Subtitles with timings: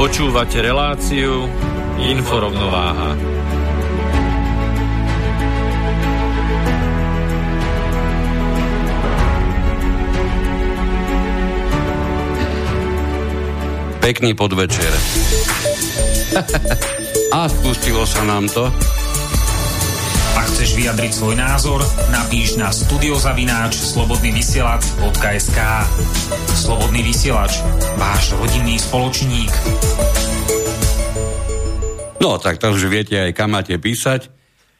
[0.00, 1.44] Počúvate reláciu
[2.00, 3.20] Inforovnováha.
[14.00, 14.88] Pekný podvečer.
[17.36, 18.72] A spustilo sa nám to.
[20.40, 25.58] Ak chceš vyjadriť svoj názor, napíš na studiozavináč slobodnyvysielac.sk
[26.56, 27.60] Slobodný vysielač,
[28.00, 29.52] váš rodinný spoločník.
[32.24, 34.32] No, tak už viete aj kam máte písať.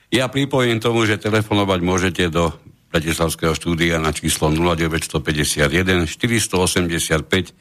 [0.08, 2.56] Ja pripojím tomu, že telefonovať môžete do
[2.88, 7.53] Bratislavského štúdia na číslo 0951 485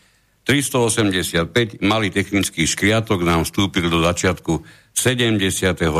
[0.47, 1.83] 385.
[1.83, 4.63] Malý technický škriatok nám vstúpil do začiatku
[4.95, 5.99] 79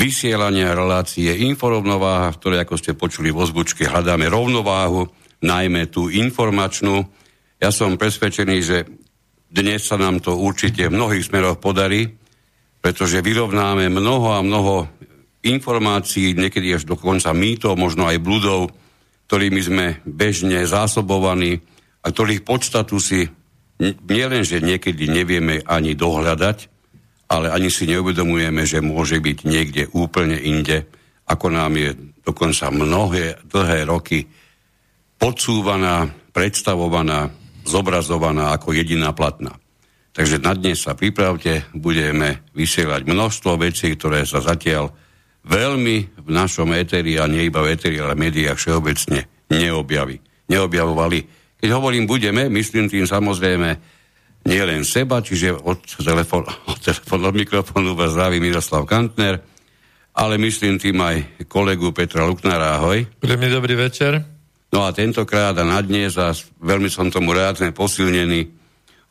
[0.00, 5.04] vysielania relácie Inforovnováha, v ktorej, ako ste počuli vo zvučke, hľadáme rovnováhu,
[5.44, 7.04] najmä tú informačnú.
[7.60, 8.88] Ja som presvedčený, že
[9.52, 12.16] dnes sa nám to určite v mnohých smeroch podarí,
[12.80, 14.88] pretože vyrovnáme mnoho a mnoho
[15.44, 18.72] informácií, niekedy až dokonca mýtov, možno aj bludov,
[19.28, 21.60] ktorými sme bežne zásobovaní
[22.00, 23.28] a ktorých podstatu si
[23.84, 26.79] nielenže niekedy nevieme ani dohľadať,
[27.30, 30.90] ale ani si neuvedomujeme, že môže byť niekde úplne inde,
[31.30, 31.94] ako nám je
[32.26, 34.26] dokonca mnohé dlhé roky
[35.14, 37.30] podsúvaná, predstavovaná,
[37.62, 39.54] zobrazovaná ako jediná platná.
[40.10, 44.90] Takže na dnes sa pripravte, budeme vysielať množstvo vecí, ktoré sa zatiaľ
[45.46, 50.18] veľmi v našom éteri, a nie iba v éteri, ale v médiách všeobecne neobjaví,
[50.50, 51.18] neobjavovali.
[51.62, 53.99] Keď hovorím budeme, myslím tým samozrejme
[54.46, 59.40] nie len seba, čiže od, telefón, od, telefón, od mikrofónu vás zdraví Miroslav Kantner,
[60.16, 62.80] ale myslím tým aj kolegu Petra Luknára.
[62.80, 63.06] Ahoj.
[63.20, 64.20] Príjemný dobrý večer.
[64.70, 66.30] No a tentokrát a na dnes, a
[66.62, 68.46] veľmi som tomu rád posilnený,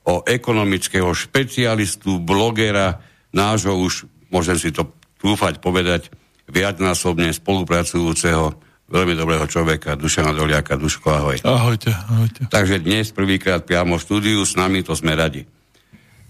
[0.08, 3.04] o ekonomického špecialistu, blogera,
[3.36, 4.90] nášho už, môžem si to
[5.20, 6.10] trúfať povedať,
[6.50, 10.74] viacnásobne spolupracujúceho veľmi dobrého človeka, Dušana Doliaka.
[10.74, 11.38] Duško, ahoj.
[11.46, 12.50] Ahojte, ahojte.
[12.50, 15.46] Takže dnes prvýkrát priamo v štúdiu s nami, to sme radi.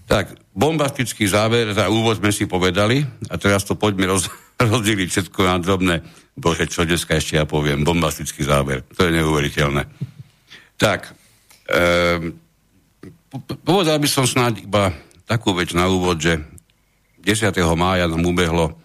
[0.04, 3.00] Tak, bombastický záver, za úvod sme si povedali
[3.32, 4.28] a teraz to poďme roz,
[4.60, 6.04] rozdeliť všetko na drobné.
[6.36, 9.82] Bože, čo dneska ešte ja poviem, bombastický záver, to je neuveriteľné.
[10.76, 11.12] Tak,
[11.68, 12.36] ehm,
[13.64, 14.92] povedal by som snáď iba
[15.24, 16.40] takú vec na úvod, že
[17.20, 17.52] 10.
[17.76, 18.76] mája nám ubehlo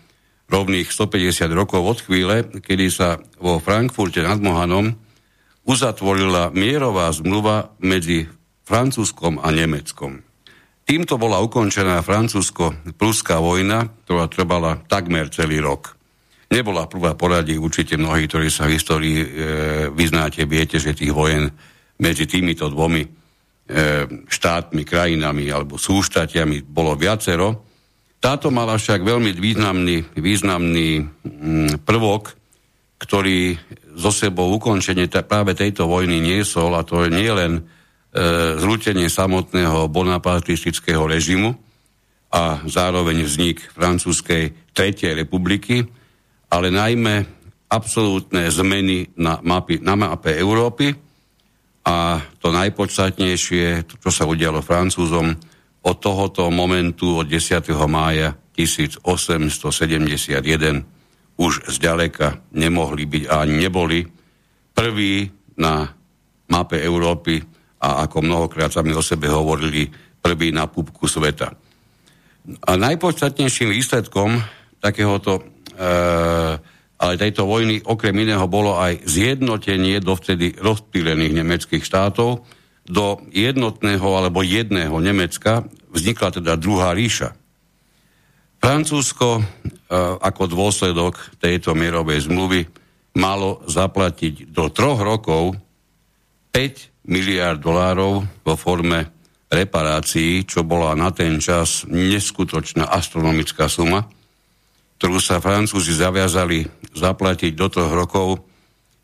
[0.46, 4.94] rovných 150 rokov od chvíle, kedy sa vo Frankfurte nad Mohanom
[5.66, 8.30] uzatvorila mierová zmluva medzi
[8.66, 10.22] Francúzskom a Nemeckom.
[10.86, 15.98] Týmto bola ukončená francúzsko-pruská vojna, ktorá trvala takmer celý rok.
[16.54, 19.28] Nebola prvá poradí, určite mnohí, ktorí sa v histórii e,
[19.90, 21.50] vyznáte, viete, že tých vojen
[21.98, 23.10] medzi týmito dvomi e,
[24.30, 27.65] štátmi, krajinami alebo súštatiami bolo viacero.
[28.26, 32.34] Táto mala však veľmi významný, významný mm, prvok,
[32.98, 33.54] ktorý
[33.94, 37.62] zo sebou ukončenie práve tejto vojny niesol, a to nie len e,
[38.58, 41.54] zrútenie samotného bonapartistického režimu
[42.34, 45.86] a zároveň vznik francúzskej Tretej republiky,
[46.50, 47.30] ale najmä
[47.70, 50.98] absolútne zmeny na, mapy, na mape Európy
[51.86, 55.38] a to najpodstatnejšie, to, čo sa udialo Francúzom,
[55.86, 57.62] od tohoto momentu, od 10.
[57.86, 59.46] mája 1871,
[61.36, 64.08] už zďaleka nemohli byť a neboli
[64.74, 65.30] prví
[65.62, 65.86] na
[66.50, 67.44] mape Európy
[67.86, 69.86] a ako mnohokrát sami o sebe hovorili,
[70.26, 71.54] prví na pupku sveta.
[72.66, 74.42] A najpodstatnejším výsledkom
[74.82, 75.44] takéhoto, e,
[76.98, 82.42] ale tejto vojny okrem iného bolo aj zjednotenie dovtedy rozptýlených nemeckých štátov,
[82.86, 87.34] do jednotného alebo jedného Nemecka vznikla teda druhá ríša.
[88.62, 89.44] Francúzsko e,
[90.22, 92.66] ako dôsledok tejto mierovej zmluvy
[93.18, 95.58] malo zaplatiť do troch rokov
[96.54, 99.12] 5 miliard dolárov vo forme
[99.50, 104.10] reparácií, čo bola na ten čas neskutočná astronomická suma,
[104.98, 106.66] ktorú sa Francúzi zaviazali
[106.96, 108.42] zaplatiť do troch rokov,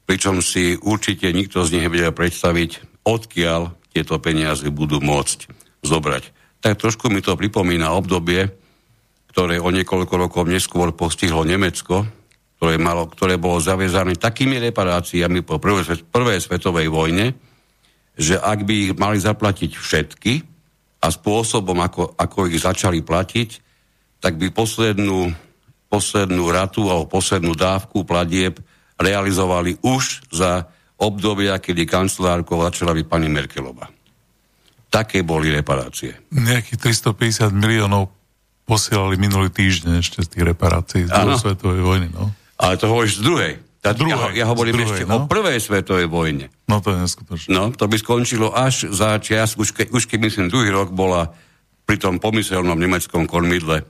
[0.08, 5.50] pričom si určite nikto z nich nevedel predstaviť, odkiaľ tieto peniaze budú môcť
[5.84, 6.24] zobrať.
[6.62, 8.48] Tak trošku mi to pripomína obdobie,
[9.34, 12.06] ktoré o niekoľko rokov neskôr postihlo Nemecko,
[12.62, 17.34] ktoré, malo, ktoré bolo zaviazané takými reparáciami po prvej, prvej svetovej vojne,
[18.14, 20.34] že ak by ich mali zaplatiť všetky
[21.02, 23.50] a spôsobom, ako, ako ich začali platiť,
[24.22, 25.34] tak by poslednú,
[25.90, 28.62] poslednú ratu alebo poslednú dávku platieb
[29.02, 30.70] realizovali už za
[31.02, 33.90] obdobia, kedy kancelárkou začala byť pani Merkelová.
[34.92, 36.14] Také boli reparácie.
[36.30, 38.14] Nejakých 350 miliónov
[38.70, 42.08] posielali minulý týždeň ešte z tých reparácií z druhej svetovej vojny.
[42.14, 42.30] No.
[42.62, 43.54] Ale to hovoríš z druhej.
[43.82, 45.26] Tá, druhej ja, ja hovorím druhej, ešte no?
[45.26, 46.54] o prvej svetovej vojne.
[46.70, 47.50] No to je neskutočné.
[47.50, 51.34] No, to by skončilo až za čias, už, ke, už keď myslím druhý rok bola
[51.90, 53.82] pri tom pomyselnom nemeckom kormidle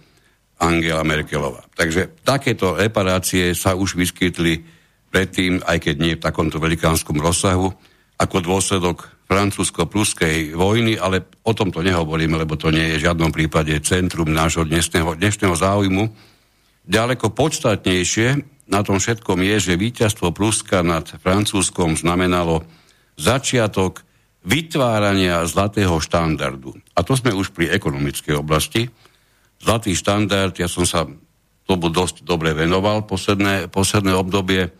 [0.63, 1.67] Angela Merkelová.
[1.75, 4.63] Takže takéto reparácie sa už vyskytli
[5.11, 7.69] predtým, aj keď nie v takomto velikánskom rozsahu,
[8.15, 13.71] ako dôsledok francúzsko-pruskej vojny, ale o tomto nehovoríme, lebo to nie je v žiadnom prípade
[13.83, 16.03] centrum nášho dnešného, dnešného záujmu.
[16.87, 18.27] Ďaleko podstatnejšie
[18.71, 22.63] na tom všetkom je, že víťazstvo Pruska nad Francúzskom znamenalo
[23.19, 24.03] začiatok
[24.41, 26.73] vytvárania zlatého štandardu.
[26.97, 28.89] A to sme už pri ekonomickej oblasti.
[29.61, 31.05] Zlatý štandard, ja som sa
[31.69, 34.73] tomu dosť dobre venoval posledné, posledné obdobie,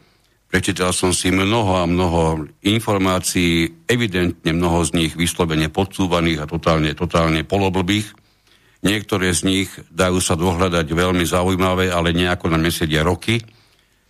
[0.52, 6.92] Prečítal som si mnoho a mnoho informácií, evidentne mnoho z nich vyslovene podsúvaných a totálne,
[6.92, 8.12] totálne poloblbých.
[8.84, 13.40] Niektoré z nich dajú sa dohľadať veľmi zaujímavé, ale nejako na nesedia roky.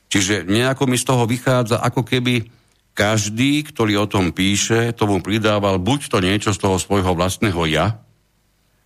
[0.09, 2.49] Čiže nejako mi z toho vychádza, ako keby
[2.97, 8.01] každý, ktorý o tom píše, tomu pridával buď to niečo z toho svojho vlastného ja,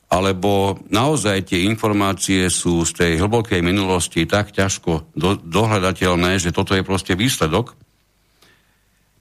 [0.05, 6.77] alebo naozaj tie informácie sú z tej hlbokej minulosti tak ťažko do, dohľadateľné, že toto
[6.77, 7.73] je proste výsledok.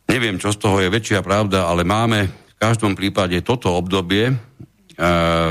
[0.04, 4.36] Neviem, čo z toho je väčšia pravda, ale máme v každom prípade toto obdobie,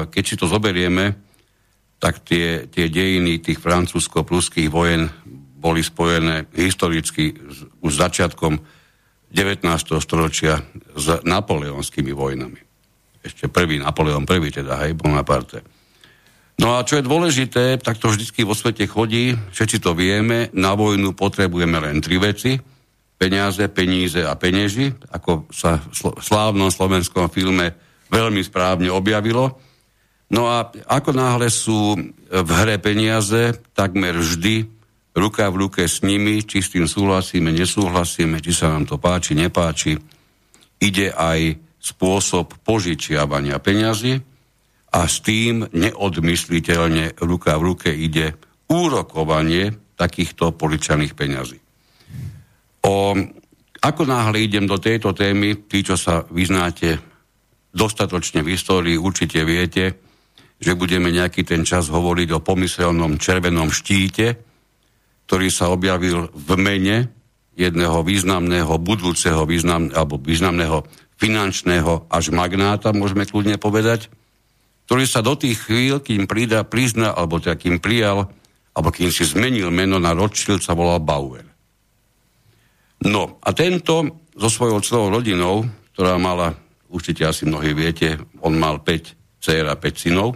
[0.07, 1.17] keď si to zoberieme,
[1.97, 5.09] tak tie, tie dejiny tých francúzsko-pruských vojen
[5.57, 7.33] boli spojené historicky
[7.81, 8.59] už začiatkom
[9.33, 9.65] 19.
[10.03, 10.61] storočia
[10.93, 12.72] s napoleonskými vojnami
[13.23, 15.63] ešte prvý, Napoleon prvý teda, hej, Bonaparte.
[16.59, 20.77] No a čo je dôležité, tak to vždycky vo svete chodí, všetci to vieme, na
[20.77, 22.59] vojnu potrebujeme len tri veci,
[23.17, 27.73] peniaze, peníze a penieži, ako sa v slávnom slovenskom filme
[28.11, 29.57] veľmi správne objavilo.
[30.29, 31.97] No a ako náhle sú
[32.29, 34.69] v hre peniaze, takmer vždy
[35.13, 39.37] ruka v ruke s nimi, či s tým súhlasíme, nesúhlasíme, či sa nám to páči,
[39.37, 39.93] nepáči,
[40.81, 44.15] ide aj spôsob požičiavania peňazí
[44.95, 48.39] a s tým neodmysliteľne ruka v ruke ide
[48.71, 51.59] úrokovanie takýchto poličaných peňazí.
[52.87, 53.11] O,
[53.83, 57.03] ako náhle idem do tejto témy, tí, čo sa vyznáte
[57.75, 59.99] dostatočne v histórii, určite viete,
[60.63, 64.39] že budeme nejaký ten čas hovoriť o pomyselnom červenom štíte,
[65.27, 66.97] ktorý sa objavil v mene
[67.53, 70.87] jedného významného, budúceho význam, alebo významného
[71.23, 74.11] finančného až magnáta, môžeme kľudne povedať,
[74.83, 78.27] ktorý sa do tých chvíľ, kým prída, prizna, alebo teda kým prijal,
[78.75, 81.47] alebo kým si zmenil meno na Rothschild, sa volal Bauer.
[83.07, 85.63] No a tento so svojou celou rodinou,
[85.95, 86.59] ktorá mala,
[86.91, 90.35] určite asi mnohí viete, on mal 5 dcer a 5 synov,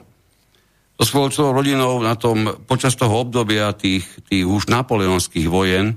[0.97, 5.95] so svojou celou rodinou na tom, počas toho obdobia tých, tých už napoleonských vojen e,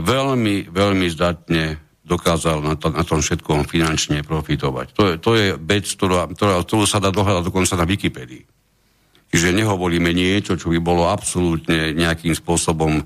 [0.00, 4.86] veľmi, veľmi zdatne dokázal na, to, na tom všetkom finančne profitovať.
[4.98, 8.42] To je, to je vec, ktorá, ktorá, ktorú sa dá dohľadať dokonca na Wikipedii.
[9.30, 12.98] Čiže nehovoríme niečo, čo by bolo absolútne nejakým spôsobom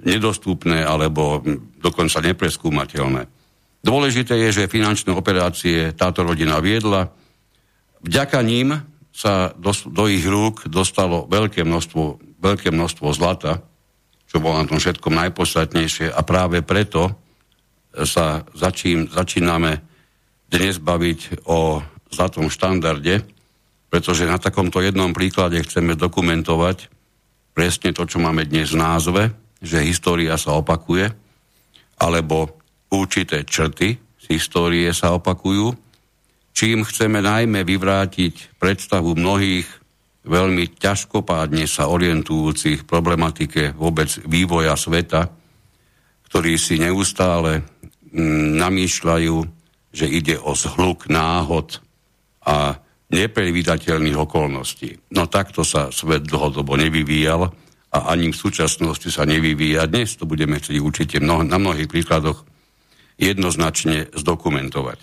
[0.00, 1.44] nedostupné alebo
[1.84, 3.28] dokonca nepreskúmateľné.
[3.84, 7.12] Dôležité je, že finančné operácie táto rodina viedla.
[8.00, 8.72] Vďaka ním
[9.12, 12.02] sa do, do ich rúk dostalo veľké množstvo,
[12.40, 13.60] veľké množstvo zlata,
[14.26, 17.25] čo bolo na tom všetkom najpodstatnejšie a práve preto
[18.04, 19.80] sa začín, začíname
[20.52, 21.80] dnes baviť o
[22.12, 23.24] zlatom štandarde,
[23.88, 26.92] pretože na takomto jednom príklade chceme dokumentovať
[27.56, 29.22] presne to, čo máme dnes v názve,
[29.64, 31.08] že história sa opakuje,
[31.96, 32.60] alebo
[32.92, 35.72] určité črty z histórie sa opakujú,
[36.52, 39.64] čím chceme najmä vyvrátiť predstavu mnohých
[40.26, 45.30] veľmi ťažkopádne sa orientujúcich problematike vôbec vývoja sveta,
[46.26, 47.62] ktorí si neustále
[48.56, 49.36] namýšľajú,
[49.92, 51.84] že ide o zhluk náhod
[52.44, 52.80] a
[53.12, 55.14] nepredvídateľných okolností.
[55.14, 57.48] No takto sa svet dlhodobo nevyvíjal
[57.94, 59.86] a ani v súčasnosti sa nevyvíja.
[59.86, 62.42] Dnes to budeme chcieť určite mnoh- na mnohých príkladoch
[63.16, 64.98] jednoznačne zdokumentovať.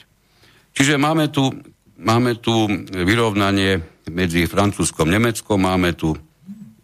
[0.74, 1.54] Čiže máme tu,
[1.98, 6.14] máme tu vyrovnanie medzi Francúzskom a Nemeckom, máme tu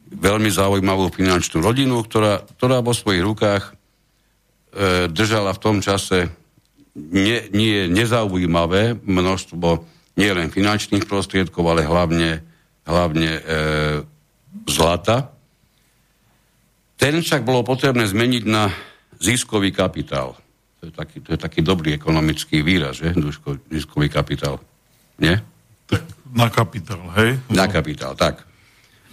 [0.10, 3.79] veľmi zaujímavú finančnú rodinu, ktorá, ktorá vo svojich rukách
[5.10, 6.30] držala v tom čase
[6.96, 9.86] nie, nie nezaujímavé množstvo
[10.20, 12.44] nielen finančných prostriedkov, ale hlavne,
[12.84, 13.42] hlavne e,
[14.68, 15.32] zlata.
[17.00, 18.68] Ten však bolo potrebné zmeniť na
[19.24, 20.36] ziskový kapitál.
[20.84, 23.16] To je taký, to je taký dobrý ekonomický výraz, že?
[23.72, 24.60] Ziskový kapitál.
[25.20, 25.40] Nie?
[25.88, 26.04] Tak
[26.36, 27.40] na kapitál, hej?
[27.52, 28.44] Na kapitál, tak.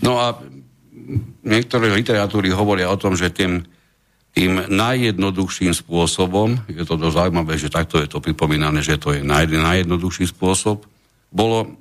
[0.03, 0.39] No a
[1.47, 3.63] niektoré literatúry hovoria o tom, že tým,
[4.37, 9.25] tým najjednoduchším spôsobom, je to dosť zaujímavé, že takto je to pripomínané, že to je
[9.25, 10.85] naj, najjednoduchší spôsob,
[11.33, 11.73] bolo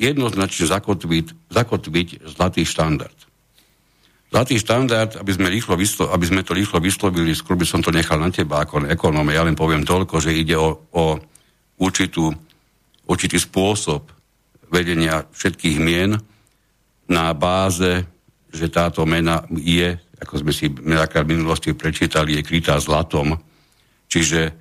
[0.00, 3.18] jednoznačne zakotviť, zakotviť zlatý štandard.
[4.32, 7.92] Zlatý štandard, aby sme, rýchlo vyslo, aby sme to rýchlo vyslovili, skôr by som to
[7.92, 11.20] nechal na teba ako ekonóm, ja len poviem toľko, že ide o, o
[11.76, 12.32] určitú,
[13.04, 14.08] určitý spôsob
[14.72, 16.16] vedenia všetkých mien
[17.04, 18.04] na báze,
[18.48, 23.38] že táto mena je, ako sme si nejaká v minulosti prečítali, je krytá zlatom,
[24.10, 24.52] čiže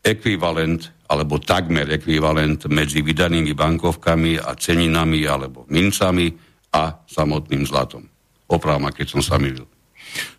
[0.00, 6.30] ekvivalent alebo takmer ekvivalent medzi vydanými bankovkami a ceninami alebo mincami
[6.70, 8.06] a samotným zlatom.
[8.46, 9.66] Opravom, keď som sa milil.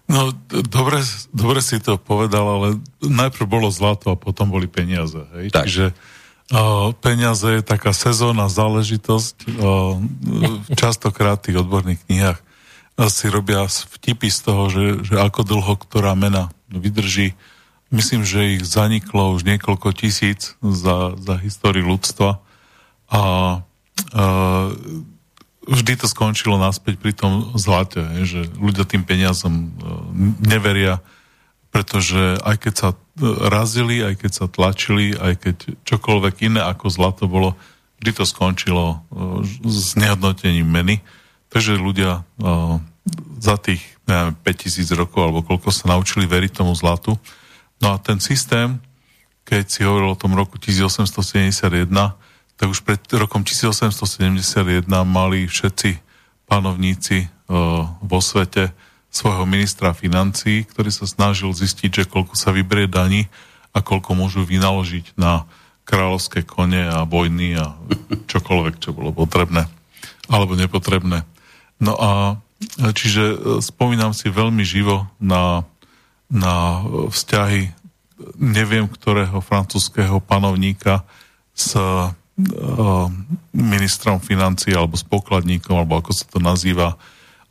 [0.08, 0.32] No,
[0.68, 1.00] dobre,
[1.32, 2.68] dobre si to povedal, ale
[3.00, 5.20] najprv bolo zlato a potom boli peniaze.
[5.40, 5.56] Hej?
[5.56, 5.63] Tak.
[5.68, 5.86] Čiže
[6.51, 9.36] uh, peniaze je taká sezónna záležitosť.
[9.56, 10.04] Uh,
[10.75, 12.40] častokrát v tých odborných knihách
[13.08, 17.34] si robia vtipy z toho, že, že ako dlho ktorá mena vydrží
[17.91, 22.39] Myslím, že ich zaniklo už niekoľko tisíc za, za históriu ľudstva
[23.12, 23.24] a, a
[25.67, 29.70] vždy to skončilo naspäť pri tom zlate, že ľudia tým peniazom e,
[30.39, 31.03] neveria,
[31.67, 32.89] pretože aj keď sa
[33.51, 37.60] razili, aj keď sa tlačili, aj keď čokoľvek iné ako zlato bolo,
[38.00, 38.98] vždy to skončilo e,
[39.67, 41.03] s nehodnotením meny.
[41.51, 42.50] Takže ľudia e,
[43.41, 47.17] za tých neviem, 5000 rokov alebo koľko sa naučili veriť tomu zlatu,
[47.81, 48.77] No a ten systém,
[49.43, 51.89] keď si hovoril o tom roku 1871,
[52.55, 55.98] tak už pred rokom 1871 mali všetci
[56.46, 57.27] panovníci e,
[58.05, 58.70] vo svete
[59.10, 63.27] svojho ministra financí, ktorý sa snažil zistiť, že koľko sa vyberie daní
[63.74, 65.50] a koľko môžu vynaložiť na
[65.89, 67.74] kráľovské kone a vojny a
[68.29, 69.65] čokoľvek, čo bolo potrebné
[70.29, 71.25] alebo nepotrebné.
[71.81, 72.39] No a
[72.70, 75.65] čiže e, spomínam si veľmi živo na
[76.32, 76.80] na
[77.12, 77.75] vzťahy
[78.39, 81.03] neviem ktorého francúzského panovníka
[81.51, 82.15] s uh,
[83.51, 86.96] ministrom financí alebo s pokladníkom, alebo ako sa to nazýva.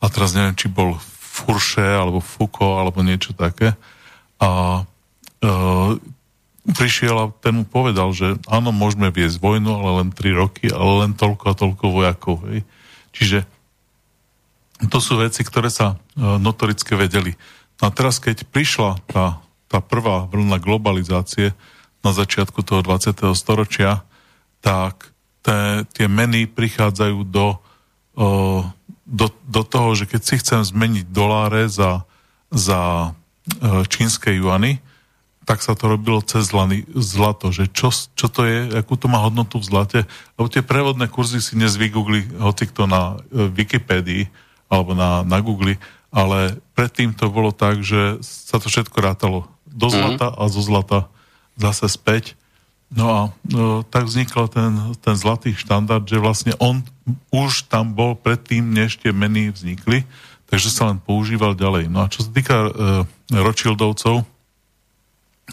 [0.00, 3.76] A teraz neviem, či bol Furše alebo Foucault alebo niečo také.
[4.40, 5.90] A uh,
[6.64, 11.06] prišiel a ten mu povedal, že áno, môžeme viesť vojnu, ale len 3 roky, ale
[11.06, 12.36] len toľko a toľko vojakov.
[12.50, 12.64] Hej.
[13.12, 13.38] Čiže
[14.88, 17.36] to sú veci, ktoré sa uh, notoricky vedeli.
[17.80, 21.56] A teraz, keď prišla tá, tá prvá vlna globalizácie
[22.00, 23.32] na začiatku toho 20.
[23.36, 24.04] storočia,
[24.60, 27.56] tak te, tie meny prichádzajú do,
[28.16, 28.64] o,
[29.08, 32.04] do, do toho, že keď si chcem zmeniť doláre za,
[32.52, 34.80] za e, čínske juany,
[35.48, 36.52] tak sa to robilo cez
[36.94, 40.00] zlato, že čo, čo to je, akú to má hodnotu v zlate,
[40.36, 44.28] lebo tie prevodné kurzy si dnes vygoogli, hoci kto na e, Wikipédii
[44.70, 45.76] alebo na, na Google,
[46.14, 49.94] ale predtým to bolo tak, že sa to všetko rátalo do mhm.
[49.94, 50.98] zlata a zo zlata
[51.58, 52.38] zase späť.
[52.90, 56.82] No a no, tak vznikol ten, ten zlatý štandard, že vlastne on
[57.30, 60.02] už tam bol predtým, než tie meny vznikli,
[60.50, 61.86] takže sa len používal ďalej.
[61.86, 62.70] No a čo sa týka e,
[63.30, 64.26] Rothschildovcov,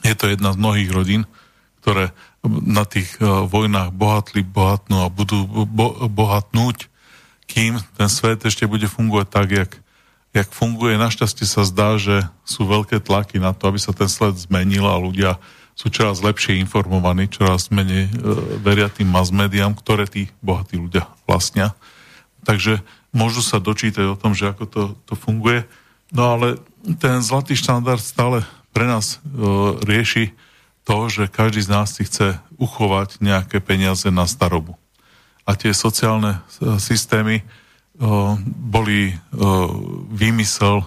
[0.01, 1.29] je to jedna z mnohých rodín,
[1.85, 2.09] ktoré
[2.65, 6.89] na tých e, vojnách bohatli, bohatnú a budú bo, bohatnúť,
[7.47, 9.71] kým ten svet ešte bude fungovať tak, jak
[10.35, 11.01] jak funguje.
[11.01, 15.01] Našťastie sa zdá, že sú veľké tlaky na to, aby sa ten sled zmenil a
[15.01, 15.41] ľudia
[15.77, 18.11] sú čoraz lepšie informovaní, čoraz menej e,
[18.61, 19.29] veria tým mass
[19.77, 21.77] ktoré tí bohatí ľudia vlastnia.
[22.45, 22.81] Takže
[23.13, 25.69] môžu sa dočítať o tom, že ako to, to funguje.
[26.09, 26.57] No ale
[26.97, 28.41] ten zlatý štandard stále
[28.73, 29.37] pre nás e,
[29.85, 30.33] rieši
[30.81, 34.79] to, že každý z nás si chce uchovať nejaké peniaze na starobu.
[35.47, 37.39] A tie sociálne e, systémy
[37.97, 39.71] o, boli o,
[40.11, 40.83] vymysel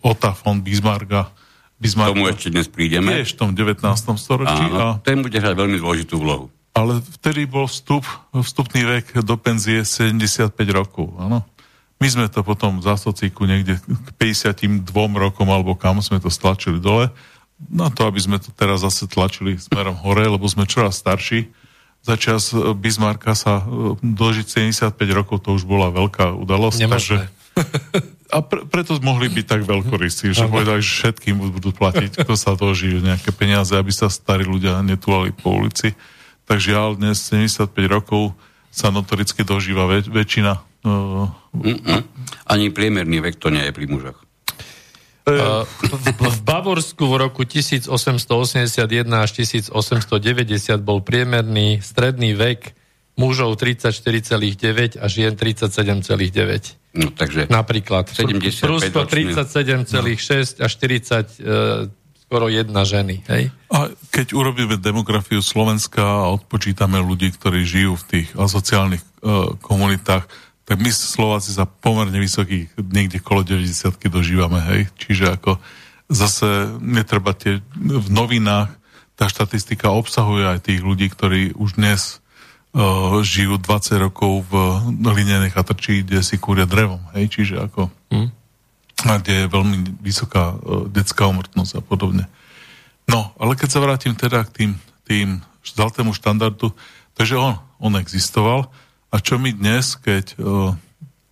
[0.00, 1.28] Ota von Bismarcka.
[1.76, 2.16] Bismarcka.
[2.16, 3.20] Tomu ešte dnes prídeme.
[3.20, 3.84] Tiež v tom 19.
[4.16, 4.64] storočí.
[4.72, 6.48] Áno, a, ten bude hrať veľmi dôležitú úlohu.
[6.72, 11.12] Ale vtedy bol vstup, vstupný vek do penzie 75 rokov.
[11.20, 11.44] Áno.
[12.00, 14.88] My sme to potom za sociku niekde k 52
[15.20, 17.12] rokom alebo kam sme to stlačili dole.
[17.68, 21.52] Na to, aby sme to teraz zase tlačili smerom hore, lebo sme čoraz starší.
[22.00, 26.88] Za čas e, Bismarcka sa e, dožiť 75 rokov, to už bola veľká udalosť.
[26.88, 27.16] Takže,
[28.34, 32.56] a pre, preto mohli byť tak veľkorysí, že povedali, že všetkým budú platiť, kto sa
[32.56, 35.92] dožije nejaké peniaze, aby sa starí ľudia netúlali po ulici.
[36.48, 38.32] Takže ale dnes 75 rokov
[38.70, 42.00] sa notoricky dožíva väč- väčšina Mm-mm.
[42.48, 44.18] Ani priemerný vek to nie je pri mužoch.
[45.28, 47.92] Uh, v, v Bavorsku v roku 1881
[49.12, 50.16] až 1890
[50.80, 52.72] bol priemerný stredný vek
[53.20, 56.80] mužov 34,9 a žien 37,9.
[56.96, 58.08] No, takže Napríklad.
[58.08, 61.52] 75 Prusko 37,6 a 40 e,
[62.24, 63.22] skoro jedna ženy.
[63.28, 63.52] Hej?
[63.70, 69.08] A keď urobíme demografiu Slovenska a odpočítame ľudí, ktorí žijú v tých asociálnych e,
[69.60, 70.26] komunitách,
[70.70, 74.86] tak my Slováci sa pomerne vysokých, niekde kolo 90 dožívame, hej.
[75.02, 75.58] Čiže ako
[76.06, 78.70] zase netreba tie, v novinách
[79.18, 82.22] tá štatistika obsahuje aj tých ľudí, ktorí už dnes
[82.70, 84.54] uh, žijú 20 rokov v
[84.94, 87.26] linenej chatrči, kde si kúria drevom, hej.
[87.26, 87.90] Čiže ako...
[89.10, 92.30] A kde je veľmi vysoká uh, detská umrtnosť a podobne.
[93.10, 94.70] No, ale keď sa vrátim teda k tým,
[95.02, 96.70] tým zlatému štandardu,
[97.18, 98.70] takže on, on existoval,
[99.10, 100.74] a čo my dnes, keď uh,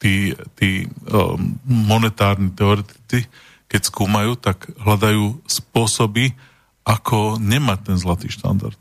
[0.03, 3.31] tí, tí uh, monetárni teoretici,
[3.71, 6.35] keď skúmajú, tak hľadajú spôsoby,
[6.83, 8.79] ako nemať ten zlatý štandard.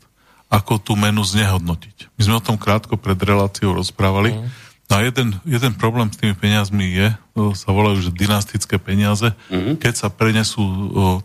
[0.48, 2.08] Ako tú menu znehodnotiť.
[2.16, 4.32] My sme o tom krátko pred reláciou rozprávali.
[4.32, 4.48] Mm.
[4.88, 9.28] No a jeden, jeden problém s tými peniazmi je, to sa volajú, že dynastické peniaze,
[9.52, 9.76] mm.
[9.76, 10.76] keď sa prenesú o,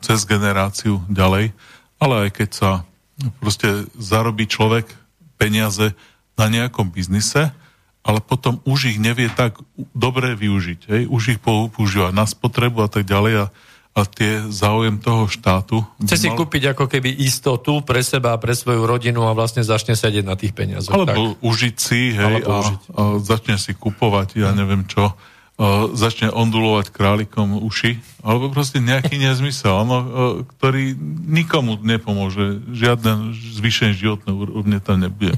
[0.04, 1.56] cez generáciu ďalej,
[2.04, 2.70] ale aj keď sa
[3.40, 4.92] proste zarobí človek
[5.40, 5.96] peniaze
[6.36, 7.56] na nejakom biznise,
[8.04, 9.64] ale potom už ich nevie tak
[9.96, 10.80] dobre využiť.
[10.92, 11.02] Hej?
[11.08, 13.46] Už ich používa na spotrebu a tak ďalej a,
[13.96, 15.88] a tie záujem toho štátu...
[16.04, 16.36] Chce si mal...
[16.36, 20.36] kúpiť ako keby istotu pre seba a pre svoju rodinu a vlastne začne sedieť na
[20.36, 20.92] tých peniazoch.
[20.92, 21.48] Alebo tak.
[21.48, 22.80] užiť si hej, Alebo a, užiť.
[22.92, 25.16] a začne si kupovať, ja neviem čo,
[25.54, 29.98] a začne ondulovať králikom uši, alebo proste nejaký nezmysel, no,
[30.58, 30.98] ktorý
[31.30, 32.74] nikomu nepomôže.
[32.74, 35.38] Žiadne zvýšenie životného úrovne tam nebude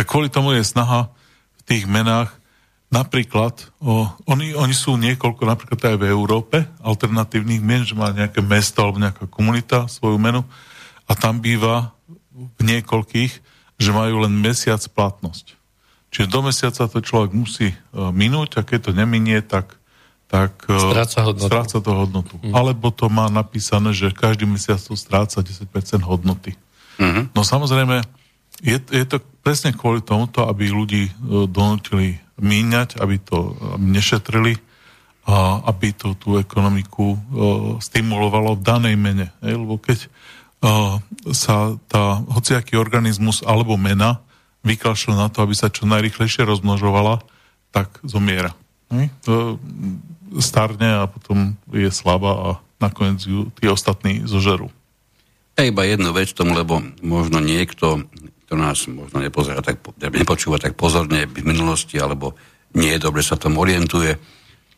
[0.00, 1.12] tak kvôli tomu je snaha
[1.60, 2.32] v tých menách
[2.88, 8.40] napríklad, o, oni, oni sú niekoľko, napríklad aj v Európe, alternatívnych mien, že má nejaké
[8.40, 10.40] mesto alebo nejaká komunita svoju menu
[11.04, 11.92] a tam býva
[12.32, 13.32] v niekoľkých,
[13.76, 15.52] že majú len mesiac platnosť.
[16.08, 19.76] Čiže do mesiaca to človek musí uh, minúť a keď to neminie, tak,
[20.32, 21.44] tak uh, stráca, hodnotu.
[21.44, 22.34] stráca to hodnotu.
[22.40, 22.56] Mm.
[22.56, 25.68] Alebo to má napísané, že každý mesiac to stráca 10%
[26.08, 26.56] hodnoty.
[26.96, 27.36] Mm-hmm.
[27.36, 28.00] No samozrejme,
[28.60, 31.12] je, je to presne kvôli tomuto, aby ľudí e,
[31.48, 34.54] donútili míňať, aby to aby nešetrili
[35.28, 37.18] a aby to tú ekonomiku e,
[37.80, 39.26] stimulovalo v danej mene.
[39.44, 39.54] Hej?
[39.56, 40.08] Lebo keď e,
[41.32, 44.20] sa tá hociaký organizmus alebo mena
[44.60, 47.24] vykašľa na to, aby sa čo najrychlejšie rozmnožovala,
[47.72, 48.52] tak zomiera.
[48.92, 49.08] Hej?
[50.40, 52.48] Starne a potom je slabá a
[52.80, 54.68] nakoniec ju tí ostatní zožerú.
[55.60, 58.08] Ja iba jednu vec tomu, lebo možno niekto
[58.50, 62.34] kto nás možno nepozerá tak, nepočúva tak pozorne v minulosti, alebo
[62.74, 64.18] nie dobre sa tam orientuje.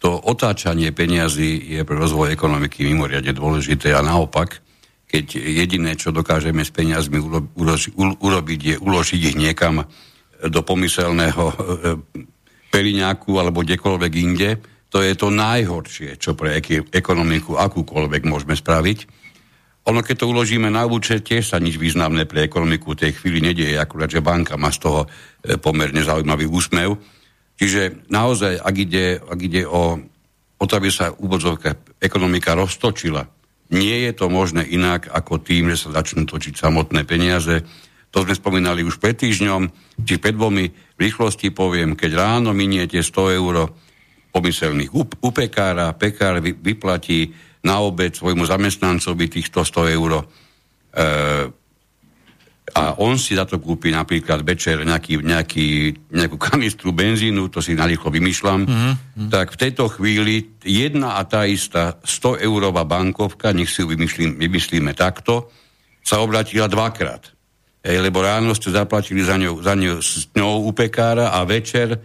[0.05, 4.61] To otáčanie peniazy je pre rozvoj ekonomiky mimoriadne dôležité a naopak,
[5.09, 7.75] keď jediné, čo dokážeme s peniazmi ulo, ulo,
[8.21, 9.89] urobiť, je uložiť ich niekam
[10.45, 11.55] do pomyselného e,
[12.69, 14.61] periňáku alebo kdekoľvek inde,
[14.93, 16.61] to je to najhoršie, čo pre
[16.93, 19.22] ekonomiku akúkoľvek môžeme spraviť
[19.83, 23.75] ono, keď to uložíme na účet, tiež sa nič významné pre ekonomiku tej chvíli nedieje,
[23.75, 27.03] akurát, že banka má z toho e, pomerne zaujímavý úsmev.
[27.59, 29.99] Čiže naozaj, ak ide, ak ide o,
[30.59, 33.27] o to, aby sa úvodzovka ekonomika roztočila,
[33.75, 37.67] nie je to možné inak ako tým, že sa začnú točiť samotné peniaze.
[38.15, 39.67] To sme spomínali už pred týždňom,
[40.05, 43.73] či pred dvomi v rýchlosti poviem, keď ráno miniete 100 eur
[44.31, 50.23] pomyselných u, u pekára, pekár vy, vyplatí na obed svojmu zamestnancovi týchto 100 eur e,
[52.73, 55.69] a on si za to kúpi napríklad večer nejaký, nejaký,
[56.15, 59.29] nejakú kanistru benzínu, to si narýchlo vymýšľam, mm-hmm.
[59.29, 64.41] tak v tejto chvíli jedna a tá istá 100 eurová bankovka, nech si ju vymyslím,
[64.41, 65.53] vymyslíme takto,
[66.01, 67.35] sa obratila dvakrát.
[67.83, 71.93] Ej, lebo ráno ste zaplatili za ňou, za ňou s ňou u pekára a večer
[71.93, 71.99] e,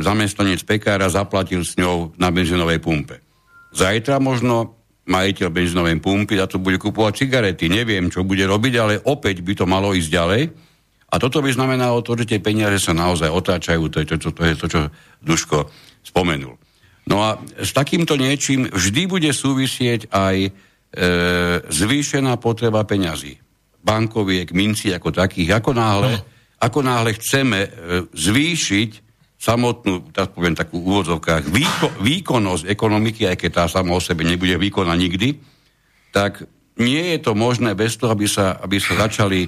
[0.00, 3.27] zamestnanec pekára zaplatil s ňou na benzínovej pumpe.
[3.78, 4.74] Zajtra možno
[5.08, 7.70] majiteľ benzínovej pumpy za to bude kupovať cigarety.
[7.70, 10.42] Neviem, čo bude robiť, ale opäť by to malo ísť ďalej.
[11.08, 14.30] A toto by znamenalo to, že tie peniaze sa naozaj otáčajú, to je to, to,
[14.36, 14.80] to, je to čo
[15.24, 15.58] Duško
[16.04, 16.60] spomenul.
[17.08, 20.50] No a s takýmto niečím vždy bude súvisieť aj e,
[21.64, 23.40] zvýšená potreba peňazí.
[23.80, 25.56] Bankoviek, minci ako takých.
[25.56, 26.20] Ako náhle,
[26.60, 27.68] ako náhle chceme e,
[28.12, 29.07] zvýšiť
[29.38, 34.58] samotnú, tak poviem takú úvodzovkách, výko, výkonnosť ekonomiky, aj keď tá sama o sebe nebude
[34.58, 35.38] výkona nikdy,
[36.10, 36.42] tak
[36.82, 39.46] nie je to možné bez toho, aby sa, aby sa začali,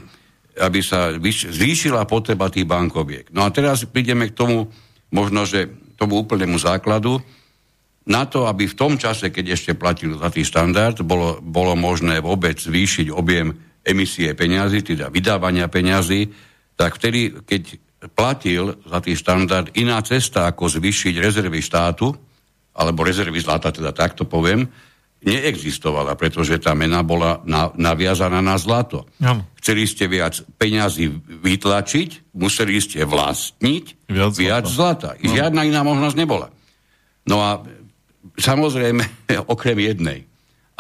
[0.63, 3.35] aby sa zvýšila potreba tých bankoviek.
[3.35, 4.71] No a teraz prídeme k tomu,
[5.11, 5.67] možno, že
[5.99, 7.19] tomu úplnému základu,
[8.07, 12.57] na to, aby v tom čase, keď ešte platil tý štandard, bolo, bolo možné vôbec
[12.59, 16.31] zvýšiť objem emisie peňazí, teda vydávania peňazí,
[16.75, 22.09] tak vtedy, keď platil za tý štandard iná cesta, ako zvyšiť rezervy štátu,
[22.73, 24.65] alebo rezervy zlata, teda takto poviem,
[25.21, 29.05] neexistovala, pretože tá mena bola na, naviazaná na zlato.
[29.21, 29.37] Ja.
[29.61, 31.13] Chceli ste viac peňazí
[31.45, 35.13] vytlačiť, museli ste vlastniť viac, viac zlata.
[35.13, 35.21] zlata.
[35.21, 35.33] No.
[35.37, 36.49] Žiadna iná možnosť nebola.
[37.29, 37.61] No a
[38.41, 39.05] samozrejme,
[39.53, 40.25] okrem jednej.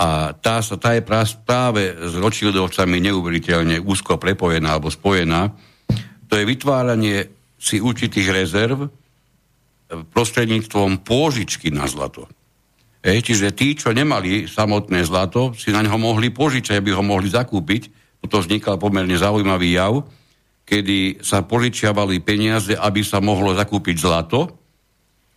[0.01, 5.53] A tá, tá je práve s Rothschildovcami neuveriteľne úzko prepojená alebo spojená,
[6.31, 7.27] to je vytváranie
[7.59, 8.87] si určitých rezerv
[9.91, 12.31] prostredníctvom pôžičky na zlato.
[13.03, 17.27] E, čiže tí, čo nemali samotné zlato, si na ňo mohli požičať, aby ho mohli
[17.27, 17.91] zakúpiť.
[18.23, 20.07] Toto vznikal pomerne zaujímavý jav,
[20.63, 24.61] kedy sa požičiavali peniaze, aby sa mohlo zakúpiť zlato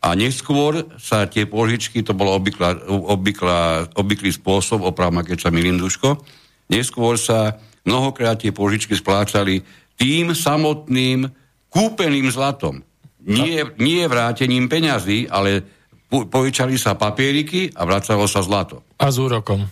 [0.03, 5.79] a neskôr sa tie požičky, to bolo obvyklá, obvyklá, obvyklý spôsob, opravma, keď sa milím
[5.79, 6.19] duško,
[6.67, 7.55] neskôr sa
[7.87, 9.63] mnohokrát tie požičky splácali
[9.97, 11.29] tým samotným
[11.69, 12.85] kúpeným zlatom.
[13.23, 15.63] Nie, nie vrátením peňazí, ale
[16.11, 18.83] požičali sa papieriky a vracalo sa zlato.
[18.99, 19.65] A s úrokom.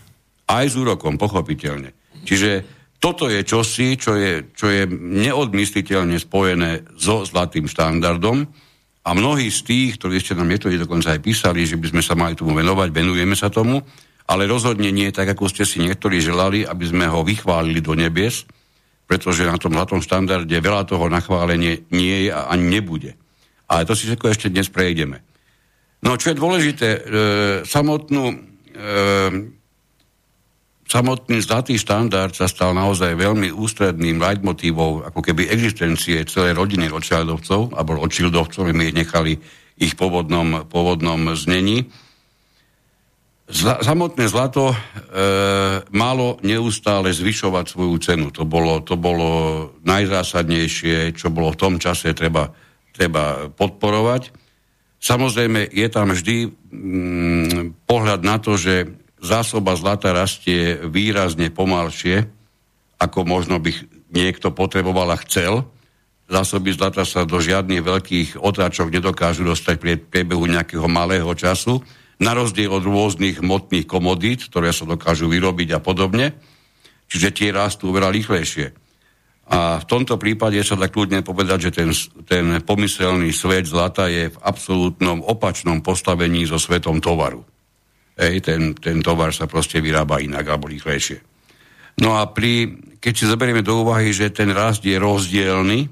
[0.48, 1.94] Aj s úrokom, pochopiteľne.
[2.26, 4.86] Čiže toto je čosi, čo je, čo je
[5.26, 8.46] neodmysliteľne spojené so zlatým štandardom
[9.02, 12.14] a mnohí z tých, ktorí ešte nám niektorí dokonca aj písali, že by sme sa
[12.14, 13.82] mali tomu venovať, venujeme sa tomu,
[14.30, 18.46] ale rozhodne nie tak, ako ste si niektorí želali, aby sme ho vychválili do nebies,
[19.12, 23.20] pretože na tom zlatom štandarde veľa toho nachválenie nie je a ani nebude.
[23.68, 25.20] Ale to si všetko ešte dnes prejdeme.
[26.00, 27.00] No čo je dôležité, e,
[27.68, 28.36] samotnú, e,
[30.88, 37.76] samotný zlatý štandard sa stal naozaj veľmi ústredným leitmotívou ako keby existencie celej rodiny Rothschildovcov,
[37.76, 39.36] alebo Rothschildovcov, my ich nechali
[39.76, 41.92] ich pôvodnom, pôvodnom znení.
[43.52, 44.76] Zla, samotné zlato e,
[45.92, 48.28] malo neustále zvyšovať svoju cenu.
[48.32, 49.30] To bolo, to bolo
[49.84, 52.56] najzásadnejšie, čo bolo v tom čase treba,
[52.96, 54.32] treba podporovať.
[55.04, 58.88] Samozrejme, je tam vždy mm, pohľad na to, že
[59.20, 62.32] zásoba zlata rastie výrazne pomalšie,
[63.04, 63.76] ako možno by
[64.16, 65.68] niekto potreboval a chcel.
[66.32, 71.84] Zásoby zlata sa do žiadnych veľkých otáčok nedokážu dostať pri priebehu nejakého malého času
[72.22, 76.38] na rozdiel od rôznych hmotných komodít, ktoré sa dokážu vyrobiť a podobne.
[77.10, 78.78] Čiže tie rastú veľa rýchlejšie.
[79.52, 81.90] A v tomto prípade sa dá kľudne povedať, že ten,
[82.24, 87.44] ten pomyselný svet zlata je v absolútnom opačnom postavení so svetom tovaru.
[88.16, 91.20] Ej, ten, ten tovar sa proste vyrába inak alebo rýchlejšie.
[92.00, 95.90] No a pri, keď si zoberieme do úvahy, že ten rast je rozdielny,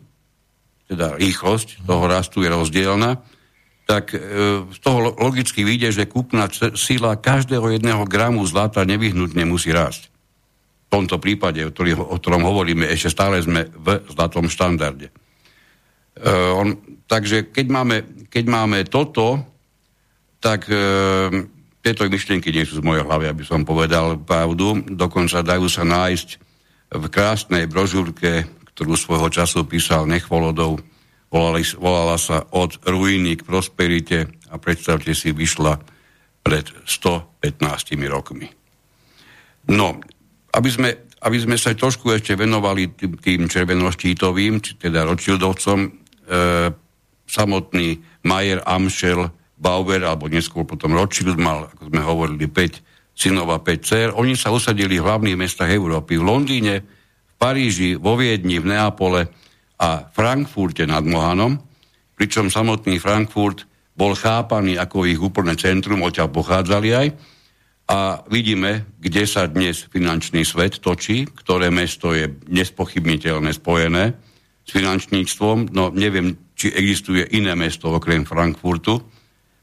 [0.87, 3.19] teda rýchlosť toho rastu je rozdielna,
[3.89, 4.21] tak e,
[4.69, 6.45] z toho logicky vyjde, že kúpna
[6.77, 10.13] sila každého jedného gramu zlata nevyhnutne musí rásť.
[10.85, 15.09] V tomto prípade, o, ktorom hovoríme, ešte stále sme v zlatom štandarde.
[15.09, 15.13] E,
[17.09, 17.95] takže keď máme,
[18.29, 19.41] keď máme toto,
[20.37, 20.77] tak e,
[21.81, 24.85] tieto myšlienky nie sú z mojej hlavy, aby som povedal pravdu.
[24.85, 26.29] Dokonca dajú sa nájsť
[26.93, 28.45] v krásnej brožúrke,
[28.77, 30.77] ktorú svojho času písal Nechvolodov,
[31.29, 35.77] Volali, volala sa od ruiny k prosperite a predstavte si, vyšla
[36.41, 37.61] pred 115
[38.09, 38.49] rokmi.
[39.69, 40.01] No,
[40.49, 40.89] aby sme,
[41.21, 45.89] aby sme sa trošku ešte venovali tým, tým červenoštítovým, či teda Rothschildovcom, e,
[47.29, 52.81] samotný Mayer, Amschel, Bauer, alebo neskôr potom Rothschild mal, ako sme hovorili, 5
[53.13, 54.07] synov a 5 dcer.
[54.17, 59.29] Oni sa usadili v hlavných mestách Európy, v Londýne, v Paríži, vo Viedni, v Neapole
[59.79, 61.55] a Frankfurte nad Mohanom,
[62.19, 63.63] pričom samotný Frankfurt
[63.95, 67.07] bol chápaný ako ich úplné centrum, odtiaľ pochádzali aj.
[67.89, 74.13] A vidíme, kde sa dnes finančný svet točí, ktoré mesto je nespochybniteľne spojené
[74.61, 75.73] s finančníctvom.
[75.73, 79.01] No neviem, či existuje iné mesto okrem Frankfurtu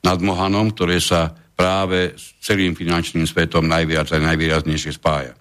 [0.02, 5.33] nad Mohanom, ktoré sa práve s celým finančným svetom najviac a najvýraznejšie spája.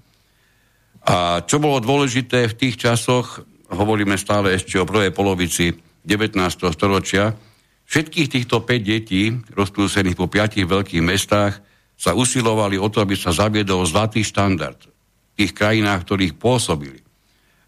[1.05, 5.73] A čo bolo dôležité v tých časoch, hovoríme stále ešte o prvej polovici
[6.05, 6.37] 19.
[6.73, 7.33] storočia,
[7.85, 11.61] všetkých týchto 5 detí, rozprúsených po piatich veľkých mestách,
[11.95, 16.99] sa usilovali o to, aby sa zaviedol zlatý štandard v tých krajinách, ktorých pôsobili.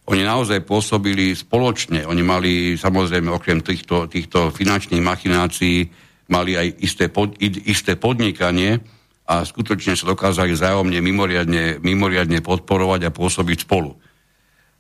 [0.07, 2.07] Oni naozaj pôsobili spoločne.
[2.07, 5.83] Oni mali samozrejme okrem týchto, týchto finančných machinácií
[6.31, 8.79] mali aj isté, pod, isté podnikanie
[9.27, 13.99] a skutočne sa dokázali zájomne mimoriadne, mimoriadne podporovať a pôsobiť spolu.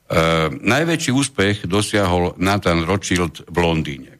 [0.07, 0.19] E,
[0.55, 4.13] najväčší úspech dosiahol Nathan Rothschild v Londýne.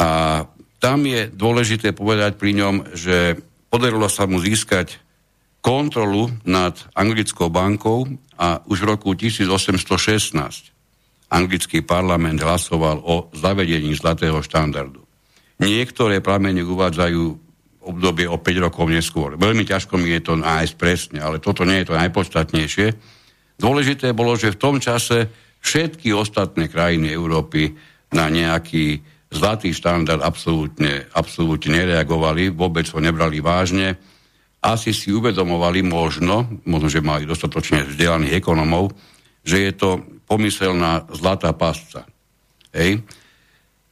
[0.00, 0.42] A
[0.80, 3.36] tam je dôležité povedať pri ňom, že
[3.68, 4.96] podarilo sa mu získať
[5.60, 8.08] kontrolu nad anglickou bankou
[8.40, 10.72] a už v roku 1816
[11.28, 15.04] anglický parlament hlasoval o zavedení zlatého štandardu.
[15.60, 17.22] Niektoré pramene uvádzajú
[17.84, 19.36] obdobie o 5 rokov neskôr.
[19.36, 22.86] Veľmi ťažko mi je to nájsť presne, ale toto nie je to najpodstatnejšie.
[23.58, 25.26] Dôležité bolo, že v tom čase
[25.58, 27.74] všetky ostatné krajiny Európy
[28.14, 33.98] na nejaký zlatý štandard absolútne, absolútne nereagovali, vôbec ho nebrali vážne.
[34.62, 38.94] Asi si uvedomovali možno, možno, že mali dostatočne vzdelaných ekonomov,
[39.44, 39.90] že je to
[40.24, 42.08] pomyselná zlatá pasca.
[42.72, 43.02] Hej?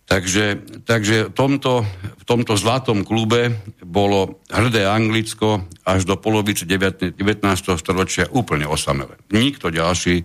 [0.06, 1.82] Takže, takže tomto,
[2.22, 7.42] v tomto zlatom klube bolo hrdé Anglicko až do polovice 19.
[7.74, 9.18] storočia úplne osamelé.
[9.34, 10.22] Nikto ďalší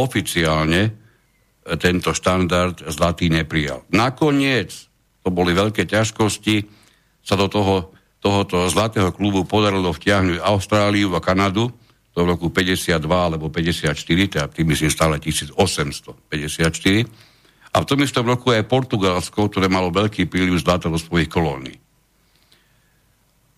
[0.00, 0.96] oficiálne
[1.76, 3.84] tento štandard zlatý neprijal.
[3.92, 4.72] Nakoniec,
[5.20, 6.64] to boli veľké ťažkosti,
[7.20, 7.92] sa do toho,
[8.24, 11.68] tohoto zlatého klubu podarilo vtiahnuť Austráliu a Kanadu
[12.16, 17.29] do roku 52 alebo 54, teda tým myslím stále 1854.
[17.70, 21.78] A v tom istom roku aj Portugalsko, ktoré malo veľký príliv zlata do svojich kolónií.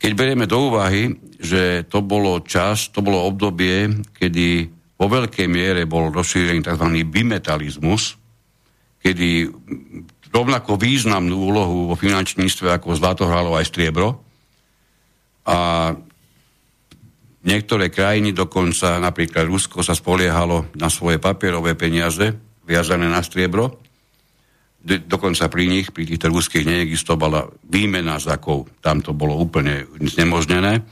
[0.03, 4.66] Keď berieme do úvahy, že to bolo čas, to bolo obdobie, kedy
[4.98, 6.87] vo veľkej miere bol rozšírený tzv.
[7.07, 8.18] bimetalizmus,
[8.98, 9.51] kedy
[10.33, 14.22] rovnako významnú úlohu vo finančníctve ako zlato hralo aj striebro.
[15.46, 15.90] A
[17.42, 23.82] niektoré krajiny, dokonca napríklad Rusko, sa spoliehalo na svoje papierové peniaze viazané na striebro.
[24.83, 28.66] Dokonca pri nich, pri týchto ruských neexistovala výmena zakov.
[28.83, 30.83] Tam to bolo úplne znemožnené.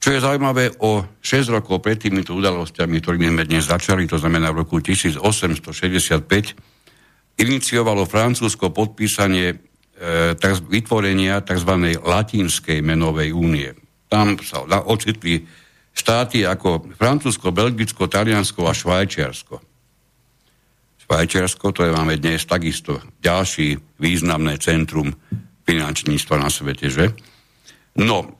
[0.00, 4.48] Čo je zaujímavé, o 6 rokov pred týmito udalosťami, ktorými sme dnes začali, to znamená
[4.52, 5.20] v roku 1865,
[7.40, 9.56] iniciovalo Francúzsko podpísanie e,
[10.68, 12.00] vytvorenia tzv.
[12.00, 13.76] latinskej menovej únie.
[14.08, 15.44] Tam sa ocitli
[15.92, 19.69] štáty ako Francúzsko, Belgicko, Taliansko a Švajčiarsko.
[21.10, 25.10] To je máme dnes takisto ďalší významné centrum
[25.66, 27.10] finančníctva na svete, že?
[27.98, 28.38] No,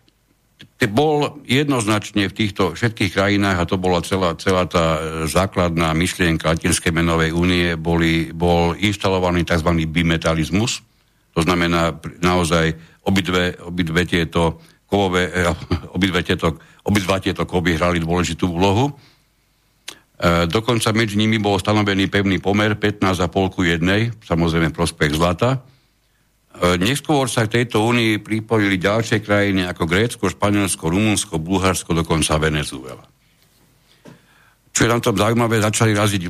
[0.88, 6.56] bol jednoznačne v týchto všetkých krajinách, a to bola celá, celá tá e, základná myšlienka
[6.56, 9.70] Latinskej menovej únie, boli, bol inštalovaný tzv.
[9.90, 10.80] bimetalizmus,
[11.37, 12.72] to znamená naozaj
[13.04, 15.52] obidve, obidve tieto kovové, e,
[15.96, 16.56] obidve tieto,
[16.87, 18.96] obidva tieto kovy hrali dôležitú úlohu.
[20.20, 25.56] E, dokonca medzi nimi bol stanovený pevný pomer 15,5 ku 1, samozrejme prospech zlata.
[25.56, 25.59] E,
[26.76, 33.00] neskôr sa k tejto únii pripojili ďalšie krajiny ako Grécko, Španielsko, Rumunsko, Bulharsko, dokonca Venezuela.
[34.76, 36.22] Čo je na tom zaujímavé, začali raziť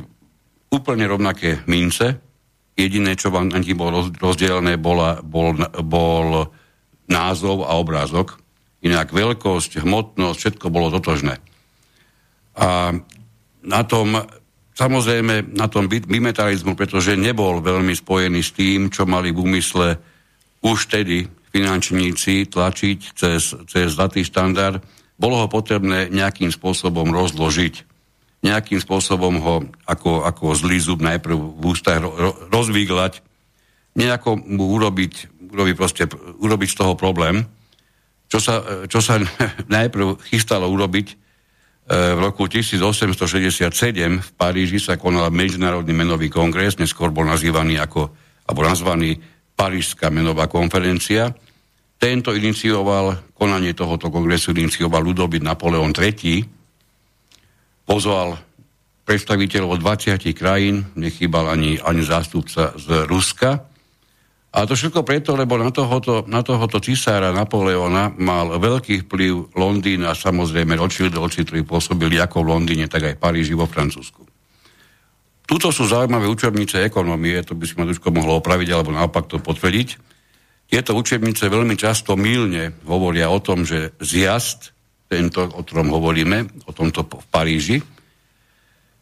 [0.71, 2.15] úplne rovnaké mince.
[2.79, 5.51] Jediné, čo vám na bolo rozdielne, bola, bol,
[5.83, 6.47] bol
[7.11, 8.39] názov a obrázok.
[8.87, 11.43] Inak veľkosť, hmotnosť, všetko bolo totožné.
[12.55, 12.95] A
[13.65, 14.17] na tom,
[14.73, 19.87] samozrejme, na tom bimetalizmu, pretože nebol veľmi spojený s tým, čo mali v úmysle
[20.61, 24.79] už tedy finančníci tlačiť cez, cez zlatý štandard,
[25.21, 27.85] bolo ho potrebné nejakým spôsobom rozložiť.
[28.41, 33.21] Nejakým spôsobom ho ako, ako zlý zub najprv v ústach ro, rozvíglať,
[33.93, 35.13] nejako mu urobiť,
[35.53, 36.09] urobiť, proste,
[36.41, 37.45] urobiť z toho problém.
[38.31, 38.53] Čo sa,
[38.89, 39.21] čo sa
[39.77, 41.21] najprv chystalo urobiť,
[41.89, 43.73] v roku 1867
[44.21, 48.13] v Paríži sa konal Medzinárodný menový kongres, neskôr bol nazývaný ako,
[48.47, 49.17] alebo nazvaný
[49.57, 51.33] Parížská menová konferencia.
[52.01, 56.41] Tento inicioval, konanie tohoto kongresu inicioval Ludobit Napoleon III.
[57.85, 58.41] Pozval
[59.05, 63.70] predstaviteľov 20 krajín, nechýbal ani, ani zástupca z Ruska.
[64.51, 70.03] A to všetko preto, lebo na tohoto, na tohoto cisára Napoleona mal veľký vplyv Londýn
[70.03, 74.27] a samozrejme Rothschildovci, ktorí pôsobili ako v Londýne, tak aj v Paríži vo Francúzsku.
[75.47, 79.39] Tuto sú zaujímavé učebnice ekonomie, to by si ma trošku mohlo opraviť alebo naopak to
[79.39, 79.89] potvrdiť.
[80.67, 84.75] Tieto učebnice veľmi často milne hovoria o tom, že zjazd,
[85.07, 87.77] tento, o ktorom hovoríme, o tomto v Paríži,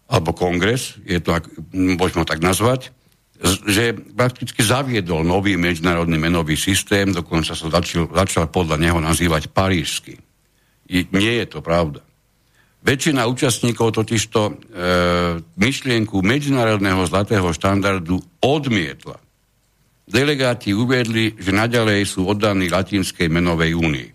[0.10, 1.38] alebo kongres, je to,
[1.74, 2.94] môžeme tak nazvať,
[3.43, 10.19] že prakticky zaviedol nový medzinárodný menový systém, dokonca sa začal, začal podľa neho nazývať parížsky.
[10.91, 12.04] Nie je to pravda.
[12.80, 14.52] Väčšina účastníkov totižto e,
[15.60, 19.19] myšlienku medzinárodného zlatého štandardu odmietla.
[20.08, 24.10] Delegáti uviedli, že naďalej sú oddaní Latinskej menovej únii.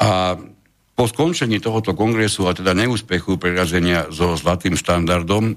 [0.00, 0.40] A
[0.98, 5.54] po skončení tohoto kongresu a teda neúspechu prerazenia so zlatým štandardom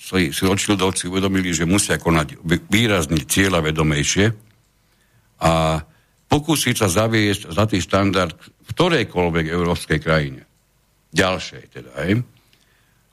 [0.00, 2.40] si, si odšildovci uvedomili, že musia konať
[2.72, 4.32] výrazne cieľa vedomejšie
[5.44, 5.84] a
[6.32, 10.48] pokúsiť sa zaviesť zlatý štandard v ktorejkoľvek európskej krajine.
[11.12, 12.24] Ďalšej teda, hej.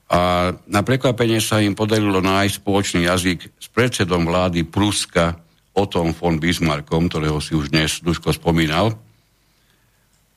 [0.07, 5.35] A na prekvapenie sa im podarilo nájsť spoločný jazyk s predsedom vlády Pruska
[5.75, 8.95] Otom von Bismarckom, ktorého si už dnes Duško spomínal.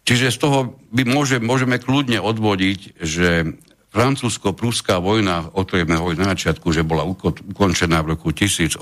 [0.03, 3.55] Čiže z toho by môže, môžeme kľudne odvodiť, že
[3.91, 8.79] francúzsko-pruská vojna, o ktorej sme hovorili na začiatku, že bola ukončená v roku 1871,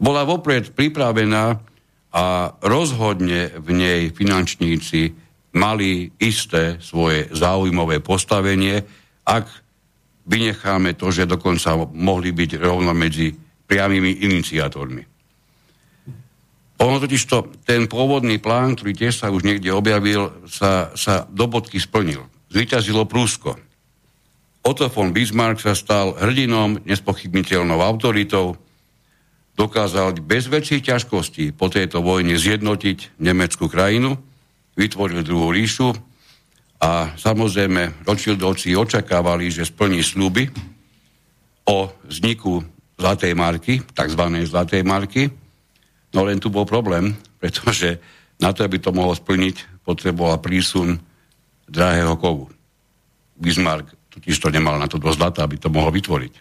[0.00, 1.44] bola vopred pripravená
[2.12, 2.24] a
[2.64, 5.12] rozhodne v nej finančníci
[5.52, 8.80] mali isté svoje záujmové postavenie,
[9.28, 9.46] ak
[10.24, 13.36] vynecháme to, že dokonca mohli byť rovno medzi
[13.68, 15.04] priamými iniciátormi.
[16.82, 21.46] Ono totiž to, ten pôvodný plán, ktorý tiež sa už niekde objavil, sa, sa do
[21.46, 23.56] bodky splnil zvyťazilo Prúsko.
[24.62, 28.54] Otto von Bismarck sa stal hrdinom, nespochybniteľnou autoritou,
[29.58, 34.16] dokázal bez väčších ťažkostí po tejto vojne zjednotiť nemeckú krajinu,
[34.78, 35.92] vytvoril druhú ríšu
[36.78, 40.48] a samozrejme Rothschildovci očakávali, že splní sluby
[41.68, 42.64] o vzniku
[42.96, 44.22] zlatej marky, tzv.
[44.46, 45.28] zlatej marky,
[46.14, 47.12] no len tu bol problém,
[47.42, 47.98] pretože
[48.38, 51.02] na to, aby to mohol splniť, potreboval prísun
[51.72, 52.52] drahého kovu.
[53.40, 56.34] Bismarck totiž to nemal na to dosť zlata, aby to mohol vytvoriť.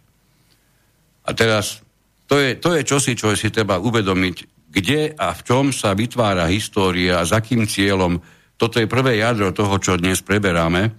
[1.23, 1.79] A teraz,
[2.27, 6.51] to je, to je čosi, čo si treba uvedomiť, kde a v čom sa vytvára
[6.51, 8.19] história a za akým cieľom.
[8.59, 10.91] Toto je prvé jadro toho, čo dnes preberáme,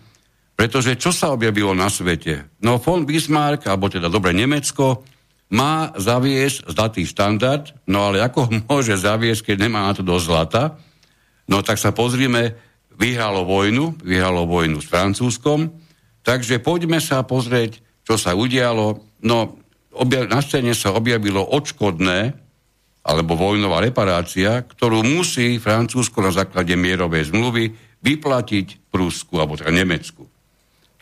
[0.57, 2.61] pretože čo sa objavilo na svete?
[2.65, 5.05] No von Bismarck, alebo teda dobre Nemecko,
[5.53, 10.63] má zaviesť zlatý štandard, no ale ako môže zaviesť, keď nemá na to dosť zlata?
[11.49, 12.57] No tak sa pozrime,
[13.03, 15.75] vyhralo vojnu, vyhralo vojnu s Francúzskom,
[16.23, 19.03] takže poďme sa pozrieť, čo sa udialo.
[19.27, 19.59] No,
[19.91, 22.39] objav, na scéne sa objavilo odškodné,
[23.03, 30.23] alebo vojnová reparácia, ktorú musí Francúzsko na základe mierovej zmluvy vyplatiť Prúsku, alebo teda Nemecku.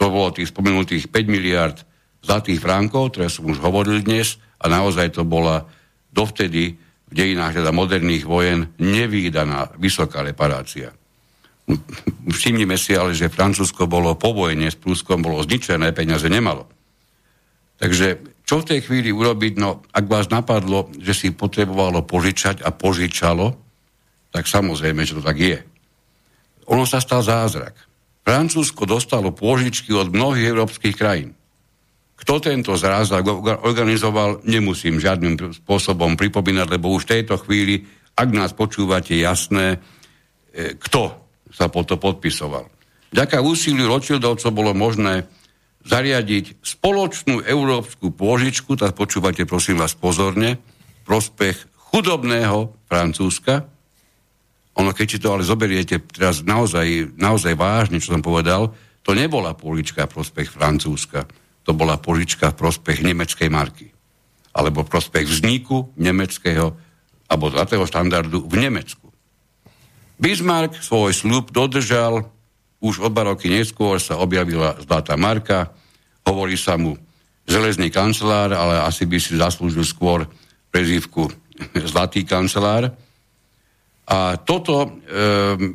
[0.00, 1.76] To bolo tých spomenutých 5 miliard
[2.24, 5.64] zlatých frankov, ktoré som už hovoril dnes, a naozaj to bola
[6.12, 6.76] dovtedy
[7.10, 10.92] v dejinách teda moderných vojen nevýdaná vysoká reparácia.
[12.30, 16.66] Všimnime si ale, že Francúzsko bolo po vojne s Prúskom, bolo zničené, peniaze nemalo.
[17.80, 19.62] Takže čo v tej chvíli urobiť?
[19.62, 23.54] No, ak vás napadlo, že si potrebovalo požičať a požičalo,
[24.35, 25.59] tak samozrejme, že to tak je.
[26.70, 27.74] Ono sa stal zázrak.
[28.26, 31.35] Francúzsko dostalo pôžičky od mnohých európskych krajín.
[32.20, 33.24] Kto tento zázrak
[33.64, 39.80] organizoval, nemusím žiadnym spôsobom pripomínať, lebo už v tejto chvíli, ak nás počúvate jasné,
[40.52, 41.16] e, kto
[41.50, 42.70] sa po to podpisoval.
[43.10, 45.26] Vďaka úsiliu Rothschildovcov bolo možné
[45.82, 50.60] zariadiť spoločnú európsku pôžičku, tak počúvate prosím vás pozorne,
[51.08, 51.56] prospech
[51.90, 53.66] chudobného Francúzska.
[54.78, 58.70] Ono, keď si to ale zoberiete teraz naozaj, naozaj vážne, čo som povedal,
[59.02, 61.26] to nebola pôžička prospech Francúzska,
[61.66, 63.90] to bola pôžička prospech nemeckej marky.
[64.54, 66.78] Alebo prospech vzniku nemeckého
[67.30, 69.09] alebo zlatého štandardu v Nemecku.
[70.21, 72.29] Bismarck svoj slúb dodržal,
[72.85, 75.73] už o dva roky neskôr sa objavila zlatá marka,
[76.29, 76.93] hovorí sa mu
[77.49, 80.29] železný kancelár, ale asi by si zaslúžil skôr
[80.68, 81.33] prezývku
[81.93, 82.93] zlatý kancelár.
[84.11, 84.89] A toto e,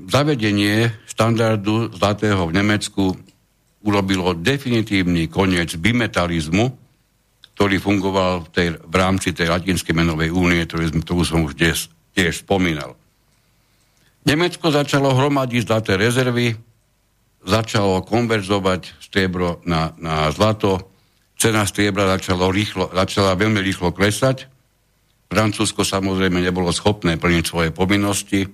[0.06, 3.18] zavedenie štandardu zlatého v Nemecku
[3.82, 6.70] urobilo definitívny koniec bimetalizmu,
[7.58, 12.46] ktorý fungoval v, tej, v rámci tej latinskej menovej únie, ktorú som už dnes tiež
[12.46, 12.94] spomínal.
[14.26, 16.58] Nemecko začalo hromadiť zlaté rezervy,
[17.46, 20.90] začalo konverzovať striebro na, na zlato,
[21.38, 24.50] cena striebra začalo rýchlo, začala veľmi rýchlo klesať.
[25.30, 28.50] Francúzsko samozrejme nebolo schopné plniť svoje povinnosti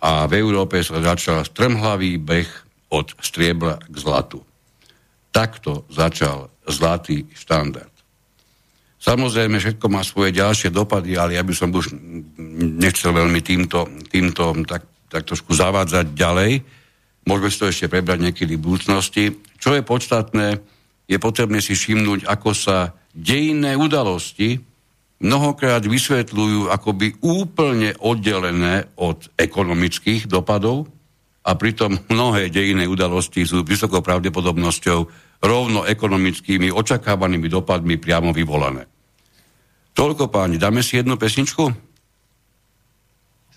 [0.00, 2.48] a v Európe sa začal strmhlavý beh
[2.88, 4.40] od striebra k zlatu.
[5.34, 7.92] Takto začal zlatý štandard.
[9.04, 11.92] Samozrejme, všetko má svoje ďalšie dopady, ale ja by som už
[12.80, 14.80] nechcel veľmi týmto, týmto tak,
[15.14, 16.66] tak trošku zavádzať ďalej.
[17.22, 19.38] Môžeme si to ešte prebrať niekedy v budúcnosti.
[19.62, 20.58] Čo je podstatné,
[21.06, 24.58] je potrebné si všimnúť, ako sa dejinné udalosti
[25.22, 30.90] mnohokrát vysvetľujú akoby úplne oddelené od ekonomických dopadov
[31.44, 34.98] a pritom mnohé dejinné udalosti sú vysokou pravdepodobnosťou
[35.44, 38.88] rovno ekonomickými očakávanými dopadmi priamo vyvolané.
[39.94, 41.70] Toľko páni, dáme si jednu pesničku?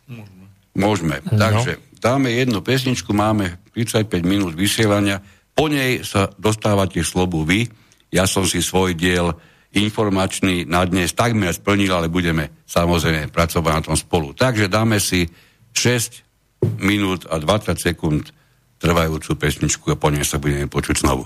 [0.08, 0.37] Môžeme.
[0.78, 1.26] Môžeme.
[1.26, 1.42] No.
[1.42, 5.20] Takže dáme jednu pesničku, máme 35 minút vysielania,
[5.58, 7.66] po nej sa dostávate slobu vy.
[8.14, 9.34] Ja som si svoj diel
[9.74, 14.38] informačný na dnes takmer splnil, ale budeme samozrejme pracovať na tom spolu.
[14.38, 15.26] Takže dáme si
[15.74, 18.30] 6 minút a 20 sekúnd
[18.78, 21.26] trvajúcu pesničku a po nej sa budeme počuť znovu.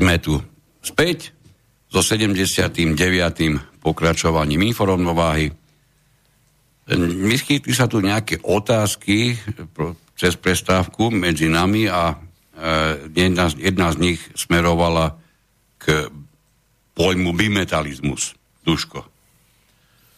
[0.00, 0.40] Sme tu
[0.80, 1.36] späť
[1.92, 2.96] so 79.
[3.84, 5.52] pokračovaním informovnováhy.
[7.28, 9.36] Vyskytli sa tu nejaké otázky
[10.16, 12.16] cez prestávku medzi nami a e,
[13.12, 15.20] jedna, jedna z nich smerovala
[15.76, 16.08] k
[16.96, 18.34] pojmu bimetalizmus.
[18.64, 19.04] Duško.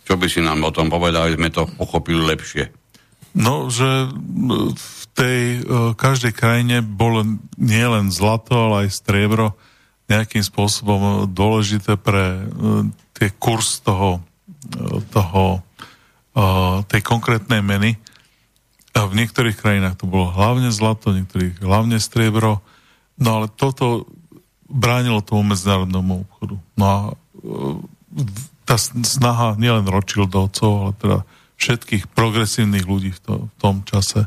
[0.07, 2.71] Čo by si nám o tom povedal, sme to pochopili lepšie?
[3.33, 4.13] No, že
[4.75, 7.25] v tej uh, každej krajine bolo
[7.57, 9.57] nielen zlato, ale aj striebro
[10.13, 12.85] nejakým spôsobom dôležité pre uh,
[13.17, 15.65] tie kurz toho, uh, toho
[16.89, 18.01] tej konkrétnej meny.
[18.97, 22.65] A v niektorých krajinách to bolo hlavne zlato, v niektorých hlavne striebro.
[23.21, 24.09] No ale toto
[24.65, 26.57] bránilo tomu medzinárodnému obchodu.
[26.81, 26.97] No a
[28.65, 31.19] tá snaha nielen Rothschildovcov, ale teda
[31.61, 34.25] všetkých progresívnych ľudí v, to, v tom čase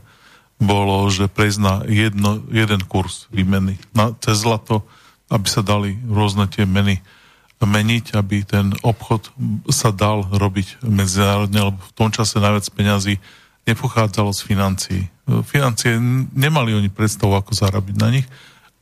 [0.62, 4.86] bolo, že prejsť na jedno, jeden kurz výmeny na, cez zlato,
[5.30, 7.02] aby sa dali rôzne tie meny
[7.66, 9.32] meniť, aby ten obchod
[9.74, 13.18] sa dal robiť medzinárodne, lebo v tom čase najviac peňazí
[13.66, 15.02] nepochádzalo z financií.
[15.50, 15.98] Financie
[16.36, 18.28] nemali oni predstavu, ako zarobiť na nich,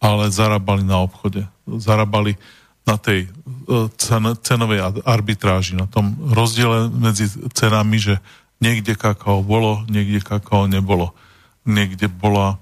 [0.03, 1.47] ale zarábali na obchode.
[1.63, 2.35] Zarábali
[2.83, 8.19] na tej e, cen, cenovej arbitráži, na tom rozdiele medzi cenami, že
[8.59, 11.15] niekde kakao bolo, niekde kakao nebolo.
[11.63, 12.59] Niekde bola...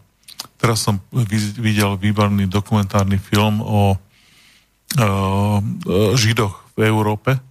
[0.62, 1.02] Teraz som
[1.58, 3.98] videl výborný dokumentárny film o
[6.14, 7.42] Židoch v Európe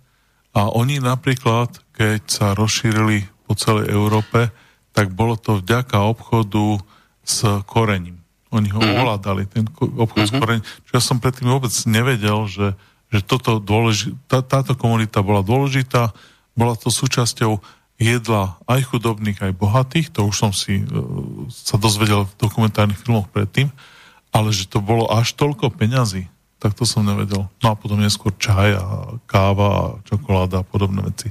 [0.55, 4.55] a oni napríklad, keď sa rozšírili po celej Európe,
[4.95, 6.79] tak bolo to vďaka obchodu
[7.27, 8.23] s korením.
[8.55, 8.99] Oni ho mm-hmm.
[9.03, 10.31] ovládali, ten obchod mm-hmm.
[10.31, 10.65] s korením.
[10.87, 12.79] Čo ja som predtým vôbec nevedel, že,
[13.11, 16.15] že toto dôleži- tá, táto komunita bola dôležitá,
[16.59, 17.63] bola to súčasťou
[18.01, 20.89] jedla aj chudobných, aj bohatých, to už som si uh,
[21.53, 23.69] sa dozvedel v dokumentárnych filmoch predtým,
[24.33, 26.25] ale že to bolo až toľko peňazí,
[26.57, 27.53] tak to som nevedel.
[27.61, 28.87] No a potom neskôr čaj a
[29.29, 31.29] káva a čokoláda a podobné veci.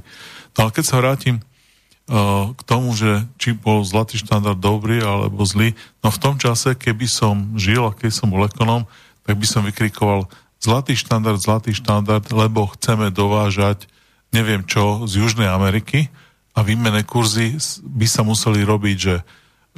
[0.54, 5.42] No ale keď sa vrátim uh, k tomu, že či bol zlatý štandard dobrý alebo
[5.42, 5.74] zlý,
[6.06, 8.86] no v tom čase, keby som žil a keď som bol ekonom,
[9.26, 10.30] tak by som vykrikoval
[10.62, 13.90] zlatý štandard, zlatý štandard, lebo chceme dovážať
[14.30, 16.06] neviem čo z Južnej Ameriky
[16.54, 19.16] a výmené kurzy by sa museli robiť, že,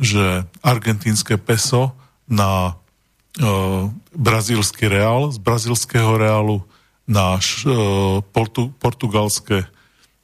[0.01, 0.25] že
[0.65, 1.93] argentínske peso
[2.25, 6.65] na uh, brazílsky reál, z brazílskeho reálu
[7.05, 9.69] na uh, portu, portugalské,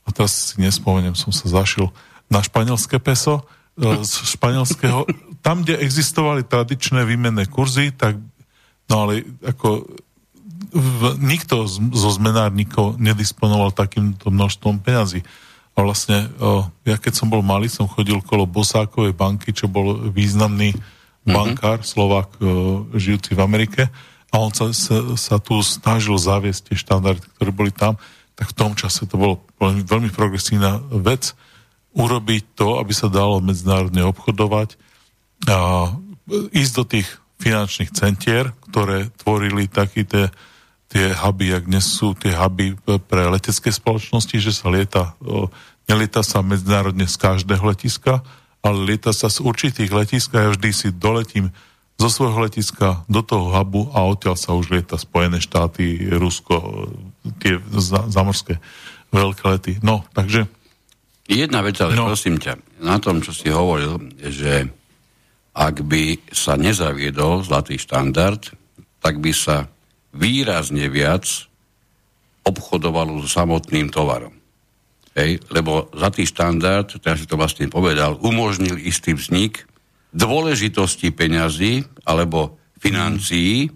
[0.02, 1.92] a teraz si nespomeniem, som sa zašil,
[2.32, 5.04] na španielské peso, uh, z španielského,
[5.46, 8.16] tam, kde existovali tradičné výmenné kurzy, tak,
[8.88, 9.84] no ale ako
[10.72, 15.24] v, nikto z, zo zmenárnikov nedisponoval takýmto množstvom peňazí.
[15.78, 16.26] A vlastne,
[16.82, 21.30] ja keď som bol malý, som chodil kolo Bosákovej banky, čo bol významný mm-hmm.
[21.30, 22.50] bankár, Slovak, e,
[22.98, 23.86] žijúci v Amerike.
[24.34, 27.94] A on sa, sa, sa tu snažil zaviesť tie štandardy, ktoré boli tam,
[28.34, 31.38] tak v tom čase to bolo veľmi, veľmi progresívna vec.
[31.94, 34.74] Urobiť to, aby sa dalo medzinárodne obchodovať
[35.46, 35.94] a
[36.52, 37.08] ísť do tých
[37.38, 40.26] finančných centier, ktoré tvorili tie,
[40.88, 45.12] tie huby, jak dnes sú tie huby pre letecké spoločnosti, že sa lieta,
[45.84, 48.24] nelieta sa medzinárodne z každého letiska,
[48.64, 51.52] ale lieta sa z určitých letisk a ja vždy si doletím
[51.98, 56.88] zo svojho letiska do toho hubu a odtiaľ sa už lieta Spojené štáty, Rusko,
[57.42, 57.58] tie
[58.08, 58.62] zamorské
[59.12, 59.72] veľké lety.
[59.84, 60.48] No, takže...
[61.28, 62.08] Jedna vec, ale no.
[62.08, 64.64] prosím ťa, na tom, čo si hovoril, že
[65.52, 68.40] ak by sa nezaviedol zlatý štandard,
[69.02, 69.68] tak by sa
[70.14, 71.26] výrazne viac
[72.46, 74.32] obchodovalo so samotným tovarom.
[75.18, 79.66] Hej, lebo zlatý štandard, teraz si to vlastne povedal, umožnil istý vznik
[80.14, 83.68] dôležitosti peňazí alebo financií,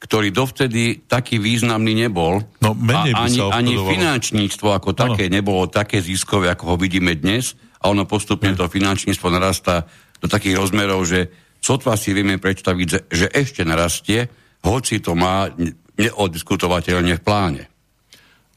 [0.00, 2.40] ktorý dovtedy taký významný nebol.
[2.64, 5.34] No, menej a ani, ani finančníctvo ako také ano.
[5.40, 7.56] nebolo také ziskové, ako ho vidíme dnes.
[7.80, 9.88] A ono postupne to finančníctvo narastá
[10.20, 14.28] do takých rozmerov, že sotva si vieme predstaviť, že ešte narastie,
[14.64, 15.48] hoci to má
[16.00, 17.64] neodiskutovateľne v pláne.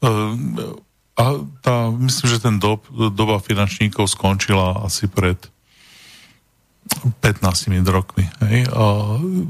[0.04, 0.56] Um,
[1.14, 1.24] a
[1.62, 5.38] tá, myslím, že ten dob, doba finančníkov skončila asi pred
[7.22, 8.26] 15 rokmi.
[8.44, 8.68] Hej?
[8.74, 8.84] A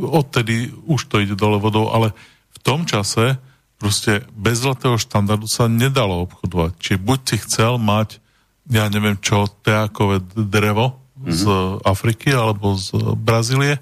[0.04, 2.12] odtedy už to ide dole vodou, ale
[2.54, 3.40] v tom čase
[3.80, 6.72] proste bez zlatého štandardu sa nedalo obchodovať.
[6.78, 8.22] Čiže buď si chcel mať,
[8.70, 11.32] ja neviem čo, teakové drevo mm-hmm.
[11.32, 11.42] z
[11.82, 13.80] Afriky alebo z Brazílie,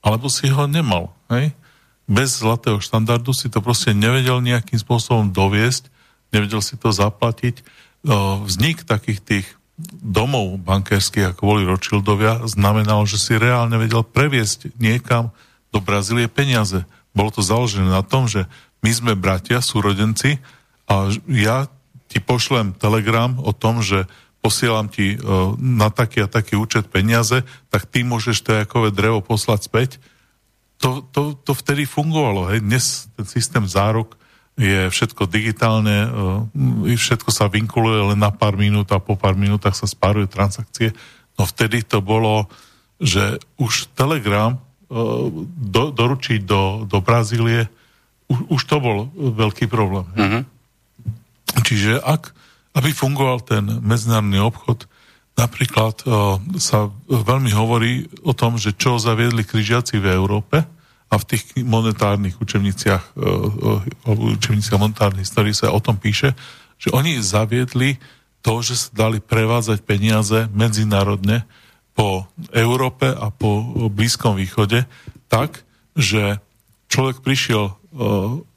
[0.00, 1.12] alebo si ho nemal.
[1.28, 1.52] Hej?
[2.04, 5.94] Bez zlatého štandardu si to proste nevedel nejakým spôsobom doviesť
[6.34, 7.62] nevedel si to zaplatiť.
[8.42, 9.46] Vznik takých tých
[10.02, 15.30] domov bankérskych, ako boli Rothschildovia, znamenal, že si reálne vedel previesť niekam
[15.70, 16.82] do Brazílie peniaze.
[17.14, 18.50] bolo to založené na tom, že
[18.82, 20.42] my sme bratia, súrodenci
[20.90, 21.70] a ja
[22.10, 24.06] ti pošlem telegram o tom, že
[24.44, 27.42] posielam ti uh, na taký a taký účet peniaze,
[27.72, 29.90] tak ty môžeš nejakové drevo poslať späť.
[30.82, 32.50] To, to, to vtedy fungovalo.
[32.50, 32.64] Hej.
[32.64, 34.18] Dnes ten systém zárok
[34.54, 39.74] je všetko digitálne, uh, všetko sa vinkuluje len na pár minút a po pár minútach
[39.74, 40.94] sa spárujú transakcie.
[41.34, 42.46] No vtedy to bolo,
[43.02, 45.26] že už Telegram uh,
[45.58, 47.66] do, doručiť do, do Brazílie,
[48.30, 50.06] už, už to bol veľký problém.
[50.14, 50.42] Uh-huh.
[51.66, 52.34] Čiže ak
[52.74, 54.90] aby fungoval ten medzinárodný obchod.
[55.34, 60.62] Napríklad o, sa veľmi hovorí o tom, že čo zaviedli križiaci v Európe
[61.10, 66.38] a v tých monetárnych učebniciach, o, o, učebniciach monetárnej histórii sa o tom píše,
[66.78, 67.98] že oni zaviedli
[68.44, 71.48] to, že sa dali prevádzať peniaze medzinárodne
[71.94, 74.86] po Európe a po Blízkom východe
[75.30, 75.62] tak,
[75.94, 76.42] že
[76.90, 77.74] človek prišiel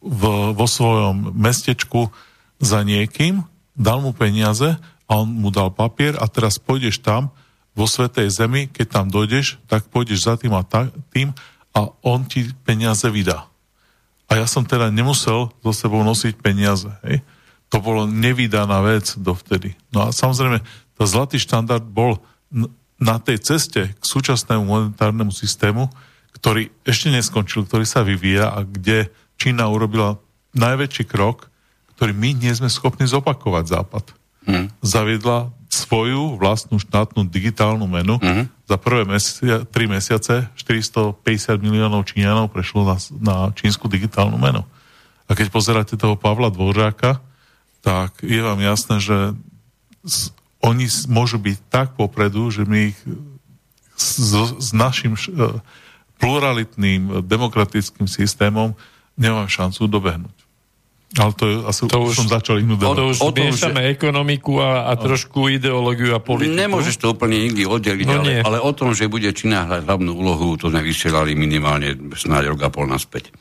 [0.01, 0.21] v,
[0.57, 2.09] vo svojom mestečku
[2.57, 3.45] za niekým,
[3.77, 7.31] dal mu peniaze a on mu dal papier a teraz pôjdeš tam
[7.71, 11.31] vo Svetej Zemi, keď tam dojdeš, tak pôjdeš za tým a ta, tým
[11.71, 13.47] a on ti peniaze vydá.
[14.27, 16.91] A ja som teda nemusel so sebou nosiť peniaze.
[17.07, 17.23] Hej?
[17.71, 19.77] To bolo nevydaná vec dovtedy.
[19.93, 20.59] No a samozrejme,
[20.97, 22.19] tá zlatý štandard bol
[22.97, 25.87] na tej ceste k súčasnému monetárnemu systému,
[26.35, 30.17] ktorý ešte neskončil, ktorý sa vyvíja a kde Čína urobila
[30.57, 31.53] najväčší krok,
[31.93, 34.05] ktorý my nie sme schopní zopakovať Západ.
[34.47, 34.71] Hmm.
[34.79, 38.15] Zaviedla svoju vlastnú štátnu digitálnu menu.
[38.23, 38.47] Hmm.
[38.65, 41.19] Za prvé mesia, tri mesiace 450
[41.59, 44.63] miliónov Číňanov prešlo na, na čínsku digitálnu menu.
[45.27, 47.19] A keď pozeráte toho Pavla Dvořáka,
[47.83, 49.35] tak je vám jasné, že
[50.63, 52.99] oni môžu byť tak popredu, že my ich
[53.97, 55.21] s, s našim e,
[56.17, 58.73] pluralitným demokratickým systémom
[59.19, 60.46] nemáme šancu dobehnúť.
[61.15, 62.99] Ale to je, asi to už, som začal inú debatu.
[62.99, 63.95] To už o tom, miešame že...
[63.95, 66.59] ekonomiku a, a trošku ideológiu a politiku.
[66.59, 70.11] Nemôžeš to úplne nikdy oddeliť, no ale, ale o tom, že bude Čína hrať hlavnú
[70.11, 73.31] úlohu, to sme vysielali minimálne snáď rok a pol naspäť.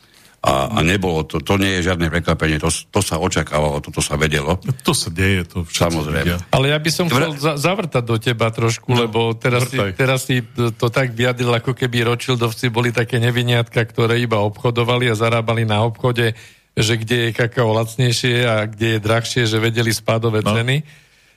[0.47, 4.15] A, a nebolo to, to nie je žiadne prekvapenie, to, to sa očakávalo, toto sa
[4.15, 4.63] vedelo.
[4.87, 6.23] To sa deje, to Samozrejme.
[6.23, 6.39] Vedia.
[6.55, 10.23] Ale ja by som chcel za, zavrtať do teba trošku, no, lebo teraz si, teraz
[10.23, 15.67] si to tak vyjadril, ako keby Rothschildovci boli také neviniatka, ktoré iba obchodovali a zarábali
[15.67, 16.39] na obchode
[16.77, 20.53] že kde je kakao lacnejšie a kde je drahšie, že vedeli spádové no.
[20.53, 20.85] ceny.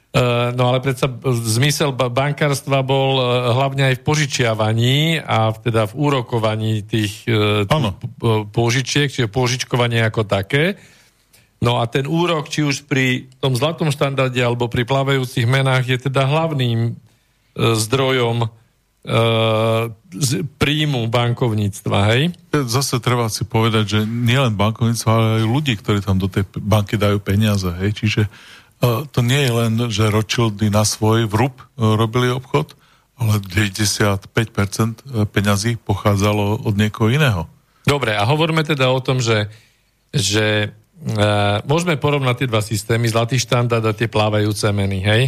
[0.09, 1.05] Uh, no ale predsa
[1.45, 7.93] zmysel bankárstva bol uh, hlavne aj v požičiavaní a teda v úrokovaní tých, uh, tých
[8.49, 10.81] požičiek, čiže požičkovanie ako také.
[11.61, 15.97] No a ten úrok, či už pri tom zlatom štandarde alebo pri plávajúcich menách je
[16.09, 16.97] teda hlavným
[17.59, 18.49] zdrojom
[20.09, 22.35] z príjmu bankovníctva, hej?
[22.51, 26.99] Zase treba si povedať, že nielen bankovníctvo, ale aj ľudí, ktorí tam do tej banky
[26.99, 27.95] dajú peniaze, hej?
[27.95, 32.75] Čiže uh, to nie je len, že Rothschildy na svoj vrúb uh, robili obchod,
[33.15, 34.31] ale 95%
[35.31, 37.51] peňazí pochádzalo od niekoho iného.
[37.83, 39.47] Dobre, a hovoríme teda o tom, že,
[40.11, 45.23] že uh, môžeme porovnať tie dva systémy, zlatý štandard a tie plávajúce meny, hej?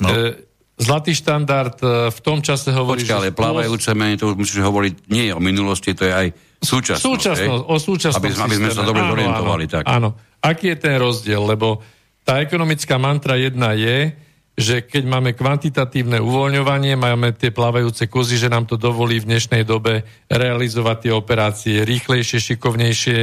[0.00, 0.08] No.
[0.08, 0.49] Uh,
[0.80, 3.04] Zlatý štandard e, v tom čase hovorí...
[3.04, 6.26] Počkaj, ale plávajúce meny, to už musíš hovoriť nie o minulosti, to je aj
[6.64, 7.04] súčasnosť.
[7.04, 8.24] Súčasnosť, o súčasnosti.
[8.24, 9.64] Aby, aby sme sa dobre áno, zorientovali.
[9.68, 9.84] Áno, tak.
[9.84, 10.08] áno.
[10.40, 11.44] Aký je ten rozdiel?
[11.44, 11.84] Lebo
[12.24, 14.16] tá ekonomická mantra jedna je,
[14.60, 19.64] že keď máme kvantitatívne uvoľňovanie, máme tie plávajúce kozy, že nám to dovolí v dnešnej
[19.64, 23.20] dobe realizovať tie operácie rýchlejšie, šikovnejšie,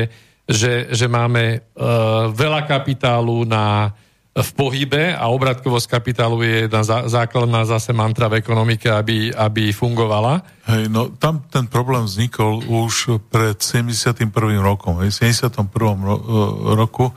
[0.49, 3.93] že, že máme uh, veľa kapitálu na
[4.37, 10.45] v pohybe a obratkovosť kapitálu je jedna základná zase mantra v ekonomike, aby, aby fungovala.
[10.69, 14.29] Hej, no tam ten problém vznikol už pred 71.
[14.61, 15.01] rokom.
[15.01, 15.73] Hej, 71.
[16.05, 17.09] Ro- e, roku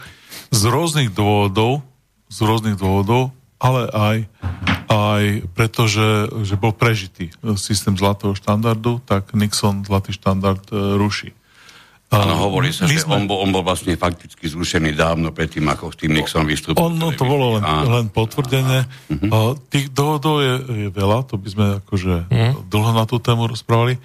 [0.49, 1.85] z rôznych dôvodov,
[2.33, 4.19] z rôznych dôvodov, ale aj,
[4.89, 7.29] aj preto, že, že bol prežitý
[7.61, 11.37] systém zlatého štandardu, tak Nixon zlatý štandard e, ruší.
[12.11, 13.23] Áno, hovorí sa, že sme...
[13.23, 16.83] on, bol, on bol vlastne fakticky zrušený dávno predtým, ako s tým Nixon vystúpil.
[16.83, 18.83] On, no, to bolo len, len potvrdené.
[19.07, 19.55] Uh-huh.
[19.71, 22.67] Tých dohodov je, je veľa, to by sme akože uh-huh.
[22.67, 24.03] dlho na tú tému rozprávali.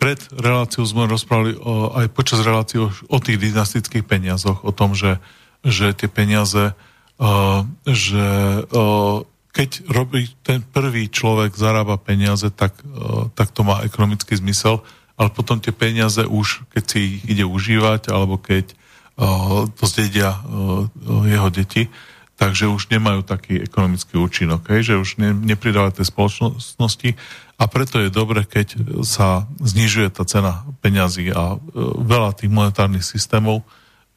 [0.00, 4.96] Pred reláciou sme rozprávali o, aj počas relácií o, o tých dynastických peniazoch, o tom,
[4.96, 5.20] že,
[5.60, 6.72] že tie peniaze,
[7.20, 13.84] uh, že uh, keď robí ten prvý človek zarába peniaze, tak, uh, tak to má
[13.84, 14.80] ekonomický zmysel
[15.22, 20.34] ale potom tie peniaze už, keď si ich ide užívať, alebo keď uh, to zdedia
[20.34, 20.90] uh,
[21.22, 21.86] jeho deti,
[22.34, 27.10] takže už nemajú taký ekonomický účinok, hej, že už ne, nepridávajú tej spoločnosti
[27.54, 31.56] a preto je dobre, keď sa znižuje tá cena peňazí a e,
[32.02, 33.62] veľa tých monetárnych systémov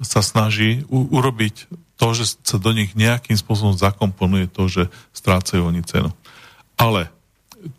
[0.01, 1.69] sa snaží u, urobiť
[2.01, 4.83] to, že sa do nich nejakým spôsobom zakomponuje to, že
[5.13, 6.09] strácajú oni cenu.
[6.81, 7.13] Ale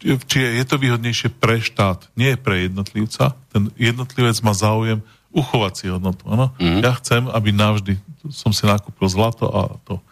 [0.03, 3.39] či je, to výhodnejšie pre štát, nie pre jednotlivca.
[3.55, 6.25] Ten jednotlivec má záujem uchovať si hodnotu.
[6.27, 6.51] Ano?
[6.59, 6.83] Mm.
[6.83, 8.01] Ja chcem, aby navždy
[8.33, 10.03] som si nakúpil zlato a to.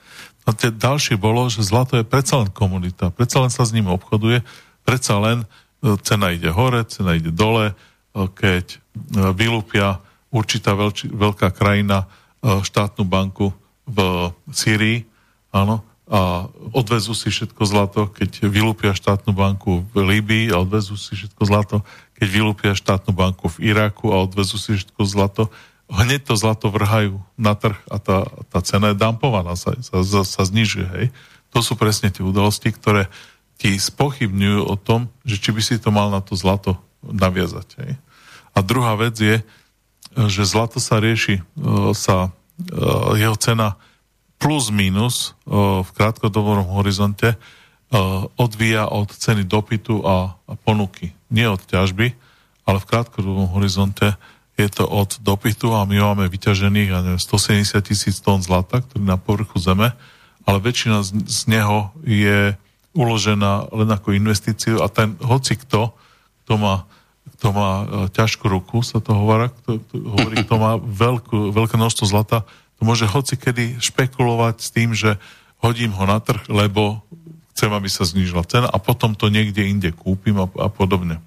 [0.45, 3.89] A tie ďalšie bolo, že zlato je predsa len komunita, predsa len sa s ním
[3.89, 4.45] obchoduje,
[4.85, 5.49] predsa len
[5.81, 7.75] e, cena ide hore, cena ide dole, e,
[8.29, 8.79] keď e,
[9.33, 12.11] vylúpia určitá veľči, veľká krajina
[12.45, 13.57] štátnu banku
[13.89, 15.09] v Syrii,
[15.49, 21.17] áno, a odvezú si všetko zlato, keď vylúpia štátnu banku v Líbii a odvezú si
[21.17, 21.77] všetko zlato,
[22.21, 25.49] keď vylúpia štátnu banku v Iraku a odvezú si všetko zlato,
[25.89, 30.21] hneď to zlato vrhajú na trh a tá, tá cena je dampovaná, sa, sa, sa,
[30.29, 30.89] sa znižuje.
[30.93, 31.07] Hej.
[31.57, 33.09] To sú presne tie udalosti, ktoré
[33.57, 37.69] ti spochybňujú o tom, že či by si to mal na to zlato naviazať.
[37.81, 37.93] Hej.
[38.53, 39.41] A druhá vec je,
[40.15, 41.43] že zlato sa rieši, e,
[41.97, 42.29] sa,
[42.61, 42.71] e,
[43.19, 43.81] jeho cena
[44.45, 47.41] plus minus v krátkodobom horizonte
[48.37, 50.37] odvíja od ceny dopytu a,
[50.69, 51.17] ponuky.
[51.33, 52.13] Nie od ťažby,
[52.69, 54.21] ale v krátkodobom horizonte
[54.61, 59.03] je to od dopytu a my máme vyťažených ja neviem, 170 tisíc tón zlata, ktorý
[59.03, 59.97] na povrchu zeme,
[60.45, 62.55] ale väčšina z, neho je
[62.95, 65.91] uložená len ako investíciu a ten hoci kto,
[66.47, 66.87] kto má,
[67.35, 67.85] kto má e,
[68.15, 72.47] ťažkú ruku, sa to hovorí, kto, kto, hovorí, kto má veľkú, veľké množstvo zlata,
[72.83, 75.21] môže hoci kedy špekulovať s tým, že
[75.63, 77.05] hodím ho na trh, lebo
[77.55, 81.23] chcem, aby sa znížila cena a potom to niekde inde kúpim a, a podobne.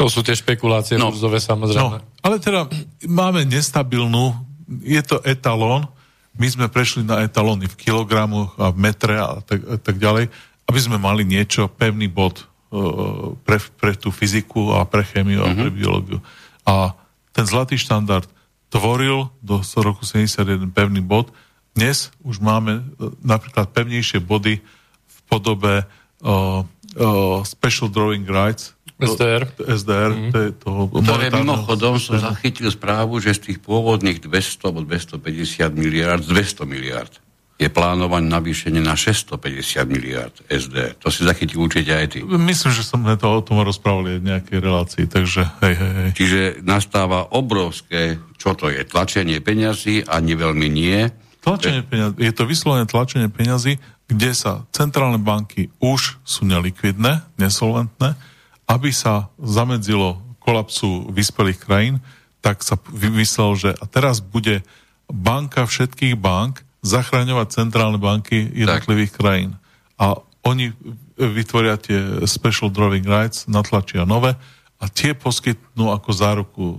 [0.00, 1.12] To sú tie špekulácie no.
[1.12, 2.00] burzové samozrejme.
[2.00, 2.64] No, ale teda
[3.04, 4.32] máme nestabilnú,
[4.80, 5.84] je to etalón,
[6.32, 10.32] my sme prešli na etalóny v kilogramoch a v metre a tak, a tak ďalej,
[10.64, 15.52] aby sme mali niečo, pevný bod uh, pre, pre tú fyziku a pre chemiu mm-hmm.
[15.52, 15.76] a pre mhm.
[15.76, 16.18] biológiu.
[16.64, 16.96] A
[17.36, 18.24] ten zlatý štandard
[18.72, 21.28] tvoril do roku 71 pevný bod.
[21.76, 24.64] Dnes už máme e, napríklad pevnejšie body
[25.08, 29.48] v podobe uh, uh, Special Drawing Rights, SDR.
[29.56, 30.30] SDR, mm.
[30.30, 35.72] to je toho Ktoré mimochodom som zachytil správu, že z tých pôvodných 200 alebo 250
[35.72, 37.12] miliard, 200 miliard
[37.62, 40.98] je plánované navýšenie na 650 miliard SD.
[40.98, 42.18] To si zachytil určite aj ty.
[42.26, 46.10] Myslím, že som to o tom rozprávali v nejakej relácii, takže hej, hej, hej.
[46.18, 51.06] Čiže nastáva obrovské, čo to je, tlačenie peňazí, ani veľmi nie.
[51.42, 53.78] Tlačenie peňazí, je to vyslovene tlačenie peňazí,
[54.10, 58.18] kde sa centrálne banky už sú nelikvidné, nesolventné,
[58.66, 62.02] aby sa zamedzilo kolapsu vyspelých krajín,
[62.42, 64.66] tak sa vymyslel, že a teraz bude
[65.06, 69.18] banka všetkých bank, zachraňovať centrálne banky jednotlivých tak.
[69.22, 69.50] krajín.
[69.96, 70.74] A oni
[71.14, 74.34] vytvoria tie special drawing rights, natlačia nové
[74.82, 76.74] a tie poskytnú ako záruku o,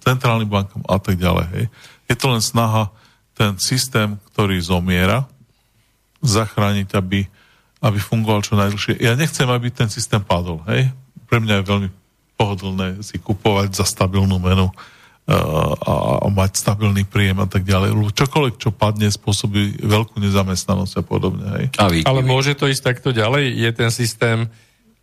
[0.00, 1.46] centrálnym bankom a tak ďalej.
[1.52, 1.64] Hej.
[2.08, 2.88] Je to len snaha
[3.36, 5.28] ten systém, ktorý zomiera,
[6.24, 7.28] zachrániť, aby,
[7.84, 8.96] aby fungoval čo najdlhšie.
[8.96, 10.64] Ja nechcem, aby ten systém padol.
[10.72, 10.88] Hej.
[11.28, 11.88] Pre mňa je veľmi
[12.40, 14.72] pohodlné si kupovať za stabilnú menu
[15.24, 17.96] a, a mať stabilný príjem a tak ďalej.
[18.12, 21.46] Čokoľvek, čo padne, spôsobí veľkú nezamestnanosť a podobne.
[21.60, 21.64] Hej.
[21.80, 23.56] A Ale môže to ísť takto ďalej?
[23.56, 24.52] Je ten systém,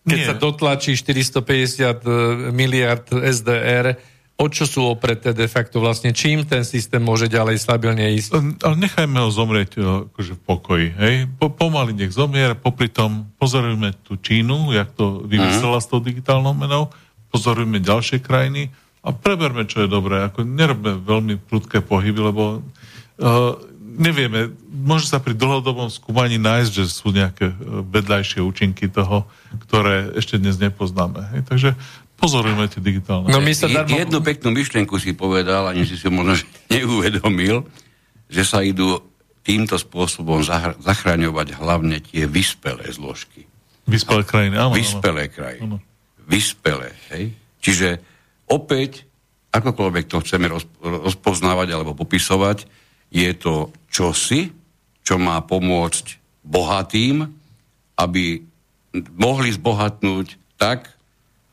[0.05, 0.27] keď Nie.
[0.29, 2.09] sa dotlačí 450 e,
[2.53, 3.97] miliard SDR,
[4.37, 6.13] o čo sú opreté de facto vlastne?
[6.13, 8.61] Čím ten systém môže ďalej stabilne ísť?
[8.61, 10.87] Ale nechajme ho zomrieť e, akože v pokoji.
[11.01, 11.13] Hej?
[11.41, 15.83] Po, pomaly nech zomier, popri tom pozorujme tú Čínu, jak to vymyslela mm.
[15.85, 16.93] s tou digitálnou menou,
[17.33, 18.69] pozorujme ďalšie krajiny,
[19.01, 20.21] a preberme, čo je dobré.
[20.21, 23.57] Ako nerobme veľmi prudké pohyby, lebo uh,
[23.97, 27.55] nevieme, môže sa pri dlhodobom skúmaní nájsť, že sú nejaké e,
[27.91, 29.27] vedľajšie účinky toho,
[29.67, 31.21] ktoré ešte dnes nepoznáme.
[31.35, 31.41] Hej?
[31.47, 31.69] Takže
[32.15, 33.27] pozorujme tie digitálne.
[33.27, 33.91] No my sa darmo...
[33.91, 36.39] Jednu peknú myšlienku si povedal, ani si si možno
[36.73, 37.67] neuvedomil,
[38.31, 39.03] že sa idú
[39.41, 40.45] týmto spôsobom
[40.79, 43.49] zachraňovať hlavne tie vyspelé zložky.
[43.89, 44.77] Vyspelé krajiny, áno.
[44.77, 45.65] Vyspelé krajiny.
[45.65, 45.77] Áno.
[46.29, 47.33] Vyspelé, hej?
[47.57, 48.10] Čiže
[48.51, 49.07] opäť,
[49.55, 50.51] akokoľvek to chceme
[50.83, 52.67] rozpoznávať alebo popisovať,
[53.11, 54.51] je to čosi,
[55.03, 56.05] čo má pomôcť
[56.43, 57.27] bohatým,
[57.99, 58.43] aby
[59.15, 60.91] mohli zbohatnúť tak,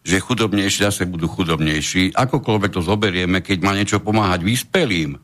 [0.06, 2.16] že chudobnejší zase budú chudobnejší.
[2.16, 5.20] Akokoľvek to zoberieme, keď má niečo pomáhať vyspelým,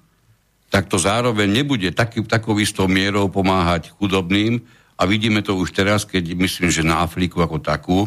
[0.69, 4.59] tak to zároveň nebude taký, takou istou mierou pomáhať chudobným.
[4.99, 7.99] A vidíme to už teraz, keď myslím, že na Afriku ako takú,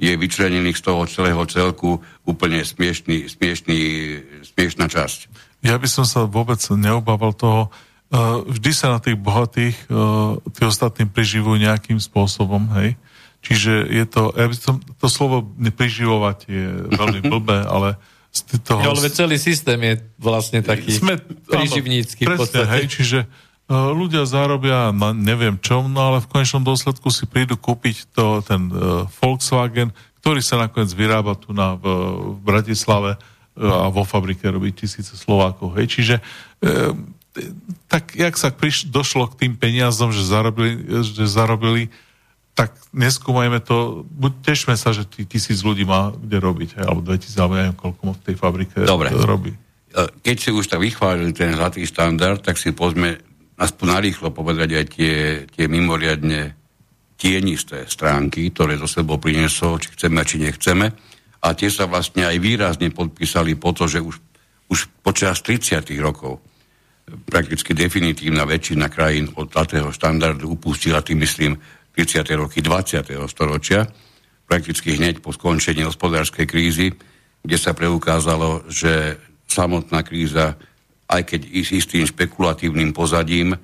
[0.00, 3.78] je vyčlenených z toho celého celku úplne smiešný, smiešný,
[4.48, 5.28] smiešná časť.
[5.60, 7.68] Ja by som sa vôbec neobával toho,
[8.48, 9.76] vždy sa na tých bohatých
[10.56, 12.96] tí ostatní preživujú nejakým spôsobom, hej.
[13.40, 17.96] Čiže je to, ja by som, to slovo nepriživovať je veľmi blbé, ale
[18.30, 18.80] z toho...
[18.80, 23.18] Ja, ale celý systém je vlastne taký sme, priživnícky áno, presne, Hej, čiže
[23.70, 28.66] ľudia zarobia na neviem čom, no ale v konečnom dôsledku si prídu kúpiť to, ten
[28.74, 31.86] uh, Volkswagen, ktorý sa nakoniec vyrába tu na, v,
[32.34, 35.78] v Bratislave uh, a vo fabrike robí tisíce Slovákov.
[35.78, 36.98] Hej, čiže uh,
[37.86, 40.74] tak jak sa priš- došlo k tým peniazom, že zarobili,
[41.06, 41.86] že zarobili
[42.58, 47.00] tak neskúmajme to, buď tešme sa, že tí tisíc ľudí má kde robiť, hej, alebo
[47.06, 49.14] 2000, alebo neviem, koľko v tej fabrike Dobre.
[49.14, 49.54] robí.
[49.96, 53.29] Keď si už tak vychválili ten zlatý štandard, tak si pozme
[53.60, 55.14] aspoň narýchlo povedať aj tie,
[55.52, 56.56] tie mimoriadne
[57.20, 60.88] tienisté stránky, ktoré zo sebou priniesol, či chceme, či nechceme.
[61.44, 64.16] A tie sa vlastne aj výrazne podpísali po to, že už,
[64.72, 66.40] už počas 30 rokov
[67.10, 71.58] prakticky definitívna väčšina krajín od zlatého štandardu upustila, tým myslím
[71.98, 72.22] 30.
[72.38, 73.02] roky 20.
[73.26, 73.82] storočia,
[74.46, 76.94] prakticky hneď po skončení hospodárskej krízy,
[77.42, 79.18] kde sa preukázalo, že
[79.50, 80.54] samotná kríza,
[81.10, 83.58] aj keď i s istým špekulatívnym pozadím,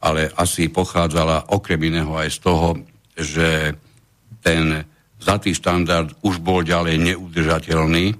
[0.00, 2.68] ale asi pochádzala okrem iného aj z toho,
[3.16, 3.76] že
[4.40, 4.84] ten
[5.20, 8.16] zlatý štandard už bol ďalej neudržateľný,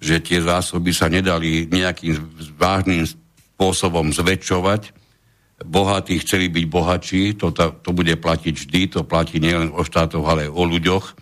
[0.00, 2.18] že tie zásoby sa nedali nejakým
[2.60, 4.92] vážnym spôsobom zväčšovať.
[5.64, 10.50] Bohatí chceli byť bohatší, to, to bude platiť vždy, to platí nielen o štátoch, ale
[10.50, 11.14] o ľuďoch.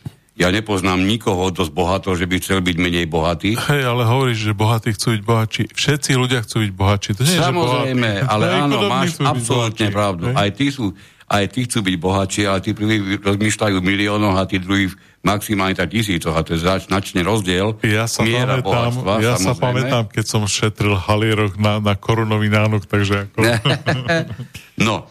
[0.43, 3.55] Ja nepoznám nikoho dosť bohatého, že by chcel byť menej bohatý.
[3.55, 5.63] Hej, ale hovoríš, že bohatí chcú byť bohatší.
[5.71, 7.11] Všetci ľudia chcú byť bohatší.
[7.15, 10.35] To nie Samozrejme, je, ale áno, máš absolútne pravdu.
[10.35, 10.91] Aj tí, sú,
[11.31, 14.91] aj tí chcú byť bohatší, ale tí prví rozmýšľajú miliónoch a tí druhí
[15.23, 17.79] maximálne tak tisícoch a to je značný rozdiel.
[17.87, 19.47] Ja sa miera pamätám, bohatstva, ja samozrejme.
[19.47, 23.47] sa pamätám, keď som šetril halierok na, na korunový nánok, takže ako...
[24.91, 25.07] no,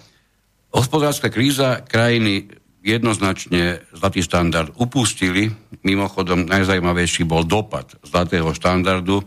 [0.75, 5.53] hospodárska kríza krajiny jednoznačne zlatý štandard upustili.
[5.85, 9.21] Mimochodom, najzajímavejší bol dopad zlatého štandardu.
[9.21, 9.25] E,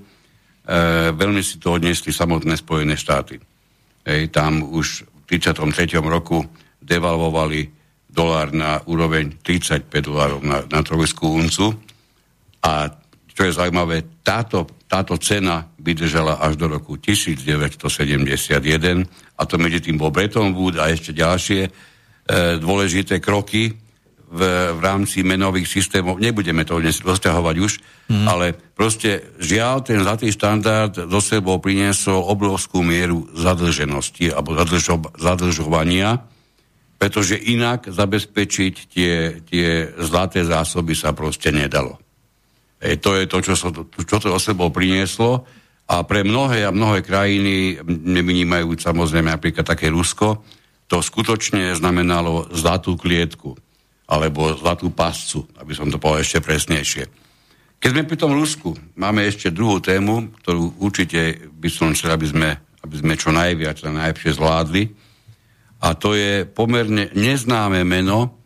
[1.15, 3.39] veľmi si to odnesli samotné Spojené štáty.
[4.05, 6.03] Ej, tam už v 33.
[6.03, 6.43] roku
[6.83, 7.71] devalvovali
[8.11, 11.75] dolár na úroveň 35 dolárov na, na trojskú uncu.
[12.63, 12.91] A
[13.35, 19.03] čo je zaujímavé, táto, táto cena vydržala až do roku 1971
[19.35, 21.67] a to medzi tým bol Bretton Woods a ešte ďalšie
[22.33, 23.77] dôležité kroky
[24.35, 24.41] v,
[24.75, 26.19] v rámci menových systémov.
[26.19, 27.73] Nebudeme to dnes rozťahovať už,
[28.11, 28.27] mm.
[28.27, 36.25] ale proste žiaľ, ten zlatý štandard do sebou priniesol obrovskú mieru zadlženosti alebo zadlžo, zadlžovania
[37.05, 39.15] pretože inak zabezpečiť tie,
[39.45, 42.01] tie zlaté zásoby sa proste nedalo.
[42.81, 43.69] E, to je to, čo, so,
[44.09, 45.45] čo to o sebou prinieslo
[45.85, 50.41] a pre mnohé a mnohé krajiny, nevynímajú samozrejme napríklad také Rusko,
[50.95, 53.59] to skutočne znamenalo zlatú klietku
[54.07, 57.11] alebo zlatú pascu, aby som to povedal ešte presnejšie.
[57.83, 62.31] Keď sme pri tom Rusku, máme ešte druhú tému, ktorú určite by som chcel, aby
[62.31, 62.51] sme,
[62.87, 64.83] aby sme čo najviac a najlepšie zvládli,
[65.83, 68.39] a to je pomerne neznáme meno,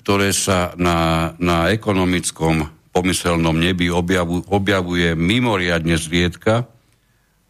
[0.00, 2.64] ktoré sa na, na ekonomickom
[2.96, 6.64] pomyselnom nebi objavu, objavuje mimoriadne zriedka.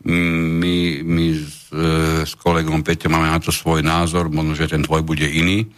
[0.03, 1.27] My, my
[1.71, 5.31] s, e, s kolegom Peťom máme na to svoj názor, možno, že ten tvoj bude
[5.31, 5.71] iný.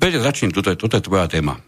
[0.00, 1.60] Peťo, začni, toto, toto je tvoja téma.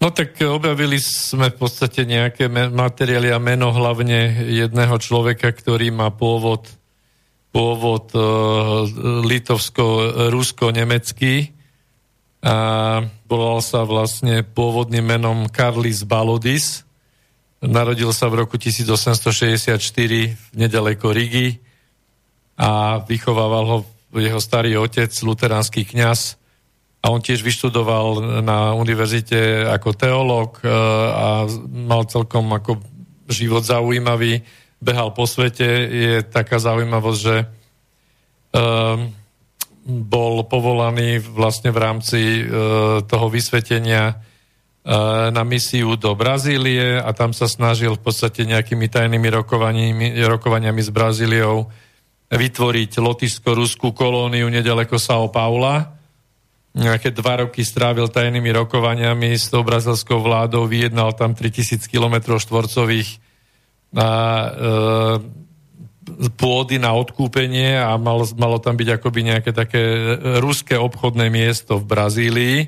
[0.00, 6.10] No tak objavili sme v podstate nejaké materiály a meno hlavne jedného človeka, ktorý má
[6.10, 6.66] pôvod
[7.52, 8.88] pôvod uh,
[9.28, 11.52] litovsko-rusko-nemecký
[12.42, 12.56] a
[13.28, 16.82] volal sa vlastne pôvodným menom Karlis Balodis.
[17.62, 19.78] Narodil sa v roku 1864
[20.50, 21.62] nedaleko Rigi
[22.58, 23.78] a vychovával ho
[24.18, 26.42] jeho starý otec, luteránsky kňaz.
[27.06, 30.70] A on tiež vyštudoval na univerzite ako teológ uh,
[31.14, 31.26] a
[31.70, 32.82] mal celkom ako
[33.30, 34.42] život zaujímavý.
[34.82, 39.06] Behal po svete, je taká zaujímavosť, že um,
[39.86, 44.18] bol povolaný vlastne v rámci uh, toho vysvetenia
[45.30, 49.30] na misiu do Brazílie a tam sa snažil v podstate nejakými tajnými
[50.26, 51.70] rokovaniami s Brazíliou
[52.32, 55.94] vytvoriť lotišsko-ruskú kolóniu nedaleko São Paula.
[56.72, 63.20] Nejaké dva roky strávil tajnými rokovaniami s tou brazilskou vládou, vyjednal tam 3000 km štvorcových
[63.92, 64.50] na e,
[66.40, 69.82] pôdy na odkúpenie a malo, malo tam byť akoby nejaké také
[70.40, 72.58] ruské obchodné miesto v Brazílii.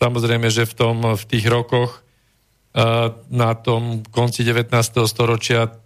[0.00, 2.80] Samozrejme, že v, tom, v tých rokoch e,
[3.28, 4.72] na tom konci 19.
[5.04, 5.76] storočia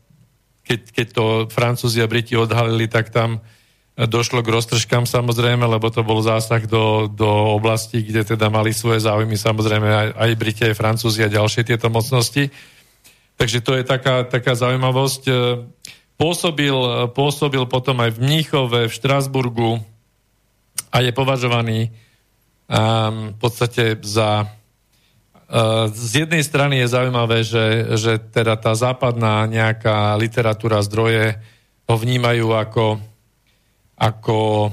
[0.64, 3.44] keď, keď to Francúzi a Briti odhalili, tak tam
[3.94, 9.06] došlo k roztržkám samozrejme, lebo to bol zásah do, do oblasti, kde teda mali svoje
[9.06, 12.50] záujmy samozrejme aj, aj Briti, aj Francúzi a ďalšie tieto mocnosti.
[13.38, 15.22] Takže to je taká, taká zaujímavosť.
[15.30, 15.32] E,
[16.18, 16.74] pôsobil,
[17.14, 19.78] pôsobil potom aj v Mníchove, v Štrasburgu
[20.90, 21.94] a je považovaný
[22.64, 30.16] v podstate za uh, z jednej strany je zaujímavé, že, že teda tá západná nejaká
[30.16, 31.36] literatúra zdroje
[31.84, 32.84] ho vnímajú ako
[33.94, 34.70] ako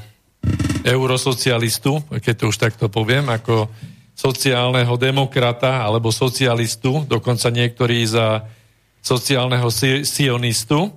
[0.82, 3.70] eurosocialistu, keď to už takto poviem, ako
[4.18, 8.46] sociálneho demokrata alebo socialistu, dokonca niektorí za
[9.02, 9.70] sociálneho
[10.06, 10.94] sionistu.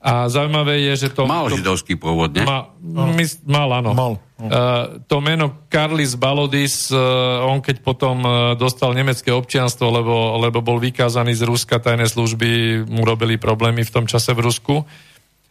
[0.00, 1.28] A zaujímavé je, že to...
[1.28, 2.40] Mal to, židovský pôvod, ne?
[2.40, 3.92] Ma, my, mal, áno.
[3.92, 4.14] Mal.
[4.40, 10.64] Uh, to meno Karlis Balodis, uh, on keď potom uh, dostal nemecké občianstvo, lebo, lebo
[10.64, 14.80] bol vykázaný z Ruska, tajné služby mu robili problémy v tom čase v Rusku,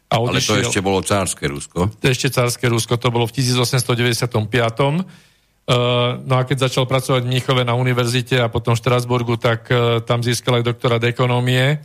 [0.10, 1.94] a odišiel, Ale to ešte bolo cárske Rusko.
[1.94, 4.26] To ešte cárske Rusko, to bolo v 1895.
[5.70, 9.70] Uh, no a keď začal pracovať v Mníchove na univerzite a potom v Štrasburgu, tak
[9.70, 11.78] uh, tam získal aj doktorát ekonomie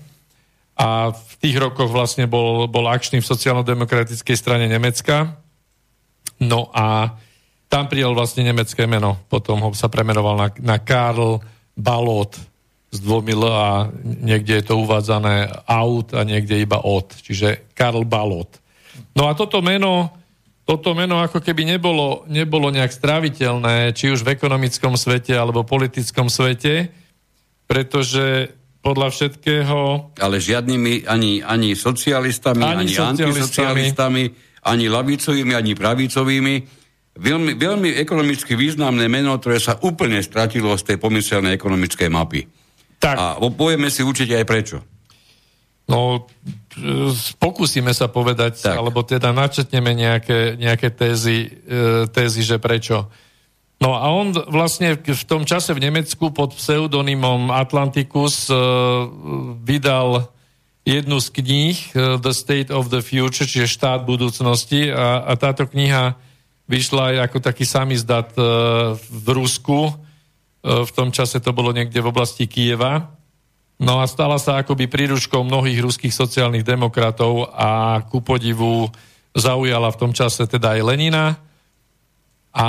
[0.75, 5.39] a v tých rokoch vlastne bol, bol akčný v sociálno-demokratickej strane Nemecka.
[6.43, 7.15] No a
[7.71, 9.19] tam prijal vlastne nemecké meno.
[9.27, 11.43] Potom ho sa premenoval na, na Karl
[11.75, 12.39] Balot
[12.95, 18.07] s dvomi L a niekde je to uvádzané aut a niekde iba od, čiže Karl
[18.07, 18.63] Balot.
[19.19, 20.15] No a toto meno,
[20.63, 26.31] toto meno ako keby nebolo, nebolo nejak stráviteľné, či už v ekonomickom svete alebo politickom
[26.31, 26.95] svete,
[27.67, 28.55] pretože
[28.85, 29.79] podľa všetkého...
[30.21, 34.25] Ale žiadnymi ani, ani socialistami, ani, ani antisocialistami,
[34.65, 36.55] ani lavicovými, ani pravicovými.
[37.15, 42.43] Veľmi, veľmi ekonomicky významné meno, ktoré sa úplne stratilo z tej pomyselnej ekonomickej mapy.
[42.99, 43.15] Tak.
[43.15, 44.79] A povieme si určite aj prečo.
[45.85, 46.25] No,
[47.37, 48.81] pokúsime sa povedať, tak.
[48.81, 53.13] alebo teda načetneme nejaké, nejaké tézy, e, tézy, že prečo.
[53.85, 58.57] No a on vlastne v tom čase v Nemecku pod pseudonymom Atlanticus e,
[59.61, 60.34] vydal
[60.85, 65.65] jednu z kníh e, The State of the Future, čiže štát budúcnosti a, a táto
[65.69, 66.17] kniha
[66.65, 68.33] vyšla aj ako taký samizdat
[68.97, 69.93] v Rusku
[70.65, 73.13] v tom čase to bolo niekde v oblasti Kieva.
[73.77, 78.89] No a stala sa akoby príručkou mnohých ruských sociálnych demokratov a ku podivu
[79.37, 81.37] zaujala v tom čase teda aj Lenina.
[82.57, 82.67] A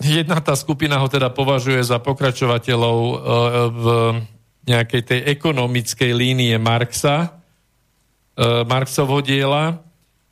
[0.00, 2.98] jedna tá skupina ho teda považuje za pokračovateľov
[3.68, 3.84] v
[4.64, 7.28] nejakej tej ekonomickej línie Marxa, e,
[8.64, 9.84] Marxovho diela.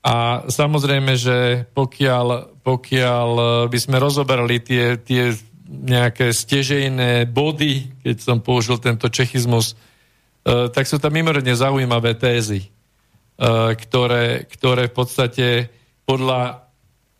[0.02, 3.30] A samozrejme, že pokiaľ, pokiaľ
[3.70, 5.30] by sme rozoberali tie, tie
[5.72, 12.66] nejaké stežejné body, keď som použil tento čechizmus, e, tak sú tam mimoriadne zaujímavé tézy,
[12.66, 12.68] e,
[13.72, 15.46] ktoré, ktoré v podstate
[16.04, 16.68] podľa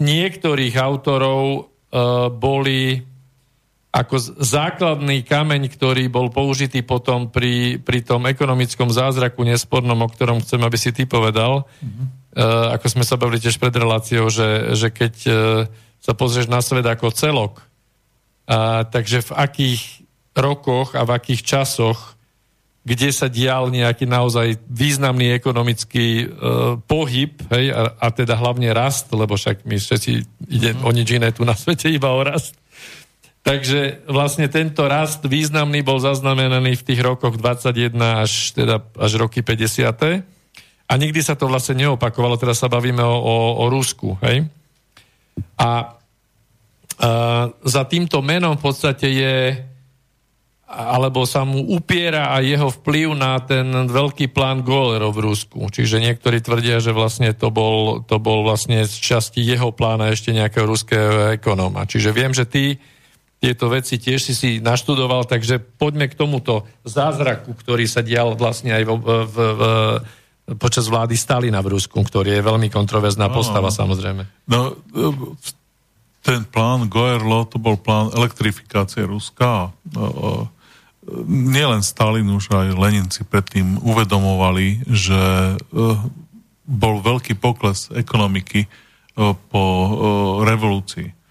[0.03, 1.61] niektorých autorov e,
[2.29, 3.12] boli
[3.93, 10.41] ako základný kameň, ktorý bol použitý potom pri, pri tom ekonomickom zázraku nespornom, o ktorom
[10.41, 12.07] chcem, aby si ty povedal, mm-hmm.
[12.73, 15.15] ako sme sa bavili tiež pred reláciou, že, že keď
[16.01, 17.61] sa pozrieš na svet ako celok,
[18.49, 19.83] a, takže v akých
[20.33, 22.17] rokoch a v akých časoch,
[22.83, 26.27] kde sa dial nejaký naozaj významný ekonomický e,
[26.83, 30.11] pohyb, hej, a, a teda hlavne rast, lebo však my všetci
[30.51, 30.83] ide mm.
[30.83, 32.59] o nič iné tu na svete, iba o rast.
[33.43, 39.43] Takže vlastne tento rast významný bol zaznamenaný v tých rokoch 21 až, teda, až roky
[39.43, 40.23] 50.
[40.87, 44.15] A nikdy sa to vlastne neopakovalo, teraz sa bavíme o, o, o Rusku.
[44.23, 44.47] Hej?
[45.59, 45.99] A
[47.67, 49.37] za týmto menom v podstate je
[50.73, 55.69] alebo sa mu upiera aj jeho vplyv na ten veľký plán Golerov v Rusku.
[55.69, 60.33] Čiže niektorí tvrdia, že vlastne to bol, to bol vlastne z časti jeho plána ešte
[60.33, 61.85] nejakého ruského ekonóma.
[61.85, 62.81] Čiže viem, že ty
[63.43, 68.71] tieto veci tiež si si naštudoval, takže poďme k tomuto zázraku, ktorý sa dial vlastne
[68.71, 69.63] aj v, v, v,
[70.63, 74.47] počas vlády Stalina v Rusku, ktorý je veľmi kontroverzná postava samozrejme.
[74.47, 74.79] No,
[76.23, 79.75] ten plán Goerlo, to bol plán elektrifikácie Ruska.
[81.27, 85.57] Nielen Stalin, už aj Lenin si predtým uvedomovali, že e,
[86.63, 88.69] bol veľký pokles ekonomiky e,
[89.51, 89.91] po e,
[90.47, 91.22] revolúcii.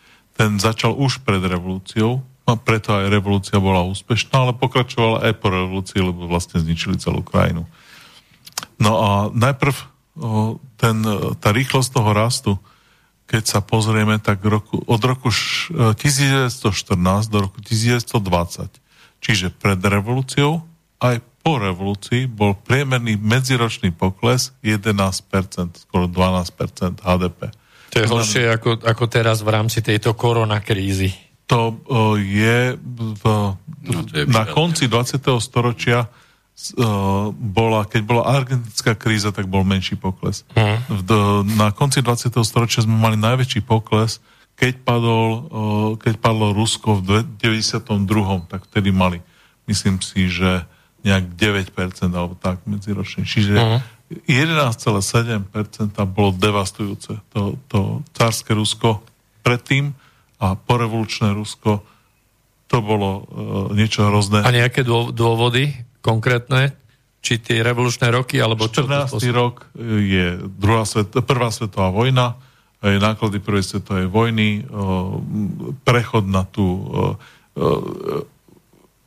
[0.41, 5.53] Ten začal už pred revolúciou, a preto aj revolúcia bola úspešná, ale pokračovala aj po
[5.53, 7.69] revolúcii, lebo vlastne zničili celú krajinu.
[8.81, 9.77] No a najprv
[10.81, 10.97] ten,
[11.37, 12.51] tá rýchlosť toho rastu
[13.31, 16.51] keď sa pozrieme, tak roku, od roku 1914
[17.31, 18.11] do roku 1920,
[19.23, 20.67] čiže pred revolúciou
[20.99, 27.55] aj po revolúcii bol priemerný medziročný pokles 11%, skoro 12% HDP.
[27.91, 31.11] To je horšie ako, ako teraz v rámci tejto koronakrízy.
[31.51, 33.23] To uh, je, v,
[33.91, 35.19] no, to je na konci 20.
[35.43, 40.47] storočia uh, bola, keď bola argentická kríza, tak bol menší pokles.
[40.55, 40.79] Hmm.
[40.87, 41.09] V,
[41.59, 42.31] na konci 20.
[42.47, 44.23] storočia sme mali najväčší pokles,
[44.55, 45.41] keď, padol, uh,
[45.99, 47.83] keď padlo Rusko v 92.
[48.47, 49.19] tak vtedy mali,
[49.67, 50.63] myslím si, že
[51.03, 51.75] nejak 9%
[52.13, 53.25] alebo tak medziročne.
[53.25, 53.79] Čiže uh-huh.
[54.11, 54.27] Mhm.
[54.27, 57.23] 11,7% bolo devastujúce.
[57.31, 58.99] To, to cárske Rusko
[59.41, 59.95] predtým
[60.41, 61.79] a porevolučné Rusko
[62.71, 63.23] to bolo uh,
[63.75, 64.43] niečo hrozné.
[64.43, 66.71] A nejaké dôvody konkrétne?
[67.21, 69.21] Či tie revolučné roky, alebo 14.
[69.21, 69.21] čo?
[69.21, 69.29] 14.
[69.35, 72.33] rok je druhá svet, prvá svetová vojna,
[72.81, 75.19] je náklady prvej svetovej vojny, uh,
[75.85, 78.25] prechod na tú uh,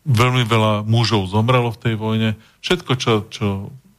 [0.05, 2.31] veľmi veľa mužov zomrelo v tej vojne.
[2.61, 3.47] Všetko, čo, čo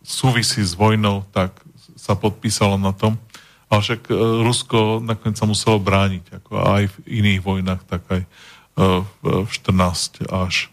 [0.05, 1.57] súvisí s vojnou, tak
[1.97, 3.17] sa podpísalo na tom.
[3.67, 4.13] Ale však e,
[4.45, 8.27] Rusko nakoniec sa muselo brániť, ako aj v iných vojnách, tak aj e,
[9.25, 10.69] v 14 až,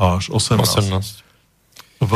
[0.00, 0.64] až 18.
[0.64, 1.20] 18.
[2.00, 2.12] V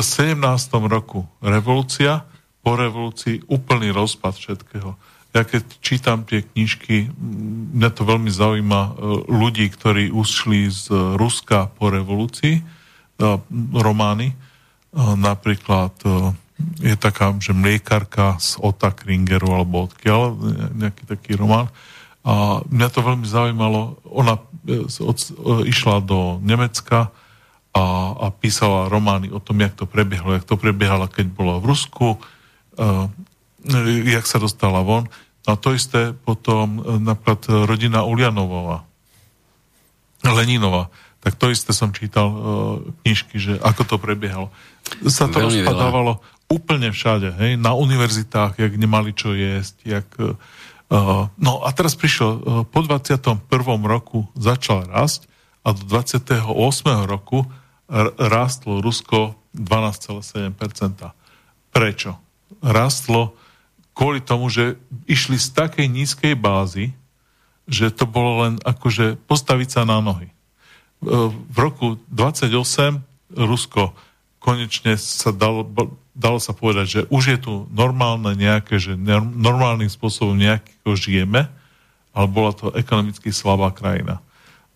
[0.00, 0.40] 17.
[0.88, 2.24] roku revolúcia,
[2.62, 4.96] po revolúcii úplný rozpad všetkého
[5.32, 7.08] ja keď čítam tie knižky,
[7.72, 8.90] mňa to veľmi zaujíma e,
[9.32, 12.60] ľudí, ktorí ušli z Ruska po revolúcii,
[13.72, 14.34] romány.
[14.92, 15.96] E, napríklad
[16.78, 20.38] je taká, že mliekarka z Ota Kringeru alebo odkiaľ,
[20.78, 21.66] nejaký taký román.
[22.22, 23.98] A mňa to veľmi zaujímalo.
[24.06, 24.38] Ona
[25.02, 25.18] od,
[25.66, 27.10] išla do Nemecka
[27.74, 31.74] a, a písala romány o tom, jak to prebiehalo, jak to prebiehalo, keď bola v
[31.74, 32.22] Rusku,
[34.06, 35.10] jak sa dostala von.
[35.50, 38.86] A to isté potom napríklad rodina Ulianovova,
[40.22, 40.94] Leninova.
[41.22, 42.38] Tak to isté som čítal uh,
[43.06, 44.50] knižky, že ako to prebiehalo.
[45.06, 46.50] Sa to Veľmi rozpadávalo veľa.
[46.50, 50.08] úplne všade, hej, na univerzitách, jak nemali čo jesť, jak...
[50.92, 53.38] Uh, no a teraz prišlo, uh, po 21.
[53.86, 55.30] roku začal rásť
[55.62, 56.42] a do 28.
[57.06, 57.46] roku
[58.18, 61.12] rástlo Rusko 12,7%.
[61.72, 62.16] Prečo?
[62.64, 63.36] Rástlo
[63.92, 66.96] kvôli tomu, že išli z takej nízkej bázy,
[67.68, 70.31] že to bolo len akože postaviť sa na nohy.
[71.02, 73.02] E, v roku 28
[73.34, 73.92] Rusko
[74.38, 75.66] konečne sa dalo,
[76.14, 78.98] dalo sa povedať, že už je tu normálne nejaké, že
[79.34, 81.46] normálnym spôsobom nejakého žijeme,
[82.12, 84.18] ale bola to ekonomicky slabá krajina.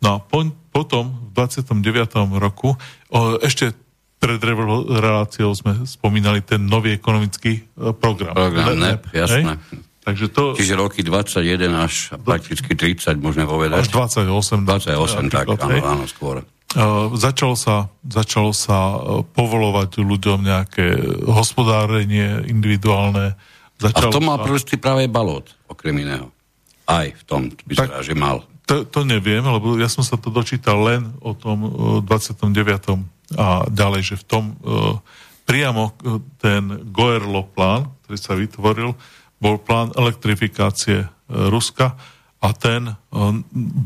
[0.01, 2.39] No a po, potom v 29.
[2.39, 2.77] roku,
[3.11, 3.75] o, ešte
[4.17, 8.33] pred reláciou sme spomínali ten nový ekonomický e, program.
[8.33, 9.61] Program NEP, jasné.
[10.07, 10.55] Takže to...
[10.55, 13.83] Čiže roky 21 až prakticky 30, môžeme povedať.
[13.83, 14.63] Až 28.
[14.63, 16.47] 28, tak, áno, áno, skôr.
[16.79, 20.95] Uh, začalo sa, začalo sa uh, povolovať ľuďom nejaké
[21.27, 23.35] hospodárenie individuálne.
[23.83, 24.79] Začalo A v tom mal sa...
[24.79, 26.31] práve balot, okrem iného.
[26.87, 28.47] Aj v tom, by tak, že mal.
[28.71, 32.47] To, to neviem, lebo ja som sa to dočítal len o tom uh, 29
[33.35, 35.03] a ďalej, že v tom uh,
[35.47, 38.91] priamo e, ten Goerlo plán, ktorý sa vytvoril,
[39.41, 41.09] bol plán elektrifikácie uh,
[41.53, 41.97] Ruska
[42.41, 42.97] a ten uh,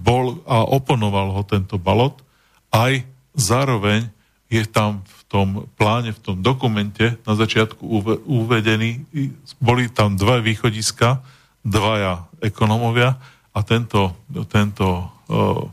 [0.05, 2.19] bol a oponoval ho tento balot.
[2.71, 2.93] Aj
[3.35, 4.11] zároveň
[4.51, 5.49] je tam v tom
[5.79, 9.07] pláne, v tom dokumente na začiatku uve, uvedený,
[9.63, 11.23] boli tam dva východiska,
[11.63, 13.15] dvaja ekonomovia
[13.55, 14.19] a tento,
[14.51, 15.71] tento uh,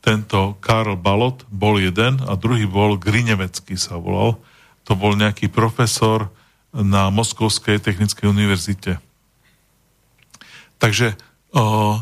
[0.00, 4.40] tento Karl Balot bol jeden a druhý bol Grinevecký sa volal.
[4.88, 6.32] To bol nejaký profesor
[6.70, 9.02] na Moskovskej technickej univerzite.
[10.78, 11.18] Takže
[11.52, 11.98] o,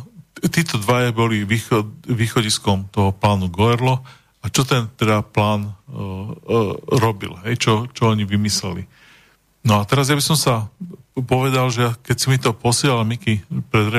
[0.47, 4.05] títo dvaja boli východ, východiskom toho plánu Goerlo
[4.39, 6.59] a čo ten teda plán o, o,
[6.95, 8.87] robil, hej, čo, čo oni vymysleli.
[9.67, 10.55] No a teraz ja by som sa
[11.19, 13.43] povedal, že keď si mi to posielal Miky
[13.75, 13.91] pred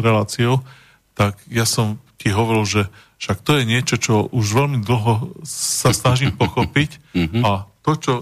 [0.00, 0.64] reláciou,
[1.12, 2.82] tak ja som ti hovoril, že
[3.20, 7.40] však to je niečo, čo už veľmi dlho sa snažím pochopiť mhm.
[7.44, 8.12] a to, čo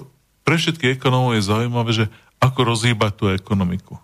[0.43, 2.07] pre všetkých ekonomov je zaujímavé, že
[2.41, 4.01] ako rozhýbať tú ekonomiku.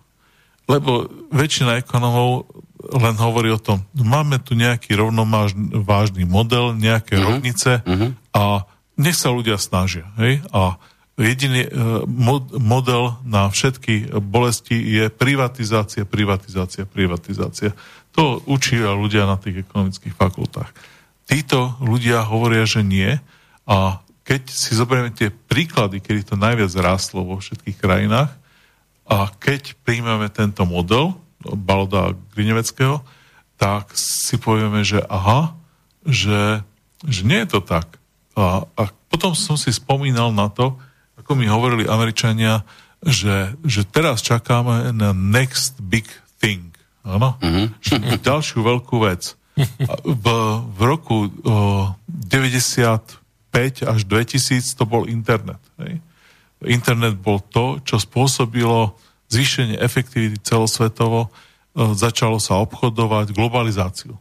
[0.67, 2.51] Lebo väčšina ekonomov
[2.93, 7.27] len hovorí o tom, máme tu nejaký rovnovážny model, nejaké uh-huh.
[7.27, 8.11] rovnice uh-huh.
[8.37, 8.69] a
[9.01, 10.07] nech sa ľudia snažia.
[10.21, 10.45] Hej?
[10.53, 10.79] A
[11.17, 17.73] jediný uh, mod, model na všetky bolesti je privatizácia, privatizácia, privatizácia.
[18.15, 20.71] To učia ľudia na tých ekonomických fakultách.
[21.27, 23.19] Títo ľudia hovoria, že nie
[23.67, 28.35] a keď si zoberieme tie príklady, kedy to najviac rástlo vo všetkých krajinách
[29.07, 33.07] a keď príjmeme tento model Baloda Grineveckého,
[33.55, 35.55] tak si povieme, že aha,
[36.03, 36.61] že,
[37.07, 38.03] že nie je to tak.
[38.35, 40.75] A, a potom som si spomínal na to,
[41.17, 42.67] ako mi hovorili Američania,
[43.07, 46.11] že, že teraz čakáme na next big
[46.43, 46.75] thing.
[47.07, 47.39] Áno?
[47.39, 48.19] Mm-hmm.
[48.27, 49.39] Ďalšiu veľkú vec.
[50.05, 50.27] V,
[50.67, 53.26] v roku o, 95
[53.89, 55.61] až 2000 to bol internet.
[55.81, 55.99] Hej?
[56.65, 58.97] Internet bol to, čo spôsobilo
[59.33, 64.15] zvýšenie efektivity celosvetovo, o, začalo sa obchodovať, globalizáciu.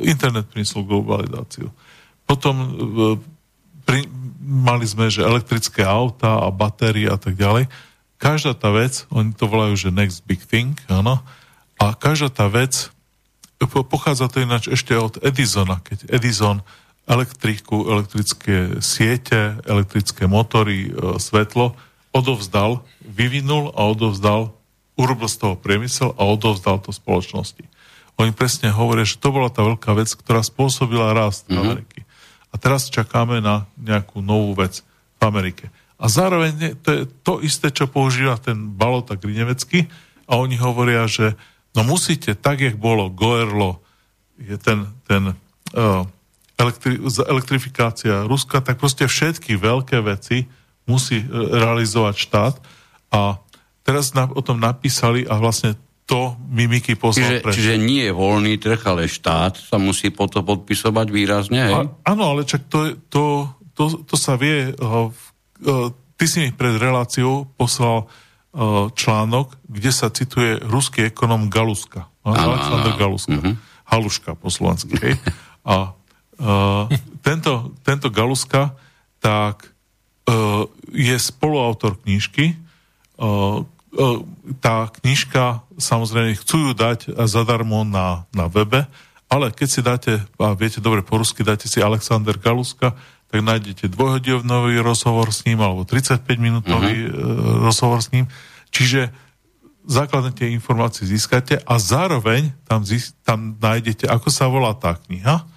[0.00, 1.72] Internet priniesol globalizáciu.
[2.28, 2.68] Potom o,
[3.82, 4.06] pri,
[4.40, 7.66] mali sme, že elektrické auta a batérie a tak ďalej.
[8.22, 11.18] Každá tá vec, oni to volajú, že next big thing, áno,
[11.82, 12.92] a každá tá vec
[13.66, 16.66] Pochádza to ináč ešte od Edisona, keď Edison
[17.12, 21.76] elektriku, elektrické siete, elektrické motory, e, svetlo
[22.16, 24.56] odovzdal, vyvinul a odovzdal,
[24.96, 27.64] urobil z toho priemysel a odovzdal to spoločnosti.
[28.20, 31.60] Oni presne hovoria, že to bola tá veľká vec, ktorá spôsobila rast mm-hmm.
[31.60, 32.00] Ameriky.
[32.52, 34.84] A teraz čakáme na nejakú novú vec
[35.16, 35.72] v Amerike.
[35.96, 39.88] A zároveň to je to isté, čo používa ten Balota Grinevecký
[40.28, 41.32] a oni hovoria, že
[41.72, 43.80] No musíte, tak jak bolo Goerlo,
[44.36, 45.32] je ten, ten
[45.72, 46.04] uh,
[46.62, 50.46] elektri- elektrifikácia Ruska, tak proste všetky veľké veci
[50.86, 52.54] musí realizovať štát
[53.14, 53.42] a
[53.82, 55.74] teraz na, o tom napísali a vlastne
[56.06, 61.06] to Mimiky poslal čiže, čiže nie je voľný trh, ale štát sa musí potom podpisovať
[61.10, 61.74] výrazne, hej?
[61.74, 63.46] A, áno, ale čak to, to,
[63.78, 64.74] to, to sa vie.
[64.74, 65.14] Uh,
[65.62, 68.10] uh, ty si mi pred reláciou poslal
[68.52, 72.12] E, článok, kde sa cituje ruský ekonom Galuska.
[72.20, 73.40] Aleksandr Galuska.
[73.40, 73.54] Mm-hmm.
[73.88, 74.92] Haluška po slovensky.
[75.64, 75.96] A
[76.40, 76.88] uh,
[77.26, 78.72] tento, tento Galuska
[79.22, 79.70] tak
[80.28, 82.56] uh, je spoluautor knižky.
[83.16, 83.62] Uh,
[83.96, 84.20] uh,
[84.58, 88.88] tá knižka, samozrejme, chcú ju dať zadarmo na, na webe,
[89.32, 92.92] ale keď si dáte, a viete dobre po rusky, dáte si Alexander Galuska,
[93.32, 97.64] tak nájdete dvojhodinový rozhovor s ním alebo 35-minútový uh-huh.
[97.64, 98.28] rozhovor s ním.
[98.68, 99.08] Čiže
[99.88, 105.48] základné tie informácie získate a zároveň tam, zís- tam nájdete, ako sa volá tá kniha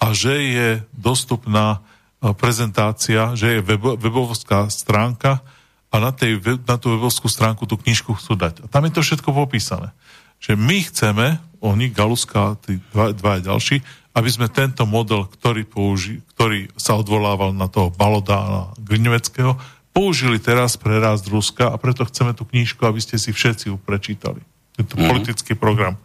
[0.00, 1.78] a že je dostupná
[2.24, 5.44] e, prezentácia, že je web- webovská stránka
[5.92, 8.64] a na, tej, na tú webovskú stránku tú knižku chcú dať.
[8.64, 9.92] A tam je to všetko popísané.
[10.40, 11.26] Že my chceme,
[11.60, 13.84] oni, Galuska a tí dva, dva ďalší,
[14.16, 19.54] aby sme tento model, ktorý, použi, ktorý sa odvolával na toho Baloda a na Griňoveckého,
[19.90, 23.76] použili teraz pre rast Ruska a preto chceme tú knížku, aby ste si všetci ju
[23.76, 24.40] prečítali.
[24.78, 25.06] Je to mm.
[25.10, 25.98] politický program.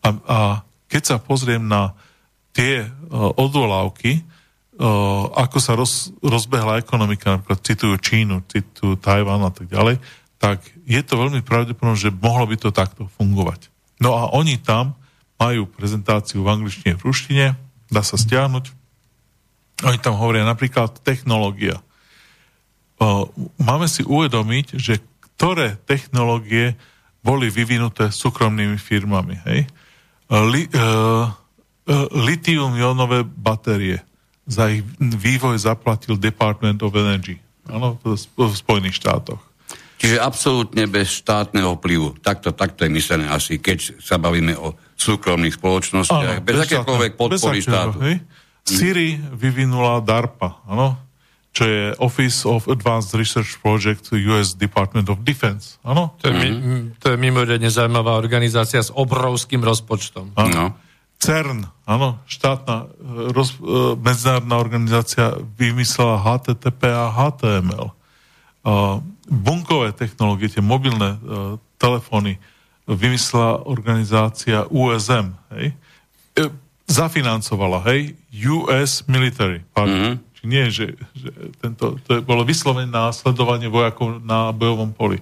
[0.00, 0.38] A, a
[0.86, 1.92] keď sa pozriem na
[2.56, 4.24] tie uh, odvolávky,
[4.80, 10.00] uh, ako sa roz, rozbehla ekonomika, napríklad citujú Čínu, citujú Tajván a tak ďalej,
[10.40, 13.68] tak je to veľmi pravdepodobné, že mohlo by to takto fungovať.
[14.00, 14.96] No a oni tam
[15.36, 17.46] majú prezentáciu v angličtine, v ruštine,
[17.92, 18.72] dá sa stiahnuť.
[19.84, 21.84] Oni tam hovoria napríklad technológia.
[23.60, 25.04] Máme si uvedomiť, že
[25.36, 26.80] ktoré technológie
[27.20, 29.36] boli vyvinuté súkromnými firmami.
[29.44, 29.68] Hej?
[30.32, 31.28] Li, uh,
[32.10, 34.02] Litium-ionové batérie.
[34.46, 37.38] Za ich vývoj zaplatil Department of Energy.
[37.66, 39.42] Áno, v Spojených štátoch.
[39.96, 42.20] Čiže absolútne bez štátneho vplyvu.
[42.20, 46.42] Takto, takto je myslené asi, keď sa bavíme o súkromných spoločnostiach.
[46.42, 47.98] Áno, bez, bez akékoľvek podpory štátu.
[48.04, 48.16] Hej?
[48.66, 51.06] Siri vyvinula DARPA, áno?
[51.56, 55.80] čo je Office of Advanced Research Project US Department of Defense.
[55.80, 56.12] Áno?
[56.20, 57.00] To je, mm-hmm.
[57.00, 60.36] to je mimoriadne zaujímavá organizácia s obrovským rozpočtom.
[60.36, 60.76] Áno.
[61.16, 67.96] CERN, áno, štátna e, roz, e, medzinárodná organizácia vymyslela HTTP a HTML.
[68.66, 68.98] Uh,
[69.30, 72.42] bunkové technológie, tie mobilné uh, telefóny
[72.90, 75.70] vymyslela organizácia USM, hej?
[76.34, 76.50] E,
[76.90, 78.14] zafinancovala, hej?
[78.46, 79.94] US Military, pardon.
[79.94, 80.16] Mm-hmm.
[80.34, 85.18] Či nie, že, že tento, to je, bolo vyslovené na sledovanie vojakov na bojovom poli.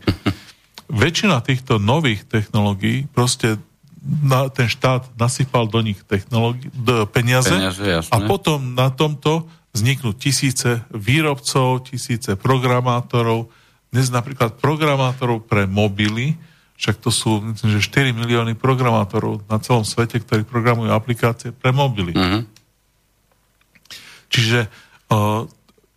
[0.88, 3.56] Väčšina týchto nových technológií proste
[4.04, 10.14] na, ten štát nasypal do nich technológi- do peniaze, peniaze a potom na tomto vzniknú
[10.14, 13.50] tisíce výrobcov, tisíce programátorov.
[13.90, 16.36] Dnes napríklad programátorov pre mobily,
[16.78, 21.70] však to sú, myslím, že 4 milióny programátorov na celom svete, ktorí programujú aplikácie pre
[21.70, 22.12] mobily.
[22.14, 22.42] Mm-hmm.
[24.30, 24.66] Čiže
[25.14, 25.46] uh,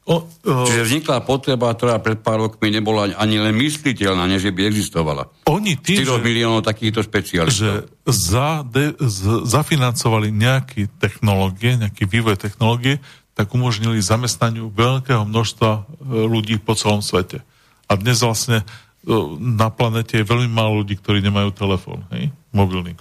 [0.08, 4.64] O, o, Čiže vznikla potreba, ktorá pred pár rokmi nebola ani len mysliteľná, než by
[4.64, 5.28] existovala.
[5.52, 7.52] Oni tým, 4 miliónov takýchto špecialistov.
[7.52, 7.72] Že
[8.08, 13.04] za, de, z, zafinancovali nejaké technológie, nejaký vývoj technológie,
[13.36, 15.82] tak umožnili zamestnaniu veľkého množstva e,
[16.24, 17.44] ľudí po celom svete.
[17.92, 22.32] A dnes vlastne e, na planete je veľmi málo ľudí, ktorí nemajú telefón, hej?
[22.56, 22.96] mobilný.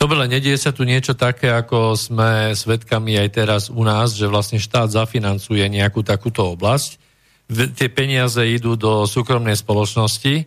[0.00, 4.56] Dobre, nedieje sa tu niečo také, ako sme svedkami aj teraz u nás, že vlastne
[4.56, 6.96] štát zafinancuje nejakú takúto oblasť.
[7.76, 10.34] Tie peniaze idú do súkromnej spoločnosti.
[10.40, 10.44] E,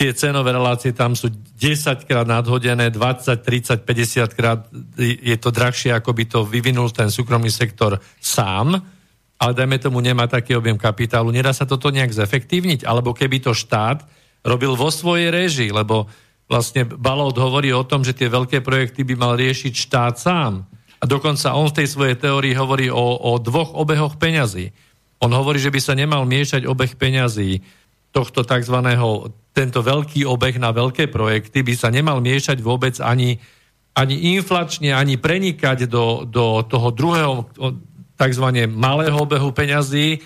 [0.00, 4.64] tie cenové relácie tam sú 10 krát nadhodené, 20, 30, 50 krát
[4.96, 8.80] je to drahšie, ako by to vyvinul ten súkromný sektor sám,
[9.36, 11.28] ale dajme tomu nemá taký objem kapitálu.
[11.28, 12.88] Nedá sa toto nejak zefektívniť?
[12.88, 14.08] Alebo keby to štát
[14.40, 16.08] robil vo svojej režii, lebo
[16.52, 20.68] vlastne Balot hovorí o tom, že tie veľké projekty by mal riešiť štát sám.
[21.00, 24.70] A dokonca on v tej svojej teórii hovorí o, o dvoch obehoch peňazí.
[25.24, 27.64] On hovorí, že by sa nemal miešať obeh peňazí
[28.12, 28.76] tohto tzv.
[29.56, 33.40] tento veľký obeh na veľké projekty by sa nemal miešať vôbec ani,
[33.96, 37.48] ani inflačne, ani prenikať do, do toho druhého
[38.20, 38.46] tzv.
[38.68, 40.20] malého obehu peňazí,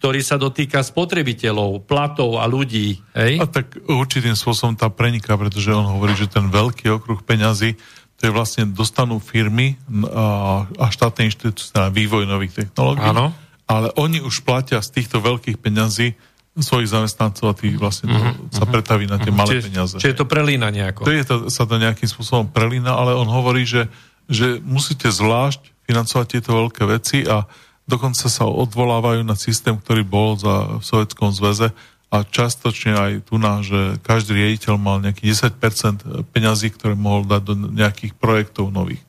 [0.00, 3.04] ktorý sa dotýka spotrebiteľov, platov a ľudí.
[3.12, 3.36] Hej?
[3.36, 7.76] A tak určitým spôsobom tá preniká, pretože on hovorí, že ten veľký okruh peňazí,
[8.16, 9.76] to je vlastne dostanú firmy
[10.08, 13.12] a, štátne inštitúcie na vývoj nových technológií.
[13.12, 13.36] Áno.
[13.68, 16.16] Ale oni už platia z týchto veľkých peňazí
[16.56, 18.56] svojich zamestnancov a tých vlastne mm-hmm.
[18.56, 19.36] sa pretaví na tie mm-hmm.
[19.36, 19.96] malé čiže, peniaze.
[20.00, 21.04] Čiže to prelína nejako.
[21.04, 23.92] To je to, sa to nejakým spôsobom prelína, ale on hovorí, že,
[24.32, 27.44] že musíte zvlášť financovať tieto veľké veci a
[27.90, 31.74] dokonca sa odvolávajú na systém, ktorý bol za v Sovjetskom zväze
[32.10, 37.42] a častočne aj tu na, že každý riaditeľ mal nejakých 10% peňazí, ktoré mohol dať
[37.42, 39.02] do nejakých projektov nových.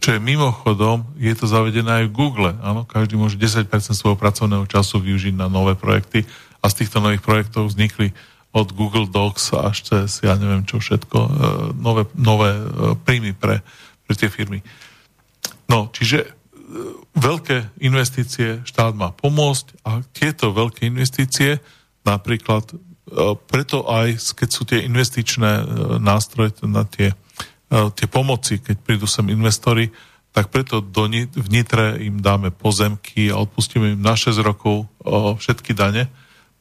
[0.00, 2.52] Čo je mimochodom, je to zavedené aj v Google.
[2.64, 6.24] Áno, každý môže 10% svojho pracovného času využiť na nové projekty
[6.60, 8.12] a z týchto nových projektov vznikli
[8.50, 11.30] od Google Docs až cez, ja neviem čo všetko, e,
[11.78, 12.62] nové, nové e,
[12.98, 13.62] príjmy pre,
[14.08, 14.64] pre tie firmy.
[15.70, 16.39] No, čiže
[17.14, 21.58] veľké investície štát má pomôcť a tieto veľké investície
[22.06, 22.74] napríklad e,
[23.36, 25.64] preto aj, keď sú tie investičné e,
[25.98, 27.12] nástroje na tie,
[27.70, 29.90] e, tie pomoci, keď prídu sem investori,
[30.30, 34.86] tak preto do vnitre im dáme pozemky a odpustíme im na 6 rokov
[35.42, 36.06] všetky dane,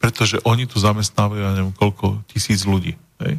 [0.01, 2.97] pretože oni tu zamestnávajú, ja neviem, koľko tisíc ľudí.
[3.21, 3.37] Hej?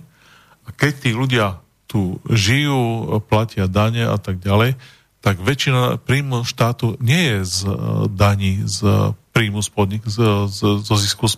[0.62, 1.59] A keď tí ľudia
[1.90, 4.78] tu žijú, platia dane a tak ďalej,
[5.20, 7.72] tak väčšina príjmu štátu nie je z e,
[8.09, 11.36] daní z príjmu spodnik, z, z, zo zisku z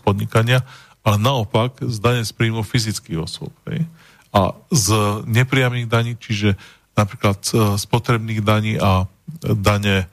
[1.02, 3.52] ale naopak z dane z príjmu fyzických osôb.
[3.66, 3.84] Hej?
[4.32, 4.88] A z
[5.26, 6.54] nepriamých daní, čiže
[6.96, 7.42] napríklad
[7.76, 9.10] z potrebných daní a
[9.42, 10.06] dane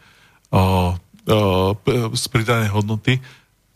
[0.49, 0.61] a, a,
[2.13, 3.21] z pridanej hodnoty,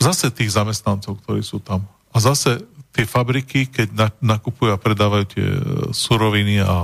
[0.02, 1.86] zase tých zamestnancov, ktorí sú tam.
[2.12, 5.60] A zase tie fabriky, keď nakupujú a predávajú tie e,
[5.94, 6.76] suroviny a,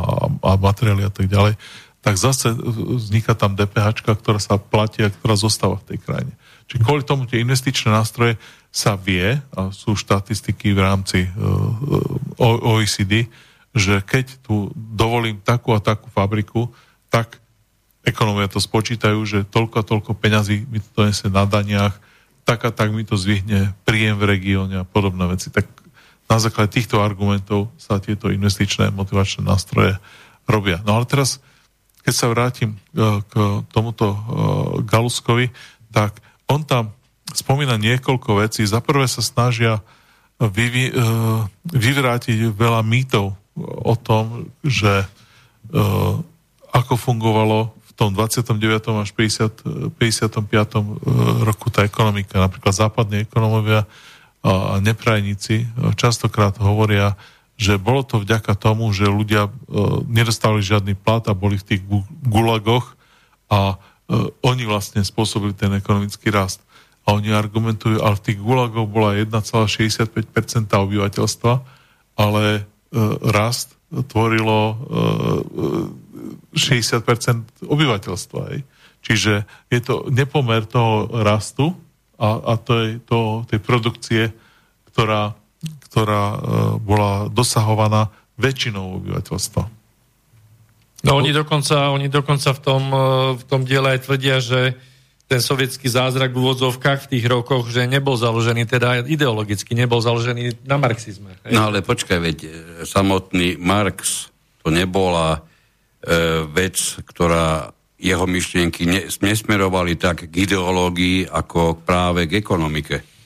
[0.42, 1.54] a materiály a tak ďalej,
[2.00, 2.56] tak zase
[2.96, 6.34] vzniká tam DPH, ktorá sa platí a ktorá zostáva v tej krajine.
[6.72, 8.40] Čiže kvôli tomu tie investičné nástroje
[8.70, 13.28] sa vie, a sú štatistiky v rámci uh, OECD,
[13.74, 16.70] že keď tu dovolím takú a takú fabriku,
[17.10, 17.42] tak
[18.06, 21.98] ekonomia to spočítajú, že toľko a toľko peňazí mi to donesie na daniach,
[22.48, 25.54] tak a tak mi to zvihne príjem v regióne a podobné veci.
[25.54, 25.70] Tak
[26.30, 29.98] na základe týchto argumentov sa tieto investičné motivačné nástroje
[30.46, 30.82] robia.
[30.86, 31.42] No ale teraz
[32.04, 32.78] keď sa vrátim e,
[33.28, 33.34] k
[33.70, 34.20] tomuto e,
[34.88, 35.52] Galuskovi,
[35.92, 36.18] tak
[36.50, 36.96] on tam
[37.30, 38.66] spomína niekoľko vecí.
[38.66, 39.84] Za prvé sa snažia
[40.40, 40.94] vyvi, e,
[41.70, 45.04] vyvrátiť veľa mýtov o tom, že
[46.72, 49.04] ako fungovalo v tom 29.
[49.04, 51.44] až 50, 55.
[51.44, 52.40] roku tá ekonomika.
[52.40, 53.84] Napríklad západní ekonomovia
[54.40, 55.68] a neprajníci
[56.00, 57.20] častokrát hovoria,
[57.60, 59.52] že bolo to vďaka tomu, že ľudia e,
[60.08, 61.82] nedostali žiadny plat a boli v tých
[62.24, 62.96] gulagoch
[63.52, 63.78] a e,
[64.48, 66.64] oni vlastne spôsobili ten ekonomický rast.
[67.04, 70.16] A oni argumentujú, ale v tých gulagoch bola 1,65%
[70.72, 71.54] obyvateľstva,
[72.16, 72.62] ale e,
[73.28, 74.76] rast tvorilo e,
[76.56, 78.40] 60% obyvateľstva.
[78.40, 78.60] Aj.
[79.04, 81.76] Čiže je to nepomer toho rastu
[82.16, 83.20] a, a to je to,
[83.52, 84.24] tej produkcie,
[84.92, 85.39] ktorá
[85.90, 86.38] ktorá e,
[86.80, 89.64] bola dosahovaná väčšinou obyvateľstva.
[91.00, 93.06] No oni dokonca, oni dokonca v tom, e,
[93.40, 94.78] v tom diele aj tvrdia, že
[95.30, 100.66] ten sovietský zázrak v úvodzovkách v tých rokoch, že nebol založený, teda ideologicky nebol založený
[100.66, 101.38] na marxizme.
[101.46, 101.54] Hej?
[101.54, 102.50] No ale počkaj, veď e,
[102.86, 104.34] samotný Marx
[104.66, 105.40] to nebola e,
[106.50, 113.19] vec, ktorá jeho myšlienky ne, nesmerovali tak k ideológii, ako práve k ekonomike.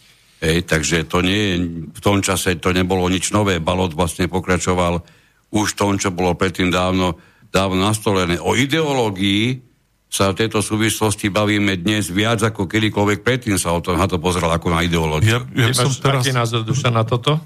[0.44, 1.56] Hej, takže to nie,
[1.88, 3.64] v tom čase to nebolo nič nové.
[3.64, 4.99] Balot vlastne pokračoval
[5.56, 7.15] už v tom, čo bolo predtým dávno,
[7.48, 8.36] dávno nastolené.
[8.44, 9.64] O ideológii
[10.11, 14.20] sa v tejto súvislosti bavíme dnes viac ako kedykoľvek predtým sa o tom na to
[14.20, 15.41] pozeral ako na ideológiu.
[15.56, 16.28] Ja, ja som teraz...
[16.28, 17.40] Názor duša na toto?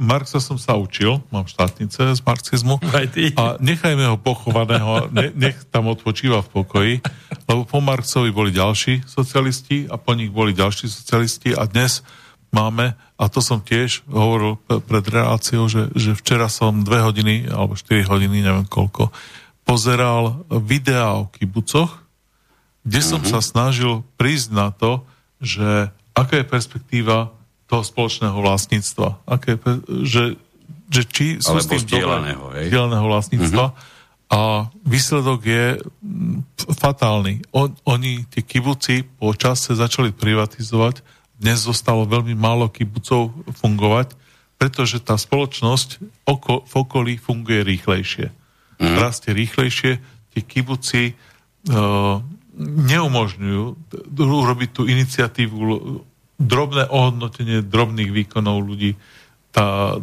[0.00, 3.36] Marxa som sa učil, mám štátnice z marxizmu Aj ty.
[3.36, 6.94] a nechajme ho pochovaného, ne, nech tam odpočíva v pokoji,
[7.44, 12.00] lebo po Marxovi boli ďalší socialisti a po nich boli ďalší socialisti a dnes
[12.48, 14.56] máme, a to som tiež hovoril
[14.88, 19.12] pred reláciou, že, že včera som dve hodiny, alebo 4 hodiny, neviem koľko,
[19.68, 21.92] pozeral videá o kibucoch,
[22.88, 23.28] kde som Mhm.
[23.36, 25.04] sa snažil prísť na to,
[25.44, 27.35] že aká je perspektíva
[27.66, 29.26] toho spoločného vlastníctva.
[29.26, 29.58] Aké,
[30.06, 30.38] že,
[30.86, 33.64] že či sú Alebo s tým zdieľaného, zdieľaného vlastníctva.
[34.26, 37.46] A výsledok je mm, fatálny.
[37.54, 41.02] On, oni, tie kibuci, po čase začali privatizovať.
[41.38, 43.30] Dnes zostalo veľmi málo kibucov
[43.62, 44.18] fungovať,
[44.58, 48.26] pretože tá spoločnosť oko, v okolí funguje rýchlejšie.
[48.82, 48.96] Mm.
[48.98, 50.02] Rastie rýchlejšie,
[50.34, 52.18] tie kibuci uh,
[52.56, 53.64] neumožňujú
[54.16, 55.54] urobiť tú iniciatívu,
[56.36, 58.96] drobné ohodnotenie drobných výkonov ľudí,
[59.52, 59.96] tá,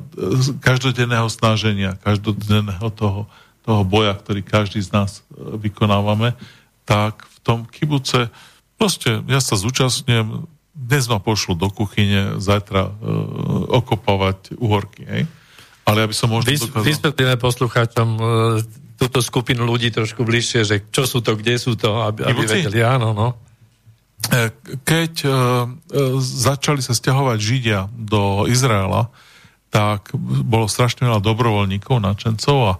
[0.65, 3.30] každodenného snaženia, každodenného toho,
[3.61, 6.34] toho boja, ktorý každý z nás e, vykonávame,
[6.84, 8.34] tak v tom kibuce
[8.81, 12.93] proste ja sa zúčastňujem, dnes ma pošlu do kuchyne, zajtra uh,
[13.77, 15.23] okopávať uhorky, hej?
[15.85, 16.88] Ale aby som možno Vys- dokázal...
[16.89, 18.23] Vysvetlíme poslucháčom e,
[18.97, 22.81] túto skupinu ľudí trošku bližšie, že čo sú to, kde sú to, aby, aby vedeli.
[22.81, 23.38] Áno, no.
[24.31, 24.49] E,
[24.87, 25.33] keď uh,
[26.23, 29.11] začali sa stiahovať Židia do Izraela,
[29.73, 30.13] tak
[30.45, 32.73] bolo strašne veľa dobrovoľníkov, načencov a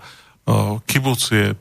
[0.86, 1.58] kibuc je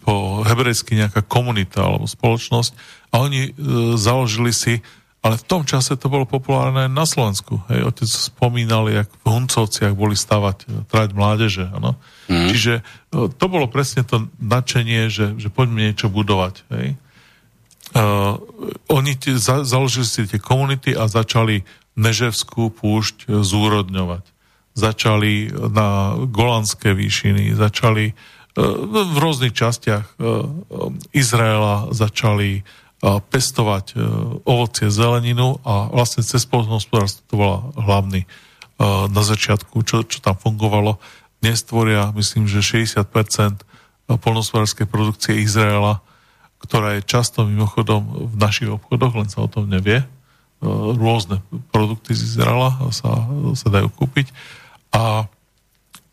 [0.00, 2.72] po hebrejsky nejaká komunita alebo spoločnosť
[3.12, 3.52] a oni
[4.00, 4.80] založili si
[5.22, 7.62] ale v tom čase to bolo populárne na Slovensku.
[7.70, 11.70] Hej, otec spomínal, jak v Huncovciach boli stavať e, trať mládeže.
[11.70, 11.94] Ano?
[12.26, 12.50] Mm.
[12.50, 16.66] Čiže e, to bolo presne to nadšenie, že, že poďme niečo budovať.
[16.74, 16.98] Hej.
[17.92, 18.40] Uh,
[18.88, 24.24] oni tie, za, založili si tie komunity a začali Neževskú púšť e, zúrodňovať.
[24.72, 28.16] Začali na Golandské výšiny, začali uh,
[28.88, 30.48] v rôznych častiach uh,
[31.12, 34.00] Izraela začali uh, pestovať uh,
[34.48, 40.40] ovocie, zeleninu a vlastne cez poľnohospodárstvo to bola hlavný uh, na začiatku, čo, čo tam
[40.40, 40.96] fungovalo.
[41.44, 43.04] Dnes tvoria, myslím, že 60%
[44.08, 46.00] poľnohospodárskej produkcie Izraela
[46.62, 50.02] ktorá je často mimochodom v našich obchodoch, len sa o tom nevie.
[50.02, 50.06] E,
[50.94, 51.42] Rôzne
[51.74, 53.26] produkty z Izraela sa,
[53.58, 54.30] sa dajú kúpiť.
[54.94, 55.26] A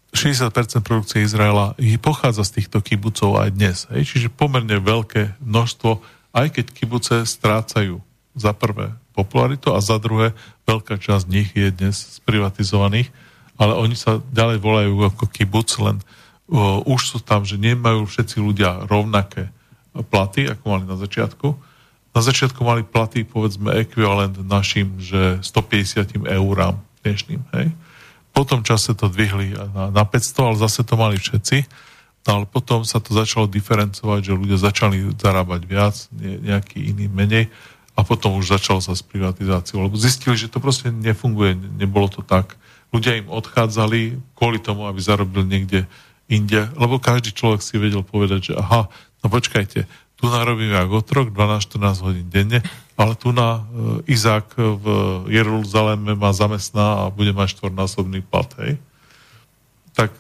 [0.10, 3.78] 60% produkcie Izraela pochádza z týchto kibucov aj dnes.
[3.94, 4.10] Hej?
[4.10, 6.02] Čiže pomerne veľké množstvo,
[6.34, 8.02] aj keď kibuce strácajú
[8.34, 10.34] za prvé popularitu a za druhé
[10.66, 13.14] veľká časť z nich je dnes sprivatizovaných,
[13.60, 18.40] ale oni sa ďalej volajú ako kibuc, len uh, už sú tam, že nemajú všetci
[18.40, 19.52] ľudia rovnaké
[20.06, 21.48] platy, ako mali na začiatku.
[22.16, 27.68] Na začiatku mali platy, povedzme, ekvivalent našim, že 150 eurám dnešným, hej.
[28.30, 31.66] Po tom čase to dvihli na, na 500, ale zase to mali všetci.
[32.28, 37.08] No ale potom sa to začalo diferencovať, že ľudia začali zarábať viac, ne, nejaký iný
[37.10, 37.48] menej
[37.96, 42.24] a potom už začalo sa s privatizáciou, lebo zistili, že to proste nefunguje, nebolo to
[42.24, 42.56] tak.
[42.96, 45.84] Ľudia im odchádzali kvôli tomu, aby zarobil niekde
[46.30, 48.88] inde, lebo každý človek si vedel povedať, že aha,
[49.24, 49.86] no počkajte,
[50.20, 52.60] tu narobíme ako otrok, 12-14 hodín denne,
[53.00, 54.86] ale tu na uh, Izák v
[55.32, 58.76] Jeruzaleme ma zamestná a bude mať štvornásobný plat, hej?
[59.96, 60.12] Tak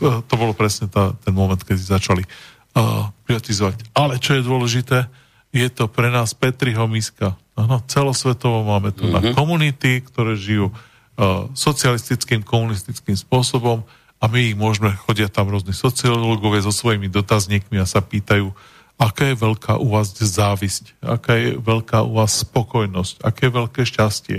[0.00, 3.92] to bolo presne tá, ten moment, keď začali uh, privatizovať.
[3.92, 5.04] Ale čo je dôležité,
[5.52, 7.36] je to pre nás Petriho miska.
[7.58, 9.20] Ano, celosvetovo máme tu mm-hmm.
[9.20, 13.84] na komunity, ktoré žijú uh, socialistickým, komunistickým spôsobom
[14.20, 18.52] a my ich môžeme, chodia tam rôzni sociológovia so svojimi dotazníkmi a sa pýtajú,
[19.00, 23.82] aká je veľká u vás závisť, aká je veľká u vás spokojnosť, aké je veľké
[23.88, 24.38] šťastie,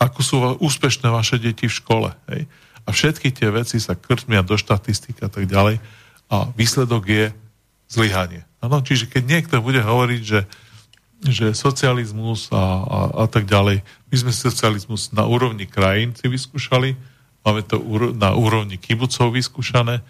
[0.00, 2.08] ako sú úspešné vaše deti v škole.
[2.32, 2.48] Hej?
[2.82, 5.78] A všetky tie veci sa krtmia do štatistik a tak ďalej
[6.32, 7.24] a výsledok je
[7.92, 8.48] zlyhanie.
[8.64, 10.40] Ano, čiže keď niekto bude hovoriť, že,
[11.28, 16.96] že socializmus a, a, a tak ďalej, my sme socializmus na úrovni krajín si vyskúšali,
[17.42, 17.78] máme to
[18.14, 20.02] na úrovni kibucov vyskúšané.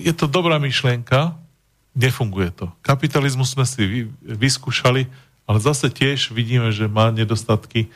[0.00, 1.36] Je to dobrá myšlienka,
[1.96, 2.66] nefunguje to.
[2.84, 5.08] Kapitalizmus sme si vy, vyskúšali,
[5.48, 7.88] ale zase tiež vidíme, že má nedostatky.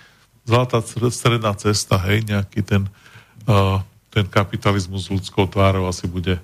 [0.49, 0.81] Zlatá
[1.13, 2.89] stredná cesta, hej, nejaký ten,
[3.45, 6.41] uh, ten kapitalizmus s ľudskou tvárou asi bude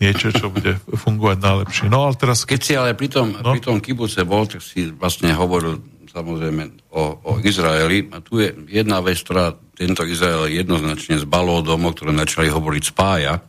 [0.00, 1.86] niečo, čo bude fungovať najlepšie.
[1.92, 2.48] No ale teraz...
[2.48, 3.52] Keď si ale pri tom, no?
[3.52, 5.80] pri tom kibuce bol, tak si vlastne hovoril
[6.10, 8.10] samozrejme o, o Izraeli.
[8.10, 13.40] A tu je jedna vec, ktorá tento Izrael jednoznačne zbalol domov, ktoré začali hovoriť spája.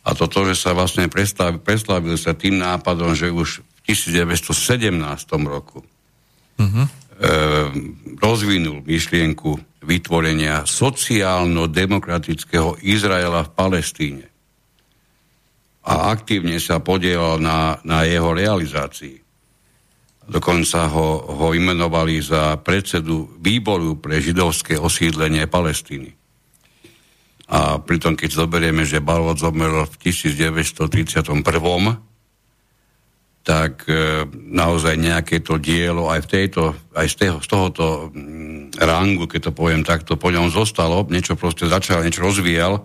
[0.00, 4.96] A to že sa vlastne preslávil, preslávil sa tým nápadom, že už v 1917
[5.44, 5.84] roku
[6.56, 6.88] uh-huh.
[8.16, 14.30] rozvinul myšlienku vytvorenia sociálno-demokratického Izraela v Palestíne
[15.84, 19.16] a aktívne sa podielal na, na jeho realizácii.
[20.30, 26.14] Dokonca ho, ho imenovali za predsedu výboru pre židovské osídlenie Palestíny.
[27.50, 31.42] A pritom, keď zoberieme, že Balot zomrel v 1931
[33.40, 36.62] tak e, naozaj nejaké to dielo aj, v tejto,
[36.92, 41.40] aj z, tého, z tohoto mm, rangu, keď to poviem takto, po ňom zostalo, niečo
[41.40, 42.84] proste začal, niečo rozvíjal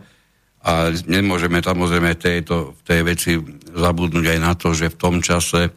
[0.66, 3.32] a nemôžeme samozrejme tejto, v tej veci
[3.76, 5.76] zabudnúť aj na to, že v tom čase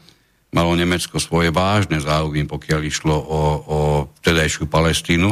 [0.52, 3.78] malo Nemecko svoje vážne záujmy, pokiaľ išlo o, o
[4.22, 5.28] vtedajšiu Palestínu,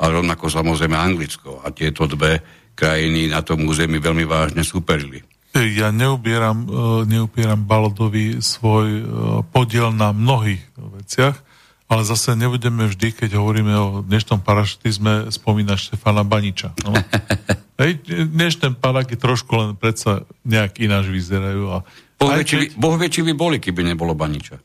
[0.00, 2.40] ale rovnako samozrejme Anglicko a tieto dve
[2.76, 5.20] krajiny na tom území veľmi vážne superili.
[5.50, 6.68] Ja neupieram, e,
[7.10, 9.04] neupieram Balodovi svoj e,
[9.50, 11.36] podiel na mnohých veciach,
[11.90, 16.70] ale zase nebudeme vždy, keď hovoríme o dnešnom parašutizme, spomínať Štefana Baniča.
[16.86, 16.94] No?
[17.82, 21.66] Hej, dnešné paraky trošku len predsa nejak ináč vyzerajú.
[21.74, 21.76] A
[22.20, 22.76] boh, vie, keď...
[22.76, 24.60] boh vie, či by boli, keby nebolo Baniča.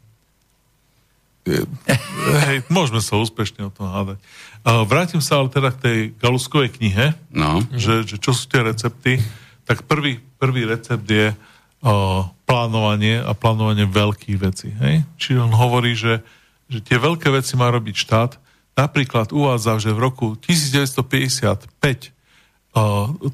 [1.45, 4.17] Hej, môžeme sa úspešne o tom hádať.
[4.65, 7.61] Vrátim sa ale teda k tej Galuskovej knihe, no.
[7.69, 9.21] že, že čo sú tie recepty
[9.65, 14.69] tak prvý, prvý recept je uh, plánovanie a plánovanie veľkých vecí.
[14.77, 15.01] Hej?
[15.17, 16.21] Čiže on hovorí, že,
[16.69, 18.31] že tie veľké veci má robiť štát.
[18.77, 22.14] Napríklad uvádza, že v roku 1955 uh,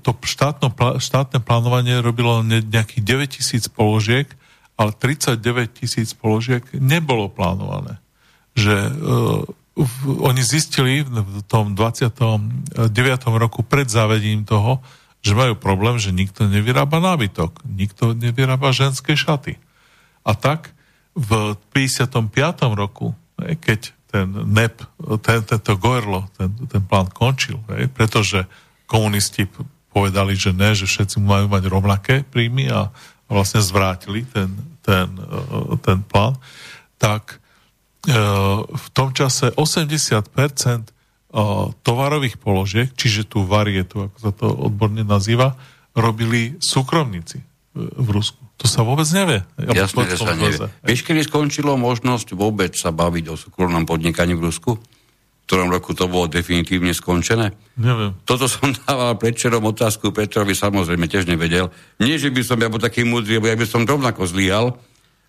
[0.05, 0.69] to štátno,
[1.01, 4.29] štátne plánovanie robilo nejakých 9 tisíc položiek,
[4.77, 7.97] ale 39 tisíc položiek nebolo plánované.
[8.53, 9.41] Že uh,
[9.73, 12.77] v, oni zistili v tom 29.
[13.41, 14.83] roku pred zavedením toho,
[15.21, 19.57] že majú problém, že nikto nevyrába nábytok, nikto nevyrába ženské šaty.
[20.25, 20.73] A tak
[21.17, 22.29] v 55.
[22.73, 24.81] roku, keď ten NEP,
[25.23, 27.61] ten, tento Goerlo, ten, ten plán končil,
[27.95, 28.43] pretože
[28.91, 29.47] komunisti
[29.95, 32.91] povedali, že ne, že všetci majú mať rovnaké príjmy a,
[33.31, 34.51] vlastne zvrátili ten,
[34.83, 36.35] ten, e, ten plán,
[36.99, 37.39] tak
[38.03, 38.15] e,
[38.67, 40.91] v tom čase 80%
[41.87, 45.55] tovarových položiek, čiže tú varietu, ako sa to odborne nazýva,
[45.95, 47.39] robili súkromníci
[47.71, 48.43] v Rusku.
[48.59, 49.39] To sa vôbec nevie.
[49.55, 50.67] Ja Jasne, že sa nevie.
[50.83, 54.75] Vieš, kedy skončilo možnosť vôbec sa baviť o súkromnom podnikaní v Rusku?
[55.51, 57.51] Ktorom roku to bolo definitívne skončené?
[57.75, 58.15] Neviem.
[58.23, 61.67] Toto som dával predčerom otázku Petrovi, samozrejme tiež nevedel.
[61.99, 64.79] Nie, že by som ja bol taký múdry, lebo ja by som rovnako zlyhal,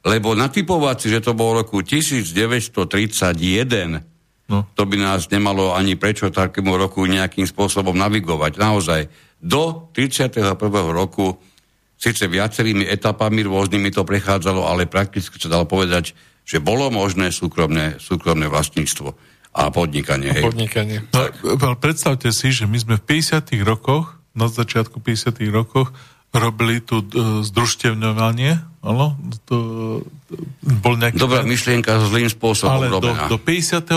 [0.06, 4.06] lebo natypovať si, že to bolo roku 1931,
[4.52, 4.68] No.
[4.76, 8.60] To by nás nemalo ani prečo takému roku nejakým spôsobom navigovať.
[8.60, 9.00] Naozaj,
[9.40, 10.60] do 31.
[10.92, 11.40] roku
[11.96, 16.12] síce viacerými etapami rôznymi to prechádzalo, ale prakticky sa dalo povedať,
[16.44, 20.32] že bolo možné súkromné, súkromné vlastníctvo a podnikanie.
[20.32, 20.44] Hej.
[20.48, 20.98] Podnikanie.
[21.12, 23.52] No, predstavte si, že my sme v 50.
[23.62, 25.36] rokoch, na začiatku 50.
[25.52, 25.92] rokoch,
[26.32, 29.56] robili tu uh, združtevňovanie, áno, to,
[30.32, 30.34] to
[30.80, 31.20] bol nejaký...
[31.20, 33.28] Dobrá myšlienka zlým spôsobom ale robená.
[33.28, 33.92] Do, do 55.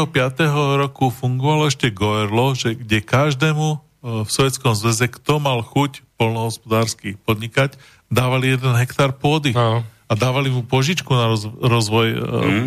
[0.76, 7.15] roku fungovalo ešte Goerlo, že kde každému uh, v Sovjetskom zväze, kto mal chuť polnohospodársky
[7.23, 7.80] podnikať,
[8.11, 9.56] dávali jeden hektár pôdy.
[9.56, 9.88] No.
[10.06, 12.65] A dávali mu požičku na roz, rozvoj uh, mm.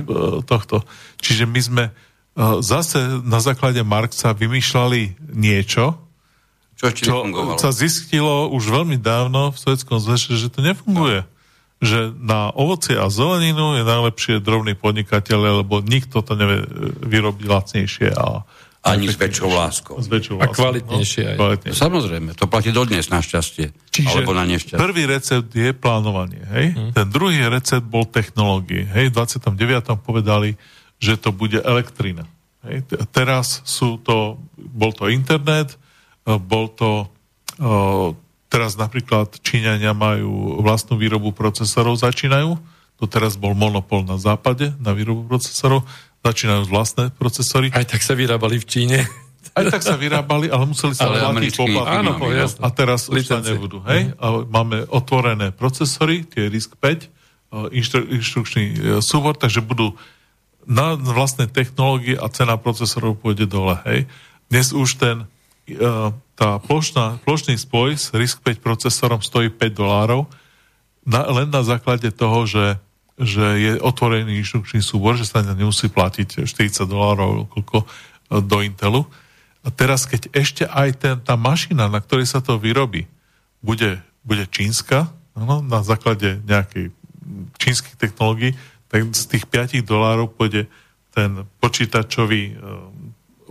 [0.49, 0.83] tohto.
[1.21, 1.85] Čiže my sme
[2.63, 5.99] zase na základe Marxa vymýšľali niečo,
[6.79, 7.15] čo čo
[7.59, 11.27] sa zistilo už veľmi dávno v Sovjetskom zväze, že to nefunguje.
[11.27, 11.31] No.
[11.79, 16.63] Že na ovocie a zeleninu je najlepšie drobný podnikateľ, lebo nikto to nevie
[17.03, 18.47] vyrobiť lacnejšie a
[18.79, 19.99] ani s väčšou láskou.
[19.99, 20.55] S väčšou láskou.
[20.55, 21.31] A kvalitnejšie no?
[21.35, 21.37] aj.
[21.37, 21.83] Kvalitnejšie.
[21.83, 23.75] Samozrejme, to platí dodnes našťastie.
[23.91, 24.79] Čiže alebo na nešťastie.
[24.79, 26.43] prvý recept je plánovanie.
[26.47, 26.67] Hej?
[26.79, 26.91] Hmm.
[26.95, 28.87] Ten druhý recept bol technológie.
[28.87, 29.11] Hej?
[29.11, 29.99] V 29.
[29.99, 30.55] povedali,
[30.99, 32.27] že to bude elektrina.
[32.67, 32.87] Hej?
[33.15, 35.79] Teraz sú to, bol to internet,
[36.27, 37.09] bol to
[38.49, 42.57] teraz napríklad Číňania majú vlastnú výrobu procesorov, začínajú.
[42.99, 45.87] To teraz bol monopol na západe na výrobu procesorov.
[46.27, 47.71] Začínajú vlastné procesory.
[47.71, 48.99] Aj tak sa vyrábali v Číne.
[49.55, 51.95] Aj tak sa vyrábali, ale museli sa platiť poplatky.
[52.03, 52.13] Áno,
[52.59, 53.83] A teraz už sa nebudú.
[53.87, 54.15] Hej?
[54.19, 56.87] A máme otvorené procesory, tie RISC-5,
[57.73, 59.97] inštru, inštrukčný e, súbor, takže budú
[60.69, 63.81] na vlastné technológie a cena procesorov pôjde dole.
[63.89, 64.05] Hej?
[64.53, 65.25] Dnes už ten
[65.69, 70.25] E, tá plošná, plošný spoj s RISC-5 procesorom stojí 5 dolárov
[71.03, 72.79] na, len na základe toho, že,
[73.21, 77.85] že je otvorený inštrukčný súbor, že sa nemusí platiť 40 dolárov e,
[78.41, 79.05] do Intelu.
[79.61, 83.05] A teraz, keď ešte aj ten, tá mašina, na ktorej sa to vyrobí,
[83.61, 86.95] bude, bude čínska, no, na základe nejakej
[87.61, 88.57] čínskych technológií,
[88.89, 90.69] tak z tých 5 dolárov pôjde
[91.13, 92.55] ten počítačový e,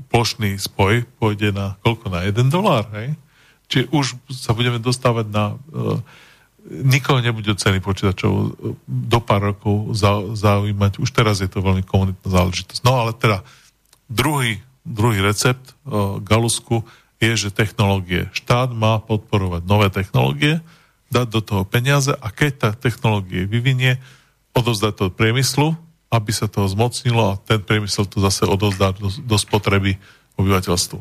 [0.10, 2.10] plošný spoj pôjde na koľko?
[2.10, 3.14] Na 1 dolár, hej?
[3.68, 5.46] Čiže už sa budeme dostávať na...
[5.54, 5.56] E,
[6.68, 8.50] nikoho nebude ceny počítačov e,
[8.88, 9.94] do pár rokov
[10.36, 11.00] zaujímať.
[11.00, 12.82] Už teraz je to veľmi komunitná záležitosť.
[12.82, 13.46] No ale teda
[14.08, 16.88] druhý, druhý recept uh, Galusku
[17.20, 18.32] je, že technológie.
[18.32, 20.64] Štát má podporovať nové technológie,
[21.12, 24.00] dať do toho peniaze a keď tá technológie vyvinie,
[24.58, 25.78] odozdať to priemyslu,
[26.10, 30.02] aby sa toho zmocnilo a ten priemysel to zase odozdá do, do spotreby
[30.40, 31.00] obyvateľstvu.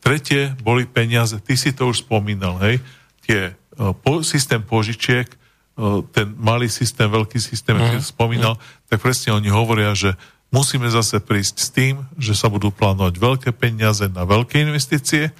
[0.00, 2.80] Tretie boli peniaze, ty si to už spomínal, hej,
[3.24, 5.28] tie uh, po, systém požičiek,
[5.76, 8.00] uh, ten malý systém, veľký systém, mm.
[8.00, 8.88] si spomínal, mm.
[8.88, 10.16] tak presne oni hovoria, že
[10.52, 15.32] musíme zase prísť s tým, že sa budú plánovať veľké peniaze na veľké investície,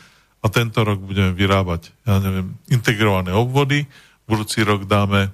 [0.45, 3.89] a tento rok budeme vyrábať, ja neviem, integrované obvody,
[4.29, 5.33] budúci rok dáme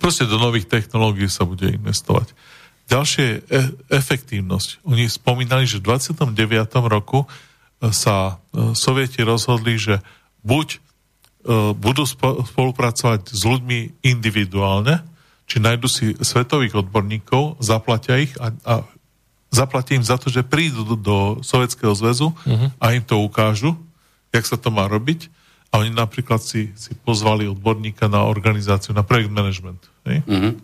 [0.00, 2.32] proste do nových technológií sa bude investovať.
[2.88, 4.84] Ďalšie je e- efektívnosť.
[4.84, 6.28] Oni spomínali, že v 29.
[6.88, 7.26] roku e,
[7.92, 10.04] sa e, sovieti rozhodli, že
[10.44, 10.78] buď e,
[11.72, 15.00] budú spo- spolupracovať s ľuďmi individuálne,
[15.44, 18.74] či nájdu si svetových odborníkov, zaplatia ich a, a
[19.52, 22.68] zaplatím za to, že prídu do, do Sovjetského zväzu uh-huh.
[22.80, 23.78] a im to ukážu,
[24.34, 25.30] jak sa to má robiť.
[25.74, 29.82] A oni napríklad si, si pozvali odborníka na organizáciu, na projekt management.
[30.06, 30.54] Uh-huh.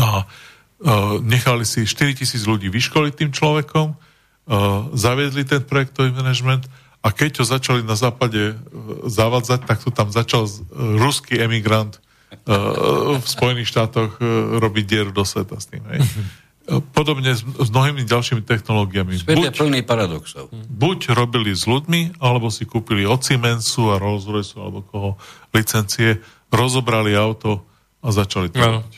[0.00, 6.64] A uh, nechali si 4 tisíc ľudí vyškoliť tým človekom, uh, zaviedli ten projektový management
[7.04, 8.56] a keď to začali na západe uh,
[9.04, 12.00] zavadzať, tak to tam začal ruský emigrant
[12.48, 14.20] v Spojených štátoch
[14.60, 15.80] robiť dieru do sveta s tým.
[15.88, 16.00] Hej.
[16.68, 19.16] Podobne s, s mnohými ďalšími technológiami.
[19.16, 20.52] Svet buď, je plný paradoxov.
[20.52, 25.10] Buď robili s ľuďmi, alebo si kúpili od Siemensu a Rolls Royce alebo koho
[25.56, 26.20] licencie,
[26.52, 27.64] rozobrali auto
[28.04, 28.94] a začali to robiť.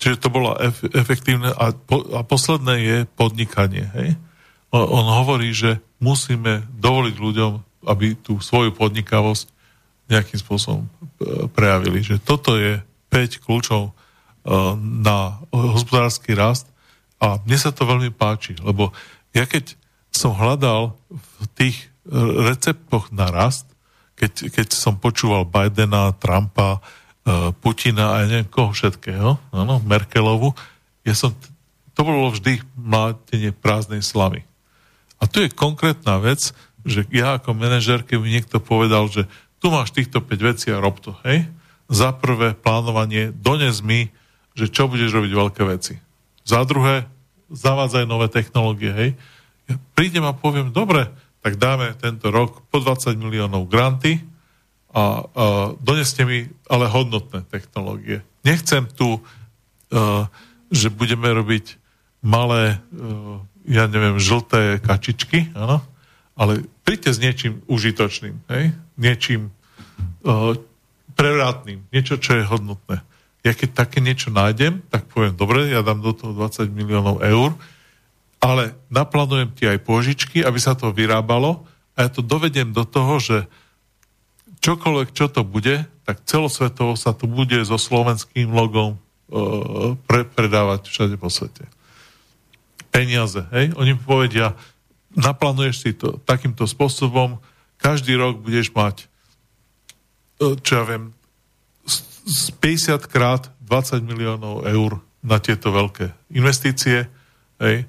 [0.00, 3.84] Čiže to bolo ef- efektívne a, po, a posledné je podnikanie.
[3.92, 4.16] Hej?
[4.72, 7.52] On, on hovorí, že musíme dovoliť ľuďom,
[7.92, 9.52] aby tú svoju podnikavosť
[10.08, 10.90] nejakým spôsobom e,
[11.52, 12.00] prejavili.
[12.00, 12.80] Že toto je
[13.12, 13.92] 5 kľúčov
[14.40, 14.52] E,
[15.04, 16.69] na hospodársky rast
[17.20, 18.96] a mne sa to veľmi páči, lebo
[19.36, 19.76] ja keď
[20.10, 21.76] som hľadal v tých
[22.48, 23.68] receptoch na rast,
[24.18, 26.80] keď, keď som počúval Bidena, Trumpa,
[27.24, 30.52] e, Putina a neviem koho všetkého, ano, Merkelovu,
[31.06, 31.32] ja som,
[31.94, 34.44] to bolo vždy mlátenie prázdnej slavy.
[35.20, 36.52] A tu je konkrétna vec,
[36.84, 39.28] že ja ako manažer, keby niekto povedal, že
[39.60, 41.44] tu máš týchto 5 vecí a rob to, hej?
[41.92, 44.08] Za prvé plánovanie, dones mi
[44.60, 45.94] že čo budeš robiť veľké veci.
[46.44, 47.06] Za druhé,
[47.50, 49.10] zavádzaj nové technológie, hej.
[49.66, 51.10] Ja prídem a poviem, dobre,
[51.40, 54.20] tak dáme tento rok po 20 miliónov granty
[54.90, 55.44] a, a
[55.78, 58.20] doneste mi ale hodnotné technológie.
[58.42, 60.26] Nechcem tu, uh,
[60.68, 61.78] že budeme robiť
[62.20, 65.80] malé, uh, ja neviem, žlté kačičky, áno,
[66.34, 68.74] ale príďte s niečím užitočným, hej?
[68.98, 69.54] niečím
[70.26, 70.56] uh,
[71.14, 73.04] prevratným, niečo, čo je hodnotné
[73.40, 77.56] ja keď také niečo nájdem, tak poviem, dobre, ja dám do toho 20 miliónov eur,
[78.40, 81.64] ale naplánujem ti aj pôžičky, aby sa to vyrábalo
[81.96, 83.48] a ja to dovedem do toho, že
[84.60, 90.88] čokoľvek, čo to bude, tak celosvetovo sa to bude so slovenským logom uh, pre, predávať
[90.88, 91.64] všade po svete.
[92.92, 93.72] Peniaze, hej?
[93.76, 94.52] Oni povedia,
[95.16, 97.40] naplánuješ si to takýmto spôsobom,
[97.80, 99.08] každý rok budeš mať,
[100.44, 101.16] uh, čo ja viem,
[102.60, 107.06] 50 krát 20 miliónov eur na tieto veľké investície.
[107.60, 107.84] Hej.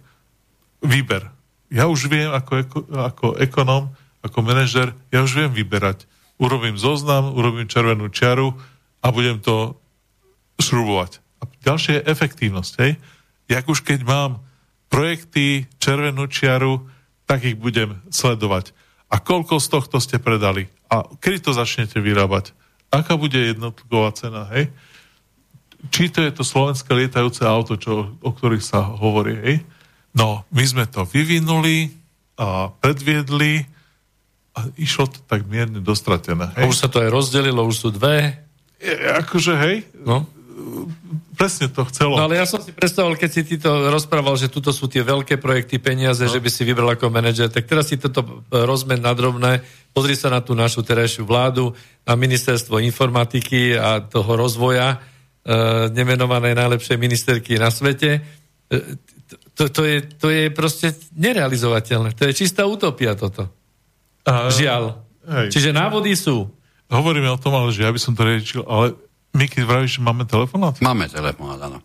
[0.83, 1.31] Výber.
[1.71, 6.03] Ja už viem ako, ako ekonom, ako manažer, ja už viem vyberať.
[6.41, 8.57] Urobím zoznam, urobím červenú čiaru
[8.99, 9.79] a budem to
[10.59, 11.23] šrubovať.
[11.41, 12.73] A ďalšie je efektívnosť.
[12.83, 12.91] Hej.
[13.49, 14.43] Jak už keď mám
[14.91, 16.85] projekty, červenú čiaru,
[17.25, 18.75] tak ich budem sledovať.
[19.07, 20.67] A koľko z tohto ste predali?
[20.91, 22.51] A kedy to začnete vyrábať?
[22.91, 24.67] Aká bude jednotková cena, hej?
[25.89, 29.55] Či to je to slovenské lietajúce auto, čo, o ktorých sa hovorí, hej?
[30.11, 31.95] No, my sme to vyvinuli
[32.35, 33.65] a predviedli
[34.51, 36.51] a išlo to tak mierne dostratené.
[36.59, 36.67] Hej?
[36.67, 38.43] A už sa to aj rozdelilo, už sú dve.
[38.77, 39.87] Je, akože, hej?
[40.03, 40.27] No
[41.35, 42.17] presne to chcelo.
[42.17, 45.01] No ale ja som si predstavoval, keď si ty to rozprával, že tuto sú tie
[45.01, 46.31] veľké projekty, peniaze, no.
[46.31, 49.65] že by si vybral ako manažer, tak teraz si toto rozmen na drobné,
[49.95, 51.73] pozri sa na tú našu terajšiu vládu,
[52.05, 54.97] na ministerstvo informatiky a toho rozvoja, e,
[55.89, 58.21] nemenované najlepšej ministerky na svete.
[58.69, 58.99] E,
[59.57, 62.17] to, to, je, to je proste nerealizovateľné.
[62.17, 63.49] To je čistá utopia toto.
[64.25, 64.83] A, Žiaľ.
[65.21, 65.47] Hej.
[65.53, 66.49] Čiže návody sú.
[66.91, 68.97] Hovoríme o tom, ale že ja by som to riešil, ale
[69.31, 70.75] Miky, vravíš, že máme telefonát?
[70.83, 71.79] Máme telefonát, áno.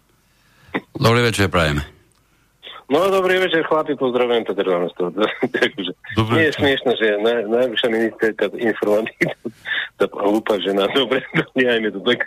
[0.99, 1.87] Dobrý večer, prajeme.
[2.87, 5.11] No dobrý večer, chlapi, pozdravujem Petr Danostov.
[6.39, 9.27] Nie je smiešno, že na, najvyššia ministerka informácií,
[9.99, 11.19] tá hlúpa žena, dobre,
[11.59, 12.23] nehajme to tak.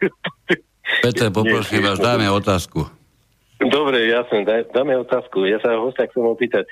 [0.99, 2.83] Peter, poprosím vás, dáme otázku.
[3.59, 5.47] Dobre, jasne, daj, dáme otázku.
[5.47, 6.67] Ja sa hostia chcem opýtať.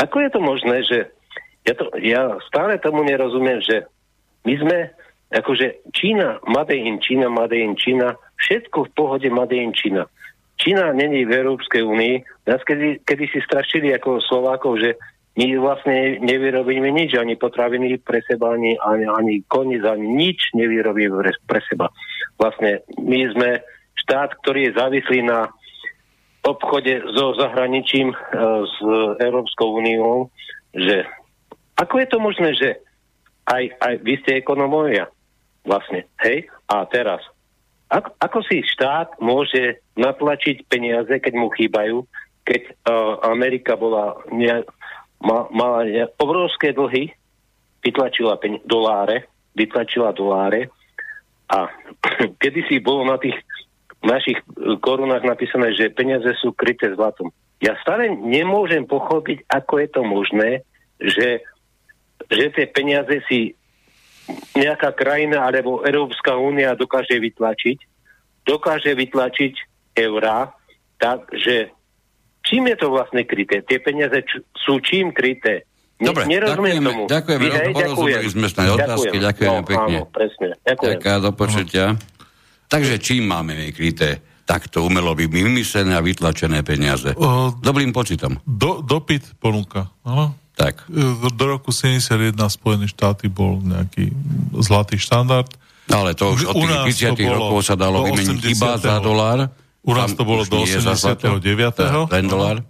[0.00, 0.98] Ako je to možné, že
[1.64, 3.88] ja, to, ja stále tomu nerozumiem, že
[4.44, 4.78] my sme,
[5.32, 10.04] akože Čína, Made in Čína, Made in Čína, všetko v pohode Made in Čína.
[10.60, 12.46] Čína není v Európskej únii.
[12.46, 14.94] Nás kedy, kedy si strašili ako Slovákov, že
[15.34, 21.18] my vlastne nevyrobíme nič, ani potraviny pre seba, ani, ani, ani koniec, ani nič nevyrobíme
[21.42, 21.90] pre, seba.
[22.38, 23.50] Vlastne my sme
[23.98, 25.50] štát, ktorý je závislý na
[26.46, 28.16] obchode so zahraničím, e,
[28.62, 28.76] s
[29.18, 30.30] Európskou úniou,
[30.70, 31.02] že
[31.74, 32.68] ako je to možné, že
[33.50, 35.10] aj, aj vy ste ekonomovia
[35.64, 36.46] vlastne, hej?
[36.68, 37.24] A teraz,
[37.88, 42.04] ako, ako si štát môže natlačiť peniaze, keď mu chýbajú,
[42.44, 44.62] keď uh, Amerika bola ne,
[45.24, 47.12] ma, mala ne, obrovské dlhy,
[47.80, 50.68] vytlačila pen, doláre, vytlačila doláre
[51.48, 51.68] a
[52.42, 53.36] kedy si bolo na tých
[54.04, 54.36] našich
[54.84, 57.32] korunách napísané, že peniaze sú kryté zlatom.
[57.64, 60.50] Ja stále nemôžem pochopiť, ako je to možné,
[61.00, 61.40] že,
[62.28, 63.56] že tie peniaze si
[64.56, 67.78] nejaká krajina alebo Európska únia dokáže vytlačiť,
[68.44, 69.54] dokáže vytlačiť
[70.00, 70.52] eurá,
[70.96, 71.74] takže
[72.44, 73.60] čím je to vlastne kryté?
[73.64, 75.68] Tie peniaze č- sú čím kryté?
[76.02, 77.02] Ne, Dobre, nerozumiem ďakujeme, tomu.
[77.06, 79.96] Ďakujeme, Vy, porozumeli sme sa otázky, ďakujeme no, pekne.
[80.02, 80.46] Áno, presne.
[80.66, 80.98] Ďakujem.
[80.98, 81.84] Ďakujem, do počutia.
[82.66, 87.16] Takže čím máme kryté takto umelo by vymyslené a vytlačené peniaze?
[87.16, 88.36] O, Dobrým pocitom.
[88.44, 90.36] Do, dopyt ponúka, áno?
[90.54, 90.86] Tak.
[91.34, 94.14] Do roku 71 Spojené štáty bol nejaký
[94.62, 95.50] zlatý štandard.
[95.90, 96.54] Ale to už od
[96.86, 99.50] tých 50 rokov sa dalo vymeniť iba za dolár.
[99.84, 101.42] U nás to bolo do 89.
[102.08, 102.62] Len dolár.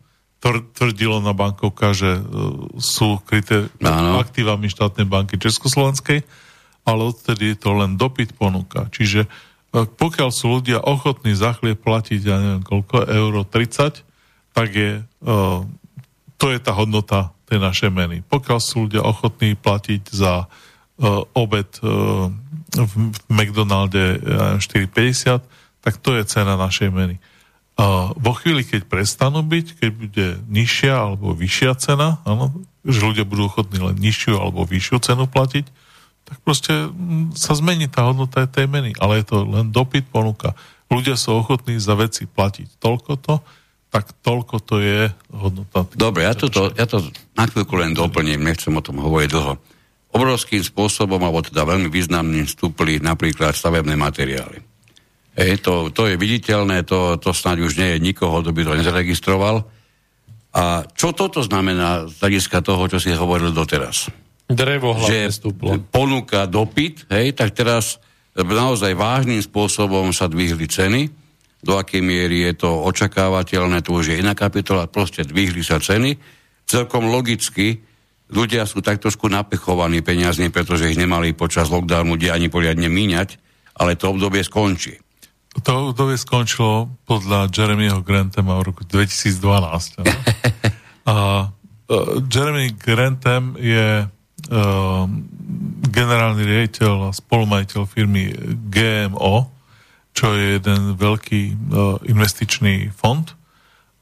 [0.74, 2.22] Tvrdilo na bankovka, že e,
[2.76, 4.20] sú kryté ano.
[4.20, 6.20] aktívami štátnej banky Československej,
[6.84, 8.92] ale odtedy je to len dopyt ponúka.
[8.92, 9.24] Čiže
[9.74, 14.06] pokiaľ sú ľudia ochotní za chlieb platiť, ja neviem koľko, euro 30,
[14.54, 15.66] tak je, uh,
[16.38, 18.26] to je tá hodnota tej našej meny.
[18.26, 22.26] Pokiaľ sú ľudia ochotní platiť za uh, obed uh,
[22.74, 22.92] v
[23.30, 25.38] McDonalde uh, 4,50,
[25.78, 27.22] tak to je cena našej meny.
[27.78, 32.50] Uh, vo chvíli, keď prestanú byť, keď bude nižšia alebo vyššia cena, áno,
[32.82, 35.66] že ľudia budú ochotní len nižšiu alebo vyššiu cenu platiť,
[36.24, 36.90] tak proste
[37.38, 38.98] sa zmení tá hodnota tej meny.
[38.98, 40.58] Ale je to len dopyt, ponuka.
[40.90, 43.34] Ľudia sú ochotní za veci platiť toľko to,
[43.94, 45.86] tak toľko to je hodnota.
[45.94, 46.98] Dobre, ja to, ja to
[47.38, 49.54] na chvíľku len doplním, nechcem o tom hovoriť dlho.
[50.10, 54.58] Obrovským spôsobom, alebo teda veľmi významným vstúpli napríklad stavebné materiály.
[55.38, 58.78] Ej, to, to je viditeľné, to, to snáď už nie je nikoho, kto by to
[58.82, 59.62] nezaregistroval.
[60.54, 64.10] A čo toto znamená z hľadiska toho, čo si hovoril doteraz?
[64.50, 65.78] Drevo hlavne že stúplo.
[65.90, 68.02] ponúka dopyt, hej, tak teraz
[68.34, 71.23] naozaj vážnym spôsobom sa dvihli ceny,
[71.64, 76.20] do akej miery je to očakávateľné, to už je iná kapitola, proste dvihli sa ceny.
[76.68, 77.80] Celkom logicky
[78.28, 83.40] ľudia sú tak trošku napechovaní peniazmi, pretože ich nemali počas lockdownu kde ani poriadne míňať,
[83.80, 85.00] ale to obdobie skončí.
[85.64, 90.04] To obdobie skončilo podľa Jeremyho Grantema v roku 2012.
[91.10, 91.48] a uh,
[92.28, 94.10] Jeremy Grantem je
[94.44, 95.24] Ehm,
[95.88, 98.28] generálny riaditeľ a spolumajiteľ firmy
[98.68, 99.48] GMO,
[100.14, 103.26] čo je jeden veľký uh, investičný fond.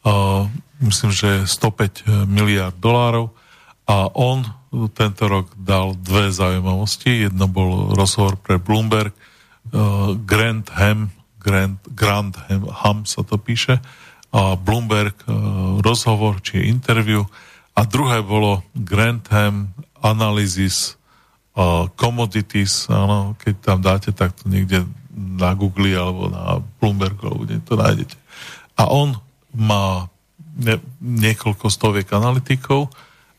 [0.04, 0.46] Uh,
[0.84, 3.32] myslím, že 105 miliard dolárov
[3.88, 4.44] a on
[4.92, 7.28] tento rok dal dve zaujímavosti.
[7.28, 9.12] Jedno bol rozhovor pre Bloomberg,
[10.24, 13.78] Grant Ham, Grant, Grant Ham, Ham sa to píše,
[14.32, 15.12] a Bloomberg
[15.84, 17.20] rozhovor, či interview,
[17.72, 19.72] a druhé bolo Grantham
[20.04, 21.00] Analysis
[21.56, 27.60] uh, Commodities, áno, keď tam dáte takto niekde na Google alebo na Bloomberg, alebo kde
[27.62, 28.16] to nájdete.
[28.80, 29.16] A on
[29.52, 30.08] má
[30.56, 32.88] ne, niekoľko stoviek analytikov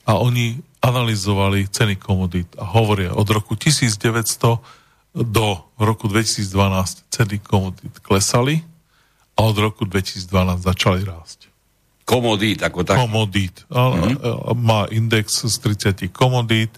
[0.05, 4.59] a oni analyzovali ceny komodít a hovoria od roku 1900
[5.13, 5.47] do
[5.77, 8.65] roku 2012 ceny komodít klesali
[9.37, 10.27] a od roku 2012
[10.61, 11.49] začali rásť.
[12.03, 12.99] Komodít ako tak.
[12.99, 13.63] Komodít.
[13.71, 14.59] Mm-hmm.
[14.59, 15.55] Má index z
[15.87, 16.75] 30 komodít,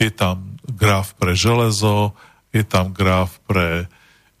[0.00, 2.16] je tam graf pre železo,
[2.50, 3.86] je tam graf pre...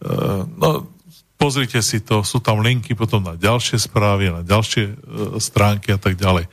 [0.02, 0.90] Uh, no,
[1.38, 4.94] pozrite si to, sú tam linky potom na ďalšie správy, na ďalšie uh,
[5.38, 6.50] stránky a tak ďalej.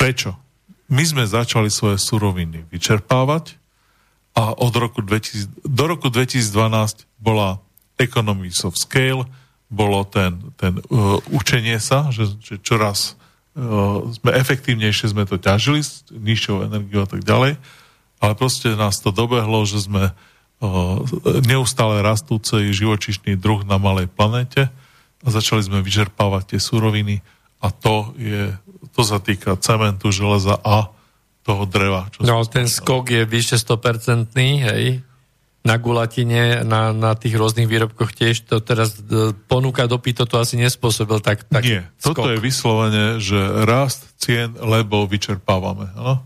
[0.00, 0.32] Prečo?
[0.88, 3.60] My sme začali svoje suroviny vyčerpávať
[4.32, 7.60] a od roku 2000, do roku 2012 bola
[8.00, 9.28] Economies of Scale,
[9.68, 13.20] bolo ten, ten uh, učenie sa, že, že čoraz
[13.54, 17.54] sme efektívnejšie sme to ťažili s nižšou energiou a tak ďalej,
[18.18, 20.10] ale proste nás to dobehlo, že sme
[21.44, 24.68] neustále rastúcej živočišný druh na malej planete
[25.24, 27.24] a začali sme vyčerpávať tie suroviny
[27.64, 28.52] a to je,
[28.92, 30.92] to sa týka cementu, železa a
[31.44, 32.08] toho dreva.
[32.12, 35.00] Čo no, ten skok je vyše 100%, hej?
[35.64, 40.60] Na gulatine, na, na tých rôznych výrobkoch tiež to teraz e, ponúka dopyt, to asi
[40.60, 42.20] nespôsobil tak, tak Nie, skok.
[42.20, 45.88] toto je vyslovene, že rast cien, lebo vyčerpávame.
[45.96, 46.20] No?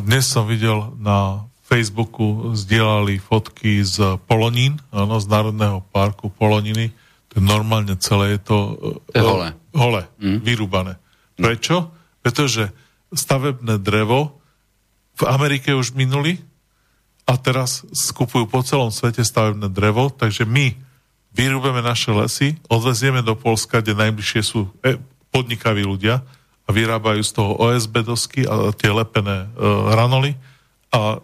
[0.00, 6.94] Dnes som videl na Facebooku zdieľali fotky z Polonín, ano, z Národného parku Poloniny.
[7.34, 8.58] To je normálne celé, je to...
[9.10, 9.50] To je hole.
[9.74, 10.38] Hole, mm.
[10.46, 11.02] vyrúbané.
[11.34, 11.90] Prečo?
[12.22, 12.70] Pretože
[13.10, 14.38] stavebné drevo
[15.18, 16.38] v Amerike už minuli
[17.26, 20.78] a teraz skupujú po celom svete stavebné drevo, takže my
[21.34, 24.94] vyrúbeme naše lesy, odvezieme do Polska, kde najbližšie sú e,
[25.34, 26.22] podnikaví ľudia
[26.64, 29.58] a vyrábajú z toho OSB dosky a tie lepené e,
[29.90, 30.38] ranoly
[30.94, 31.18] a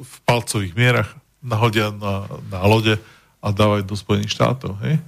[0.00, 1.10] v palcových mierach
[1.44, 2.96] nahodia na, na lode
[3.42, 4.78] a dávajú do Spojených štátov.
[4.86, 5.02] Hej?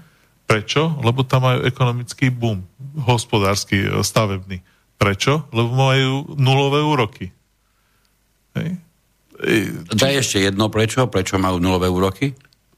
[0.44, 1.00] Prečo?
[1.00, 2.66] Lebo tam majú ekonomický boom,
[3.00, 4.60] hospodársky, e, stavebný.
[5.00, 5.48] Prečo?
[5.54, 7.32] Lebo majú nulové úroky.
[8.58, 8.76] Hej?
[9.94, 11.06] Daj ešte jedno, prečo?
[11.10, 12.34] Prečo majú nulové úroky?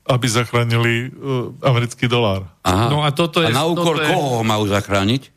[0.06, 2.46] Aby zachránili uh, americký dolár.
[2.62, 2.88] Aha.
[2.88, 5.34] No a, toto je, a na úkor toto koho ho majú zachrániť?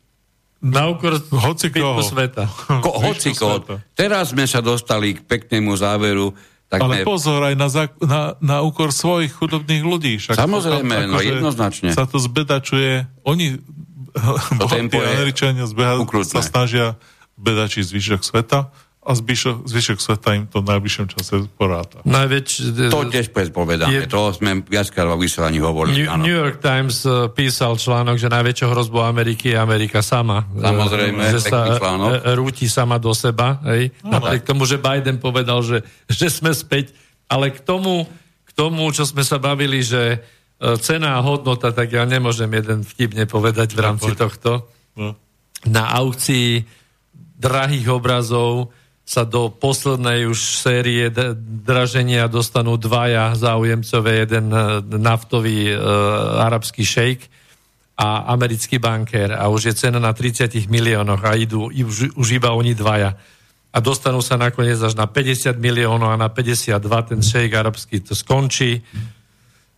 [0.60, 2.00] Na úkor hoci koho.
[2.04, 2.46] sveta.
[2.84, 3.64] Ko, hoci koho.
[3.96, 6.32] Teraz sme sa dostali k peknému záveru.
[6.70, 7.04] Tak Ale ne...
[7.04, 10.22] pozor, aj na, za, na, na úkor svojich chudobných ľudí.
[10.22, 11.90] Však Samozrejme, tam, no jednoznačne.
[11.90, 13.10] Sa to zbedačuje.
[13.26, 13.58] Oni,
[14.54, 16.94] bohatí Američania, zbeha, sa snažia
[17.34, 18.70] bedačiť zvyšok sveta
[19.00, 22.04] a zvyšok, zvyšok sveta im to v najbližšom čase poráta.
[22.04, 22.76] Najväč...
[22.92, 24.12] To tiež povedané, je...
[24.12, 26.04] to sme viackrát vo vysielaní hovorili.
[26.04, 30.44] New, New York Times uh, písal článok, že najväčšou hrozbou Ameriky je Amerika sama.
[30.52, 32.28] Samozrejme, že sa článok.
[32.36, 33.56] rúti sama do seba.
[33.72, 33.96] Hej?
[34.04, 35.80] No, Napriek tomu, že Biden povedal, že,
[36.20, 36.92] že sme späť.
[37.24, 38.04] Ale k tomu,
[38.44, 40.20] k tomu, čo sme sa bavili, že
[40.60, 44.68] cena a hodnota, tak ja nemôžem jeden vtip nepovedať v rámci tohto.
[44.92, 45.16] No.
[45.64, 46.68] Na aukcii
[47.40, 48.68] drahých obrazov
[49.10, 51.10] sa do poslednej už série
[51.66, 55.76] draženia dostanú dvaja záujemcové, jeden e, naftový e,
[56.38, 57.20] arabský šejk
[57.98, 62.54] a americký bankér a už je cena na 30 miliónoch a idú už, už iba
[62.54, 63.18] oni dvaja.
[63.74, 66.78] A dostanú sa nakoniec až na 50 miliónov a na 52
[67.10, 68.78] ten šejk arabský to skončí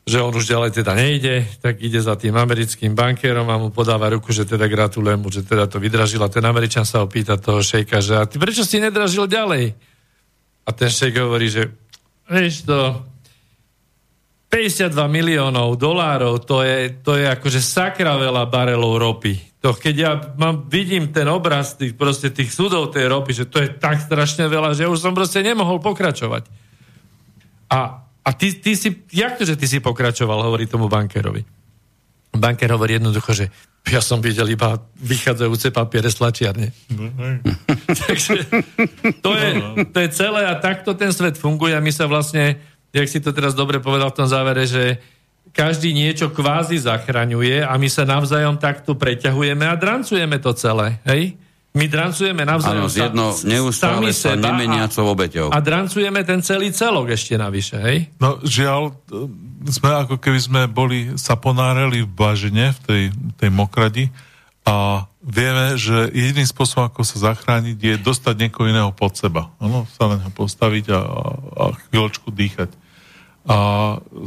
[0.02, 4.10] že on už ďalej teda nejde, tak ide za tým americkým bankérom a mu podáva
[4.10, 6.18] ruku, že teda gratulujem mu, že teda to vydražil.
[6.26, 9.78] A ten Američan sa opýta toho šejka, že a ty prečo si nedražil ďalej?
[10.66, 11.70] A ten šejk hovorí, že
[12.26, 12.98] vieš to,
[14.52, 19.40] 52 miliónov dolárov, to je, to je akože sakra veľa barelov ropy.
[19.64, 23.64] To keď ja mám, vidím ten obraz tých, proste tých súdov tej ropy, že to
[23.64, 26.44] je tak strašne veľa, že už som proste nemohol pokračovať.
[27.72, 31.42] A a ty, ty si, jak to, že ty si pokračoval, hovorí tomu bankerovi.
[32.32, 33.46] Banker hovorí jednoducho, že
[33.92, 36.66] ja som videl iba vychádzajúce papiere z tlačiarne.
[36.88, 37.10] No,
[38.06, 38.46] Takže
[39.20, 39.48] to je,
[39.90, 42.56] to je celé a takto ten svet funguje a my sa vlastne,
[42.94, 45.02] jak si to teraz dobre povedal v tom závere, že
[45.52, 51.02] každý niečo kvázi zachraňuje a my sa navzájom takto preťahujeme a drancujeme to celé.
[51.04, 51.36] Hej?
[51.72, 55.48] My drancujeme navzájom ano, jedno, neustále sa nemeniacou obeťou.
[55.48, 58.12] A drancujeme ten celý celok ešte navyše, hej?
[58.20, 58.92] No žiaľ,
[59.72, 63.02] sme ako keby sme boli, sa ponáreli v bažine, v tej,
[63.40, 64.12] tej mokradi
[64.68, 69.48] a vieme, že jediný spôsob, ako sa zachrániť, je dostať niekoho iného pod seba.
[69.56, 71.00] Ano, sa na neho postaviť a,
[71.56, 72.68] a chvíľočku dýchať.
[73.48, 73.56] A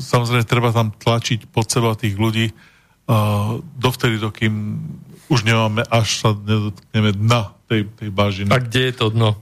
[0.01, 2.57] samozrejme, treba tam tlačiť pod seba tých ľudí
[3.05, 4.81] a dovtedy, dokým
[5.29, 8.49] už nemáme, až sa nedotkneme dna tej, tej bažiny.
[8.53, 9.39] A kde je to dno?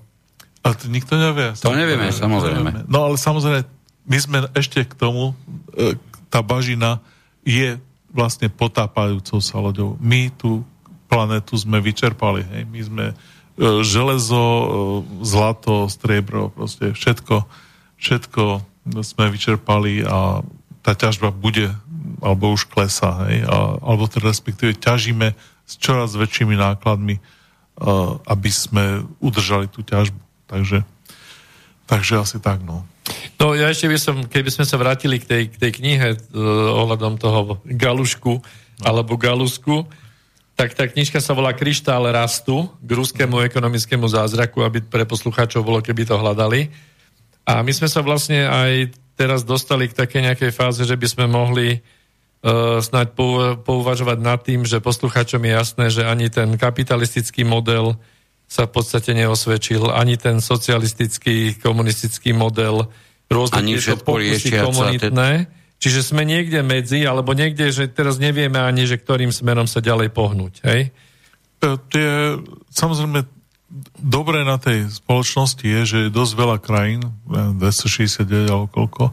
[0.64, 1.52] A to nikto nevie.
[1.60, 2.88] To nevieme, samozrejme.
[2.88, 3.68] No ale samozrejme,
[4.08, 5.36] my sme ešte k tomu,
[5.76, 6.00] e,
[6.32, 7.04] tá bažina
[7.44, 7.76] je
[8.16, 10.00] vlastne potápajúcou sa loďou.
[10.00, 10.64] My tú
[11.12, 12.48] planetu sme vyčerpali.
[12.48, 12.64] Hej.
[12.72, 13.16] My sme e,
[13.84, 14.66] železo, e,
[15.28, 17.44] zlato, striebro, proste všetko,
[18.00, 18.44] všetko
[19.04, 20.44] sme vyčerpali a
[20.84, 21.72] tá ťažba bude
[22.24, 28.50] alebo už klesá, hej, a, alebo teda respektíve ťažíme s čoraz väčšími nákladmi, uh, aby
[28.52, 30.20] sme udržali tú ťažbu.
[30.48, 30.84] Takže,
[31.88, 32.86] takže asi tak, no.
[33.36, 36.82] No ja ešte by som, keby sme sa vrátili k tej, k tej knihe uh,
[36.84, 38.44] ohľadom toho Galušku no.
[38.84, 39.84] alebo Galusku,
[40.54, 45.82] tak tá knižka sa volá Kryštál rastu k ruskému ekonomickému zázraku, aby pre poslucháčov bolo,
[45.82, 46.70] keby to hľadali.
[47.44, 51.26] A my sme sa vlastne aj teraz dostali k takej nejakej fáze, že by sme
[51.26, 51.82] mohli
[52.84, 53.16] snáď
[53.64, 57.96] pouvažovať nad tým, že poslucháčom je jasné, že ani ten kapitalistický model
[58.52, 62.92] sa v podstate neosvedčil, ani ten socialistický, komunistický model,
[63.32, 65.48] rôzne ani tieto pokusy komunitné.
[65.48, 65.62] Ten...
[65.80, 70.12] Čiže sme niekde medzi, alebo niekde, že teraz nevieme ani, že ktorým smerom sa ďalej
[70.12, 70.64] pohnúť.
[70.68, 70.92] Hej?
[71.64, 72.10] Tie,
[72.72, 73.24] samozrejme,
[74.00, 79.04] dobré na tej spoločnosti je, že je dosť veľa krajín, 269 alebo koľko,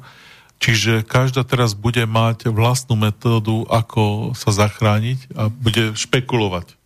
[0.61, 6.77] čiže každá teraz bude mať vlastnú metódu, ako sa zachrániť a bude špekulovať.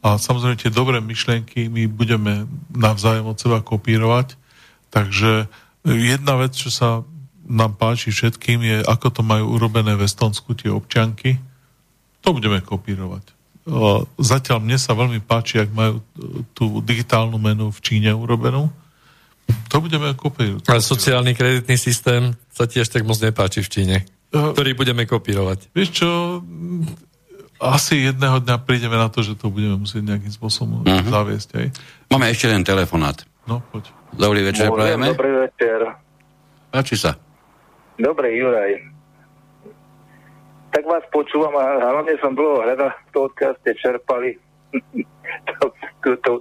[0.00, 4.40] A samozrejme tie dobré myšlienky my budeme navzájom od seba kopírovať.
[4.88, 5.46] Takže
[5.84, 7.04] jedna vec, čo sa
[7.44, 11.36] nám páči všetkým, je, ako to majú urobené v Estonsku tie občanky.
[12.24, 13.36] To budeme kopírovať.
[14.16, 16.00] Zatiaľ mne sa veľmi páči, ak majú
[16.56, 18.72] tú digitálnu menu v Číne urobenú.
[19.70, 20.66] To budeme kopírovať.
[20.66, 23.96] Ale sociálny kreditný systém sa tiež tak moc nepáči v Číne,
[24.30, 25.70] ktorý budeme kopírovať.
[25.74, 26.08] Vieš čo,
[27.60, 31.12] asi jedného dňa prídeme na to, že to budeme musieť nejakým spôsobom uh-huh.
[31.12, 31.48] zaviesť.
[31.60, 31.66] Aj.
[32.08, 33.20] Máme ešte jeden telefonát.
[33.44, 33.92] No, poď.
[34.16, 35.12] Dobrý večer, prajeme.
[35.14, 35.94] Dobrý večer.
[36.72, 37.14] Páči sa.
[38.00, 38.90] Dobre, Juraj.
[40.70, 44.38] Tak vás počúvam a hlavne som dlho hľadal to, odkiaľ ste čerpali
[45.60, 45.64] to,
[46.02, 46.32] to, to,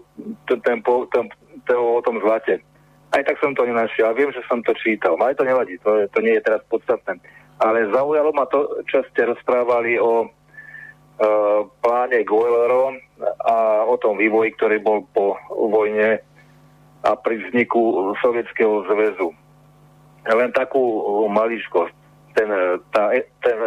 [0.45, 1.19] to, ten, to,
[1.65, 2.61] to, o tom zlate.
[3.09, 4.13] Aj tak som to nenašiel.
[4.13, 5.17] Viem, že som to čítal.
[5.17, 7.17] Aj to nevadí, to, to nie je teraz podstatné.
[7.59, 10.29] Ale zaujalo ma to, čo ste rozprávali o
[11.19, 12.95] Eh, pláne Goelero
[13.43, 16.23] a o tom vývoji, ktorý bol po vojne
[17.03, 19.35] a pri vzniku Sovietskeho zväzu.
[20.23, 20.79] Len takú
[21.27, 21.91] maličkosť.
[22.39, 22.47] Ten,
[22.95, 23.11] tá,
[23.43, 23.57] ten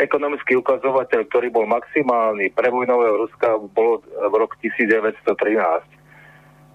[0.00, 5.20] ekonomický ukazovateľ, ktorý bol maximálny pre vojnového Ruska, bol v rok 1913.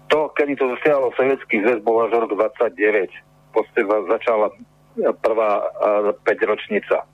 [0.08, 2.72] To, kedy to zasiahlo Sovietský zväz, bol až rok 29.
[3.12, 4.48] V podstate začala
[5.20, 5.68] prvá
[6.24, 7.04] 5 ročnica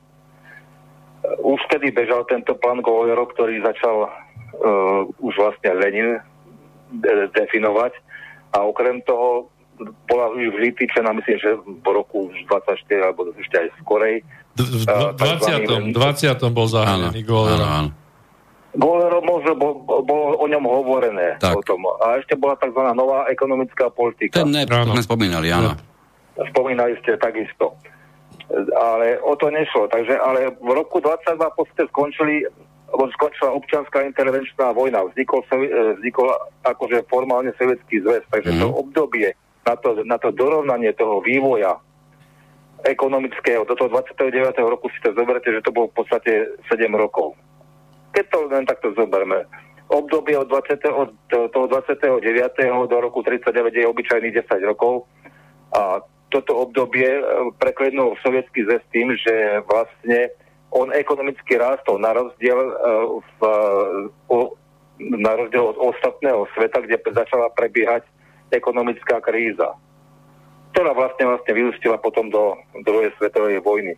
[1.41, 6.21] už vtedy bežal tento plán Goyero, ktorý začal uh, už vlastne Lenin
[6.93, 7.97] de- definovať
[8.53, 9.49] a okrem toho
[10.07, 14.23] bola už vytýčená, myslím, že v roku 24 alebo ešte aj skorej.
[14.55, 15.91] V 20.
[15.91, 16.55] 20.
[16.55, 17.91] bol zahájený Golero.
[18.75, 21.39] Golero možno bol, bolo o ňom hovorené.
[21.39, 21.59] Tak.
[21.59, 21.87] O tom.
[22.03, 22.81] A ešte bola tzv.
[22.95, 24.43] nová ekonomická politika.
[24.43, 25.79] Ten ne, to sme spomínali, áno.
[26.51, 27.79] Spomínali ste takisto
[28.77, 29.89] ale o to nešlo.
[29.89, 32.45] Takže, ale v roku 22 v podstate skončili
[32.95, 35.03] skončila občianská intervenčná vojna.
[35.11, 36.31] Vznikol, e, vznikol
[36.63, 38.23] akože formálne sovietský zväz.
[38.31, 38.63] Takže mm-hmm.
[38.63, 39.29] to obdobie
[39.67, 41.81] na to, na to dorovnanie toho vývoja
[42.85, 44.31] ekonomického do toho 29.
[44.61, 46.33] roku si to zoberte, že to bolo v podstate
[46.69, 47.35] 7 rokov.
[48.15, 49.43] Keď to len takto zoberme.
[49.91, 52.25] Obdobie od, 20, od toho 29.
[52.89, 55.05] do roku 39 je obyčajných 10 rokov
[55.75, 56.01] a
[56.33, 57.23] toto obdobie e,
[57.63, 60.35] preklenul sovietský zväz tým, že vlastne
[60.75, 62.75] on ekonomicky rástol na rozdiel, e,
[63.39, 63.41] v,
[64.99, 68.03] na rozdiel od ostatného sveta, kde začala prebiehať
[68.51, 69.79] ekonomická kríza,
[70.75, 73.95] ktorá vlastne, vlastne vyústila potom do druhej svetovej vojny.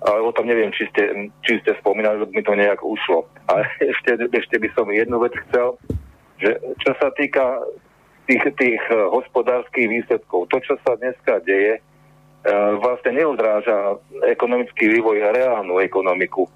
[0.00, 3.28] Ale o tom neviem, či ste, či ste spomínali, lebo mi to nejak ušlo.
[3.52, 5.76] Ale ešte, ešte by som jednu vec chcel,
[6.40, 7.60] že čo sa týka
[8.24, 10.48] tých, tých eh, hospodárskych výsledkov.
[10.48, 14.00] To, čo sa dneska deje, eh, vlastne neodráža
[14.30, 16.48] ekonomický vývoj a reálnu ekonomiku.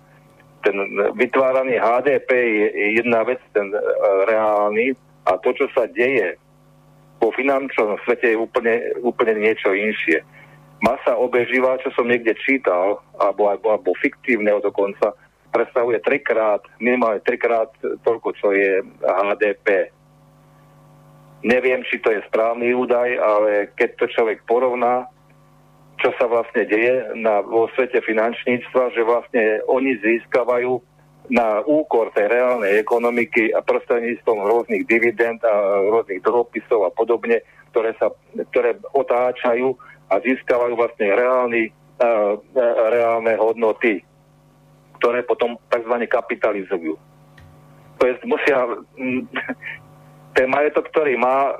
[0.64, 0.80] Ten
[1.20, 3.80] vytváraný HDP je jedna vec, ten eh,
[4.24, 4.96] reálny,
[5.28, 6.40] a to, čo sa deje
[7.24, 10.20] po finančnom svete je úplne, úplne niečo inšie.
[10.84, 15.16] Masa obeživá, čo som niekde čítal, alebo, alebo, alebo fiktívneho dokonca,
[15.48, 17.72] predstavuje trikrát, minimálne trikrát
[18.04, 19.94] toľko, čo je HDP
[21.44, 25.04] Neviem, či to je správny údaj, ale keď to človek porovná,
[26.00, 30.80] čo sa vlastne deje na, vo svete finančníctva, že vlastne oni získavajú
[31.28, 37.44] na úkor tej reálnej ekonomiky a prostredníctvom rôznych dividend a rôznych dlhopisov a podobne,
[37.76, 38.08] ktoré, sa,
[38.48, 39.76] ktoré otáčajú
[40.10, 41.62] a získavajú vlastne reálny,
[42.00, 42.36] uh,
[42.92, 44.04] reálne hodnoty,
[45.00, 45.94] ktoré potom tzv.
[46.08, 46.94] kapitalizujú.
[47.98, 48.58] To je, musia,
[50.36, 51.54] ten majetok, ktorý má,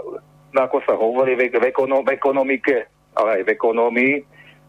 [0.54, 4.14] ako sa hovorí v, ekonom, v ekonomike, ale aj v ekonomii,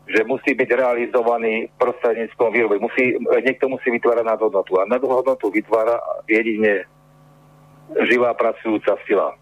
[0.05, 2.77] že musí byť realizovaný prostredníctvom výroby.
[2.77, 4.77] Musí, niekto musí vytvárať nadhodnotu.
[4.77, 5.97] A nadhodnotu vytvára
[6.29, 6.85] jedine
[8.05, 9.33] živá pracujúca sila.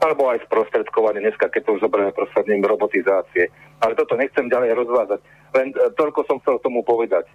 [0.00, 3.52] Alebo aj sprostredkovanie dneska, keď to už zoberieme prostredním robotizácie.
[3.84, 5.20] Ale toto nechcem ďalej rozvázať.
[5.56, 7.28] Len e, toľko som chcel tomu povedať.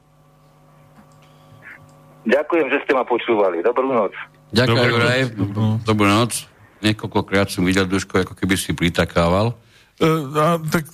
[2.26, 3.62] Ďakujem, že ste ma počúvali.
[3.62, 4.18] Dobrú noc.
[4.50, 5.22] Ďakujem, Juraj.
[5.86, 6.56] Dobrú noc
[6.86, 9.58] niekoľkokrát som videl Duško, ako keby si pritakával.
[9.98, 10.06] E,
[10.38, 10.86] a, tak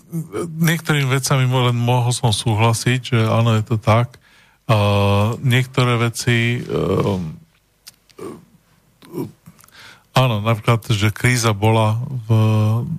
[0.48, 4.16] niektorými vecami len mohol som súhlasiť, že áno, je to tak.
[4.72, 7.20] Uh, niektoré veci uh,
[10.16, 12.30] áno, napríklad, že kríza bola v,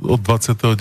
[0.07, 0.79] od 29.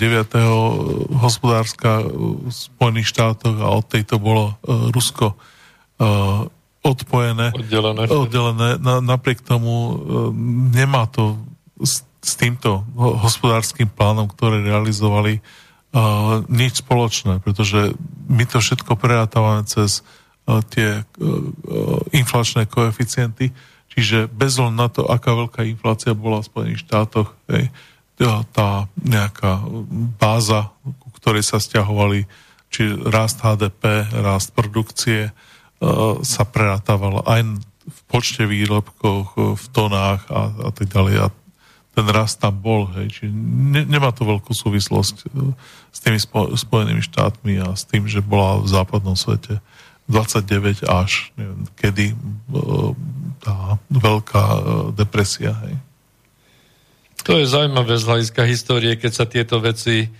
[1.20, 6.48] hospodárska v Spojených štátoch a od tejto bolo uh, Rusko uh,
[6.82, 8.02] odpojené, oddelené.
[8.10, 8.68] oddelené.
[8.82, 10.02] Na, napriek tomu
[10.74, 11.38] nemá to
[11.78, 15.38] s, s týmto hospodárskym plánom, ktoré realizovali,
[16.48, 17.92] nič spoločné, pretože
[18.26, 20.00] my to všetko prerátavame cez
[20.72, 21.04] tie
[22.16, 23.52] inflačné koeficienty,
[23.92, 27.36] čiže bez na to, aká veľká inflácia bola v Spojených štátoch,
[28.54, 29.66] tá nejaká
[30.20, 32.30] báza, ku ktorej sa stiahovali
[32.72, 35.34] či rast HDP, rast produkcie,
[36.22, 37.40] sa prerátavala aj
[37.82, 41.26] v počte výrobkoch, v tonách a, a tak ďalej.
[41.26, 41.34] A
[41.92, 43.12] ten rast tam bol, hej.
[43.12, 45.52] Čiže ne, nemá to veľkú súvislosť e,
[45.92, 49.60] s tými spo, Spojenými štátmi a s tým, že bola v západnom svete
[50.08, 52.16] 29 až neviem, kedy e,
[53.42, 54.60] tá veľká e,
[54.94, 55.74] depresia, hej.
[57.22, 60.10] To je zaujímavé z hľadiska histórie, keď sa tieto veci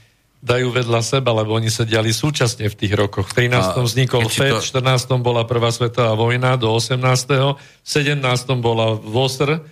[0.43, 3.31] dajú vedľa seba, lebo oni sa diali súčasne v tých rokoch.
[3.31, 3.78] V 13.
[3.78, 5.23] A vznikol FED, v 14.
[5.23, 6.99] bola Prvá svetová vojna do 18.
[6.99, 8.23] v 17.
[8.59, 9.62] bola VOSR,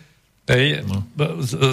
[0.51, 1.07] hej, no.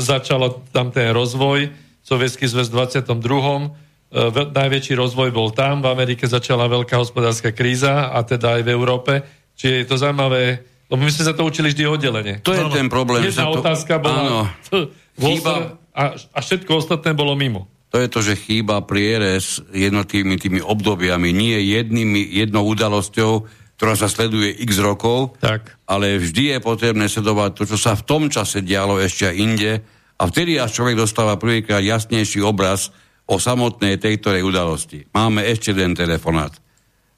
[0.01, 1.69] začalo tam ten rozvoj,
[2.07, 3.11] Sovietský zväz v 22.
[3.11, 8.69] E, najväčší rozvoj bol tam, v Amerike začala veľká hospodárska kríza a teda aj v
[8.71, 9.13] Európe.
[9.59, 12.35] Čiže je to zaujímavé, lebo my sme sa to učili vždy oddelenie.
[12.47, 13.27] To je no, ten problém.
[13.27, 13.59] Jedna to...
[13.59, 14.39] otázka bola áno.
[15.17, 15.79] Chýba...
[15.91, 21.31] a, a všetko ostatné bolo mimo to je to, že chýba prierez jednotými tými obdobiami,
[21.31, 23.47] nie jednými, jednou udalosťou,
[23.79, 25.77] ktorá sa sleduje x rokov, tak.
[25.87, 29.71] ale vždy je potrebné sledovať to, čo sa v tom čase dialo ešte aj inde
[30.17, 32.91] a vtedy až človek dostáva prvýkrát jasnejší obraz
[33.29, 35.07] o samotnej tejto udalosti.
[35.13, 36.57] Máme ešte jeden telefonát.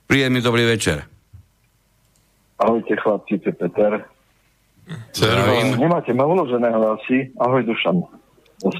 [0.05, 1.18] Príjemný dobrý večer.
[2.59, 4.03] Ahojte chlapci, to Peter.
[5.79, 7.31] Nemáte ma uložené hlasy.
[7.39, 8.03] Ahoj Dušan.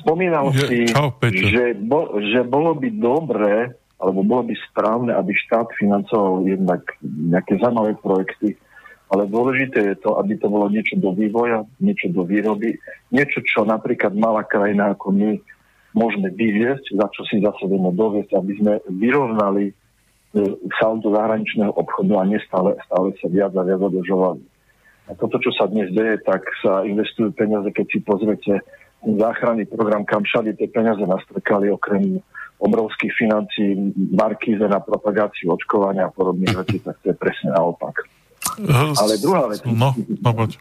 [0.03, 5.31] Spomínal je, si, čau, že, bo, že bolo by dobré, alebo bolo by správne, aby
[5.31, 8.59] štát financoval jednak nejaké zaujímavé projekty,
[9.07, 12.75] ale dôležité je to, aby to bolo niečo do vývoja, niečo do výroby,
[13.15, 15.39] niečo, čo napríklad malá krajina ako my
[15.95, 19.71] môžeme vyviesť, za čo si zase vieme doviesť, aby sme vyrovnali
[20.77, 24.45] saldo zahraničného obchodu a nestále stále sa viac a viac održovali.
[25.09, 28.61] A toto, čo sa dnes deje, tak sa investujú peniaze, keď si pozriete
[29.01, 32.21] záchranný program, kam všade tie peniaze nastrkali, okrem
[32.59, 38.05] obrovských financí, markíze na propagáciu očkovania a podobných vecí, tak to je presne naopak.
[38.99, 39.63] Ale druhá vec...
[39.65, 40.59] No, no poď.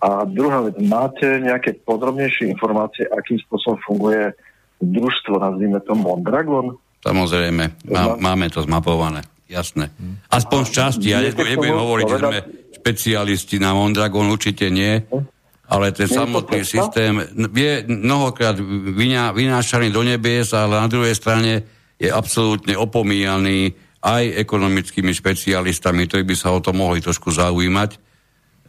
[0.00, 4.32] A druhá vec, máte nejaké podrobnejšie informácie, akým spôsobom funguje
[4.80, 6.76] družstvo, nazvime to Mondragon?
[7.04, 9.92] Samozrejme, má, máme to zmapované, jasné.
[10.32, 12.38] Aspoň z časti, ja nebudem hovoriť, že sme
[12.80, 15.04] špecialisti na Mondragon, určite nie,
[15.68, 17.20] ale ten samotný systém
[17.52, 18.56] je mnohokrát
[18.96, 21.64] vyná, vynášaný do nebies, ale na druhej strane
[22.00, 27.96] je absolútne opomíjaný aj ekonomickými špecialistami, ktorí by sa o to mohli trošku zaujímať.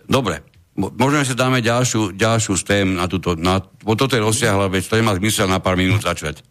[0.07, 0.43] Dobre,
[0.75, 5.15] môžeme si dáme ďalšiu, ďalšiu tém na túto, na, toto je rozsiahla vec, to nemá
[5.15, 6.43] zmysel na pár minút začať.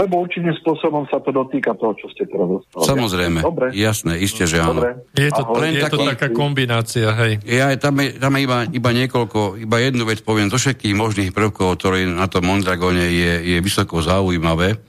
[0.00, 2.88] Lebo určitým spôsobom sa to dotýka toho, čo ste teraz dostali.
[2.88, 3.66] Samozrejme, Dobre.
[3.76, 4.80] jasné, isté, že áno.
[4.80, 5.04] Dobre.
[5.12, 7.32] Je to, Len je taký, to taká kombinácia, hej.
[7.44, 11.30] Ja, tam je, tam je iba, iba niekoľko, iba jednu vec poviem, zo všetkých možných
[11.36, 14.80] prvkov, ktoré na tom Mondragone je, je vysoko zaujímavé,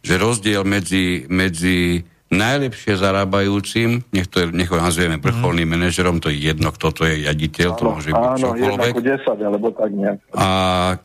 [0.00, 2.00] že rozdiel medzi, medzi
[2.32, 5.74] najlepšie zarábajúcim, nech to, nech ho nazvieme vrcholným mm.
[5.78, 8.92] manažerom, to je jedno, kto to je jaditeľ, áno, to môže byť áno, čokoľvek.
[8.96, 10.18] Áno, 10, alebo tak nejak.
[10.32, 10.48] A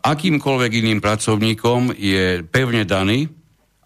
[0.01, 3.40] akýmkoľvek iným pracovníkom je pevne daný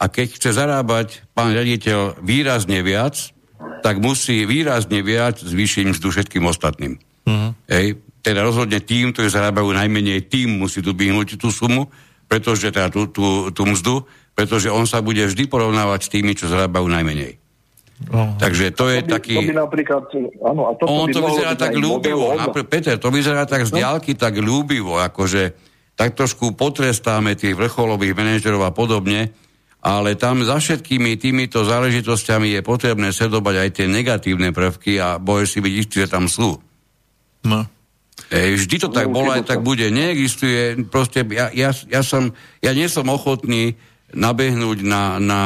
[0.05, 3.33] a keď chce zarábať pán riaditeľ výrazne viac,
[3.81, 7.01] tak musí výrazne viac zvýšiť mzdu všetkým ostatným.
[7.25, 7.57] Mm.
[7.65, 11.89] Hej, teda rozhodne tým, ktorí zarábajú najmenej, tým musí tu vyhnúť tú sumu,
[12.29, 14.05] pretože teda tú, tú, tú mzdu,
[14.37, 17.41] pretože on sa bude vždy porovnávať s tými, čo zarábajú najmenej.
[18.13, 18.37] Oh.
[18.37, 19.35] Takže to je to by, taký...
[19.41, 20.03] To by napríklad,
[20.45, 23.81] áno, a on to vyzerá tak ľúbivo, napr- Peter, to vyzerá tak z no?
[23.81, 25.55] diálky tak ľúbivo, akože
[25.95, 29.31] tak trošku potrestáme tých vrcholových manažerov a podobne,
[29.85, 35.45] ale tam za všetkými týmito záležitosťami je potrebné sledovať aj tie negatívne prvky a boje
[35.45, 36.57] si byť istý, že tam sú.
[37.45, 37.69] No.
[38.33, 39.85] Ej, vždy to tak bolo, aj tak bude.
[39.93, 42.33] Neexistuje, proste, ja, ja, ja, som,
[42.65, 43.77] ja nie som ochotný
[44.09, 45.41] nabehnúť na, na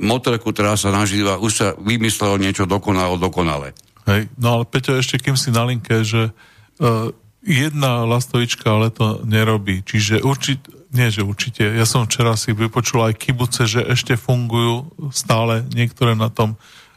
[0.00, 3.76] motorku, ktorá sa nažíva, už sa vymyslelo niečo dokonalo, dokonale.
[4.08, 7.12] Hej, no ale Peťo, ešte kým si na linke, že uh,
[7.44, 9.84] jedna lastovička ale to nerobí.
[9.84, 14.88] Čiže určite, nie že určite, ja som včera si vypočul aj kibuce, že ešte fungujú
[15.12, 16.56] stále niektoré na tom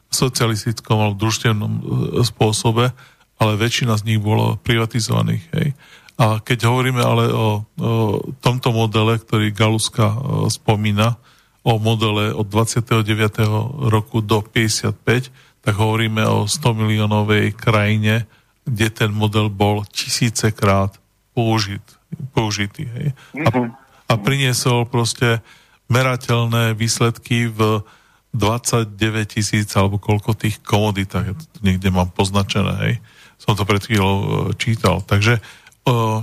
[0.09, 1.81] socialistickom alebo družstevnom e,
[2.25, 2.95] spôsobe,
[3.39, 5.43] ale väčšina z nich bolo privatizovaných.
[5.53, 5.67] Hej.
[6.19, 7.91] A keď hovoríme ale o, o
[8.43, 10.17] tomto modele, ktorý Galuska o,
[10.51, 11.15] spomína,
[11.63, 13.07] o modele od 29.
[13.87, 15.31] roku do 55,
[15.63, 18.27] tak hovoríme o 100 miliónovej krajine,
[18.67, 20.99] kde ten model bol tisícekrát
[21.31, 21.83] použit,
[22.35, 22.91] použitý.
[22.91, 23.07] Hej.
[23.47, 23.78] A,
[24.09, 25.45] a priniesol proste
[25.89, 27.85] merateľné výsledky v
[28.33, 28.93] 29
[29.25, 32.95] tisíc alebo koľko tých komoditách, ja to niekde mám poznačené, hej.
[33.41, 34.29] Som to pred chvíľou e,
[34.59, 35.01] čítal.
[35.01, 35.39] Takže
[35.87, 36.21] uh,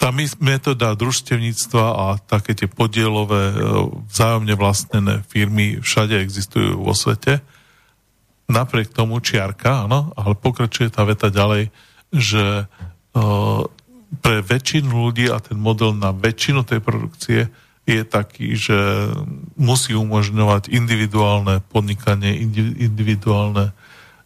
[0.00, 0.08] tá
[0.42, 7.38] metóda družstevníctva a také tie podielové, uh, vzájomne vlastnené firmy všade existujú vo svete.
[8.50, 11.70] Napriek tomu čiarka, áno, ale pokračuje tá veta ďalej,
[12.10, 12.66] že
[14.20, 17.48] pre väčšinu ľudí a ten model na väčšinu tej produkcie
[17.82, 18.78] je taký, že
[19.58, 22.38] musí umožňovať individuálne podnikanie,
[22.78, 23.74] individuálne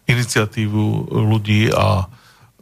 [0.05, 2.05] iniciatívu ľudí a,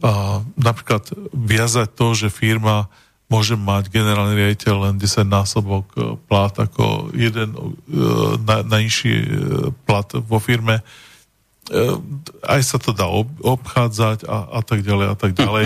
[0.01, 0.11] a
[0.55, 2.87] napríklad viazať to, že firma
[3.25, 5.99] môže mať generálny riaditeľ len 10 násobok e,
[6.29, 7.61] plat ako jeden e,
[8.45, 9.27] na, najnižší e,
[9.83, 10.85] plat vo firme,
[12.45, 15.65] aj sa to dá ob, obchádzať a, a tak ďalej a tak ďalej.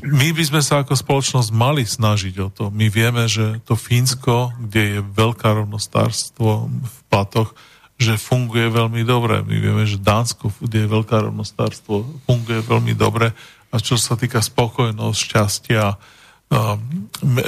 [0.00, 2.64] My by sme sa ako spoločnosť mali snažiť o to.
[2.72, 7.52] My vieme, že to Fínsko, kde je veľká rovnostárstvo v platoch,
[8.00, 9.44] že funguje veľmi dobre.
[9.44, 13.36] My vieme, že Dánsko, kde je veľká rovnostárstvo, funguje veľmi dobre.
[13.68, 15.98] A čo sa týka spokojnosť, šťastia,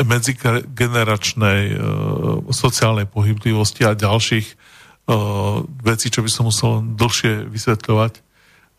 [0.04, 1.80] medzigeneračnej
[2.52, 4.59] sociálnej pohyblivosti a ďalších
[5.82, 8.12] veci, čo by som musel dlhšie vysvetľovať,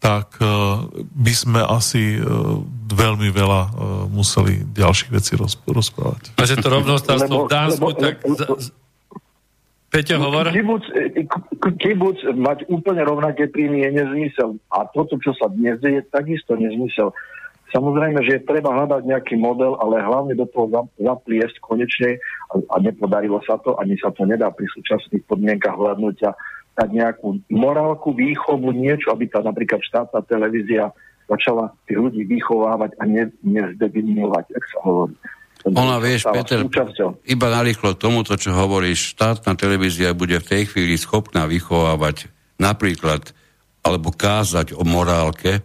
[0.01, 0.41] tak
[0.97, 2.17] by sme asi
[2.89, 3.61] veľmi veľa
[4.09, 5.37] museli ďalších vecí
[5.69, 6.33] rozprávať.
[6.41, 8.15] A že to rovnostárstvo v Dánsku, tak...
[9.91, 10.47] Peťo, hovor.
[10.55, 11.27] Kibuc, e,
[11.75, 14.55] kibuc mať úplne rovnaké príjmy je nezmysel.
[14.71, 17.11] A toto, čo sa dnes deje, takisto nezmysel.
[17.75, 22.75] Samozrejme, že je treba hľadať nejaký model, ale hlavne do toho zapliesť konečne a, a
[22.83, 26.35] nepodarilo sa to, ani sa to nedá pri súčasných podmienkach hľadnutia
[26.75, 30.91] dať nejakú morálku, výchovu, niečo, aby tá napríklad štátna televízia
[31.27, 35.15] začala tých ľudí vychovávať a ne, nezdevinovať, ak sa hovorí.
[35.61, 37.21] Ona, vieš, Peter, súčasťou.
[37.29, 43.29] iba narýchlo tomuto, čo hovoríš, štátna televízia bude v tej chvíli schopná vychovávať napríklad
[43.85, 45.61] alebo kázať o morálke,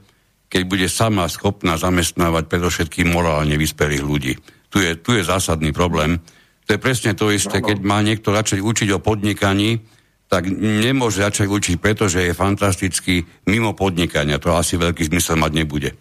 [0.53, 4.33] keď bude sama schopná zamestnávať predovšetkým morálne vyspelých ľudí.
[4.69, 6.21] Tu je, tu je zásadný problém.
[6.67, 9.79] To je presne to isté, keď má niekto začať učiť o podnikaní,
[10.27, 14.43] tak nemôže začať učiť, pretože je fantasticky mimo podnikania.
[14.43, 15.95] To asi veľký zmysel mať nebude.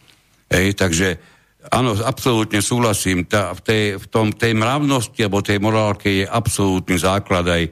[0.49, 1.21] Ej, takže
[1.69, 3.29] áno, absolútne súhlasím.
[3.29, 7.63] Tá, v, tej, v tom, tej mravnosti alebo tej morálke je absolútny základ aj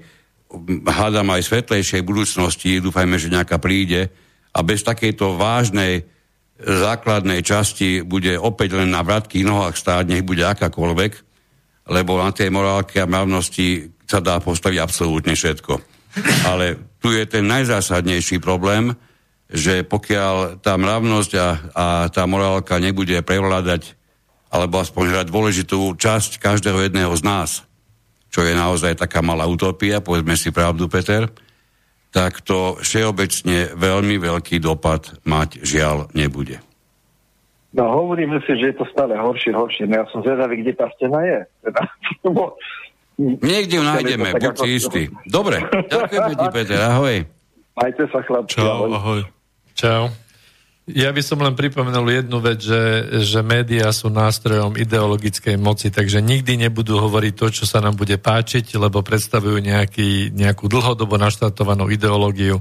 [0.86, 4.14] hádam aj svetlejšej budúcnosti, dúfajme, že nejaká príde.
[4.54, 6.06] A bez takejto vážnej
[6.62, 11.33] základnej časti bude opäť len na vratkých nohách stáť, nech bude akákoľvek,
[11.88, 15.74] lebo na tej morálke a mravnosti sa dá postaviť absolútne všetko.
[16.48, 18.94] Ale tu je ten najzásadnejší problém,
[19.52, 23.98] že pokiaľ tá mravnosť a, a tá morálka nebude prevládať
[24.54, 27.50] alebo aspoň hrať dôležitú časť každého jedného z nás,
[28.30, 31.26] čo je naozaj taká malá utopia, povedzme si pravdu, Peter,
[32.14, 36.62] tak to všeobecne veľmi veľký dopad mať žiaľ nebude.
[37.74, 39.90] No hovoríme si, že je to stále horšie, horšie.
[39.90, 41.40] No ja som zvedavý, kde tá stena je.
[41.66, 41.82] Teda,
[43.18, 45.02] Niekde ju nájdeme, buď si istý.
[45.30, 47.22] Dobre, ďakujeme ti, Peter, ahoj.
[47.78, 48.58] Majte sa, chlapci.
[48.58, 49.22] Čau, ahoj.
[49.78, 50.10] Čau.
[50.84, 56.20] Ja by som len pripomenul jednu vec, že, že médiá sú nástrojom ideologickej moci, takže
[56.20, 61.88] nikdy nebudú hovoriť to, čo sa nám bude páčiť, lebo predstavujú nejaký, nejakú dlhodobo naštartovanú
[61.88, 62.60] ideológiu,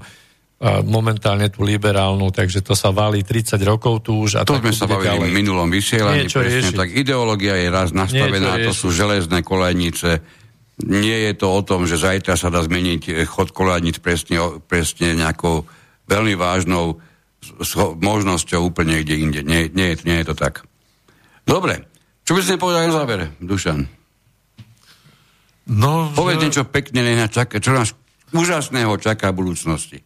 [0.86, 4.38] momentálne tú liberálnu, takže to sa valí 30 rokov tu už.
[4.38, 6.78] A to sme sa bavili v minulom vysielaní, Niečo presne riešiť.
[6.78, 6.88] tak.
[6.94, 10.22] Ideológia je raz nastavená, to sú železné kolejnice.
[10.86, 15.66] Nie je to o tom, že zajtra sa dá zmeniť chod kolejnic presne, presne nejakou
[16.06, 17.02] veľmi vážnou
[17.98, 19.40] možnosťou úplne kde inde.
[19.42, 20.62] Nie, nie, nie je to tak.
[21.42, 21.90] Dobre.
[22.22, 23.82] Čo by ste povedali na záver, Dušan?
[25.74, 26.44] No, Povedz že...
[26.46, 27.02] niečo pekne,
[27.58, 27.98] čo nás
[28.30, 29.98] úžasného čaká v budúcnosti.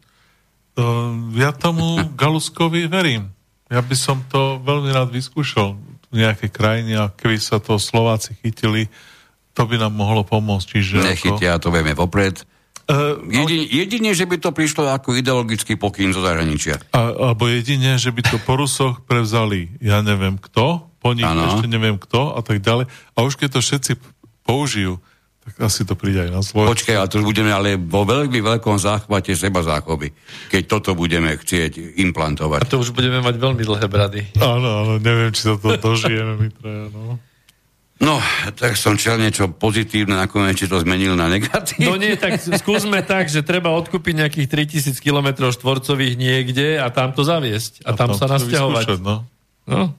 [1.33, 3.33] Ja tomu Galuskovi verím.
[3.67, 5.75] Ja by som to veľmi rád vyskúšal
[6.07, 8.87] v nejakej krajine a keby sa to Slováci chytili,
[9.57, 10.67] to by nám mohlo pomôcť.
[10.77, 11.63] Čiže Nechytia, ako...
[11.67, 12.45] to vieme vopred
[12.87, 16.79] Uh, jedine, jedine, že by to prišlo ako ideologický pokyn zo zahraničia.
[16.95, 21.51] A, alebo jedine, že by to po Rusoch prevzali, ja neviem kto, po nich ano.
[21.51, 22.87] ešte neviem kto a tak ďalej.
[22.87, 23.91] A už keď to všetci
[24.47, 25.03] použijú,
[25.47, 26.75] tak asi to príde aj na slovo.
[26.75, 30.11] Počkaj, ale to budeme ale vo veľmi veľkom záchvate seba záchovy,
[30.51, 32.67] keď toto budeme chcieť implantovať.
[32.67, 34.27] A to už budeme mať veľmi dlhé brady.
[34.43, 37.15] Áno, áno, neviem, či sa to dožijeme my traja, no.
[37.97, 38.21] No,
[38.53, 41.87] tak som čel niečo pozitívne, nakoniec či to zmenil na negatívne.
[41.89, 44.47] No nie, tak skúsme tak, že treba odkúpiť nejakých
[44.93, 47.81] 3000 km štvorcových niekde a tam to zaviesť.
[47.87, 49.01] A, a tam, tam sa nasťahovať.
[49.01, 49.25] No.
[49.65, 49.97] no.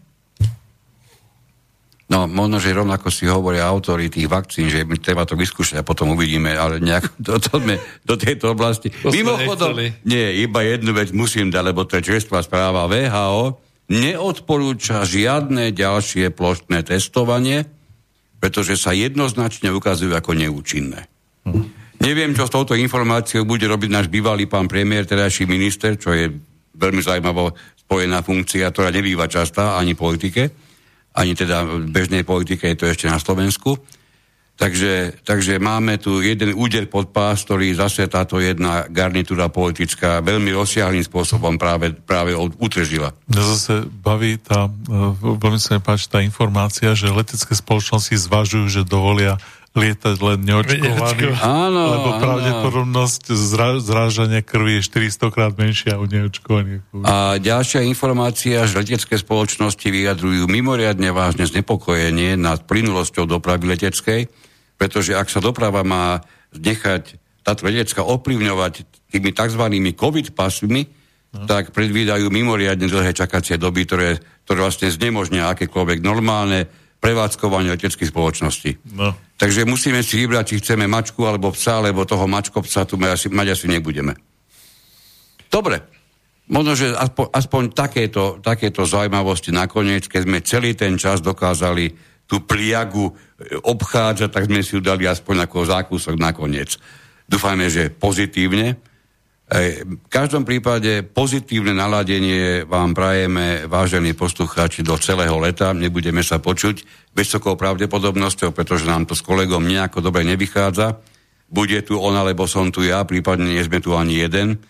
[2.08, 6.16] No, možno, že rovnako si hovoria autory tých vakcín, že treba to vyskúšať a potom
[6.16, 7.76] uvidíme, ale nejak do, to sme,
[8.08, 8.88] do tejto oblasti.
[9.04, 9.76] To Mimochodom,
[10.08, 13.60] nie, iba jednu vec musím dať, lebo to je čerstvá správa VHO,
[13.92, 17.68] neodporúča žiadne ďalšie plošné testovanie,
[18.40, 21.04] pretože sa jednoznačne ukazujú ako neúčinné.
[21.44, 21.76] Hm.
[21.98, 26.30] Neviem, čo s touto informáciou bude robiť náš bývalý pán premiér, terajší minister, čo je
[26.78, 27.52] veľmi zaujímavo
[27.84, 30.67] spojená funkcia, ktorá nebýva častá ani politike
[31.18, 33.74] ani teda v bežnej politike je to ešte na Slovensku.
[34.58, 40.50] Takže, takže máme tu jeden úder pod pás, ktorý zase táto jedna garnitúra politická veľmi
[40.50, 43.14] rozsiahlým spôsobom práve, práve utržila.
[43.30, 48.66] Mňa zase baví tá, e, veľmi sa mi páči tá informácia, že letecké spoločnosti zvažujú,
[48.66, 49.38] že dovolia
[49.76, 51.36] lietať len neočkovaný.
[51.44, 52.20] Áno, lebo áno.
[52.22, 56.82] pravdepodobnosť zra, zrážania krvi je 400 krát menšia u neočkovaných.
[57.04, 64.32] A ďalšia informácia, že letecké spoločnosti vyjadrujú mimoriadne vážne znepokojenie nad plynulosťou dopravy leteckej,
[64.80, 66.24] pretože ak sa doprava má
[66.56, 68.72] nechať táto letecká ovplyvňovať
[69.12, 69.64] tými tzv.
[69.96, 70.84] COVID pasmi,
[71.32, 71.44] no.
[71.48, 76.68] tak predvídajú mimoriadne dlhé čakacie doby, ktoré, ktoré vlastne znemožnia akékoľvek normálne
[76.98, 78.82] prevádzkovanie leteckých spoločností.
[78.94, 79.14] No.
[79.38, 83.26] Takže musíme si vybrať, či chceme mačku alebo psa, lebo toho mačkopca tu mať asi,
[83.30, 84.18] mať asi nebudeme.
[85.46, 85.80] Dobre.
[86.48, 91.92] Možno, že aspoň, aspoň takéto, takéto zaujímavosti nakoniec, keď sme celý ten čas dokázali
[92.24, 93.12] tú pliagu e,
[93.60, 96.80] obchádzať, tak sme si ju dali aspoň ako zákusok nakoniec.
[97.28, 98.80] Dúfajme, že pozitívne.
[99.48, 105.72] V každom prípade pozitívne naladenie vám prajeme, vážení poslucháči, do celého leta.
[105.72, 106.84] Nebudeme sa počuť
[107.16, 111.00] vysokou pravdepodobnosťou, pretože nám to s kolegom nejako dobre nevychádza.
[111.48, 114.60] Bude tu on, alebo som tu ja, prípadne nie sme tu ani jeden.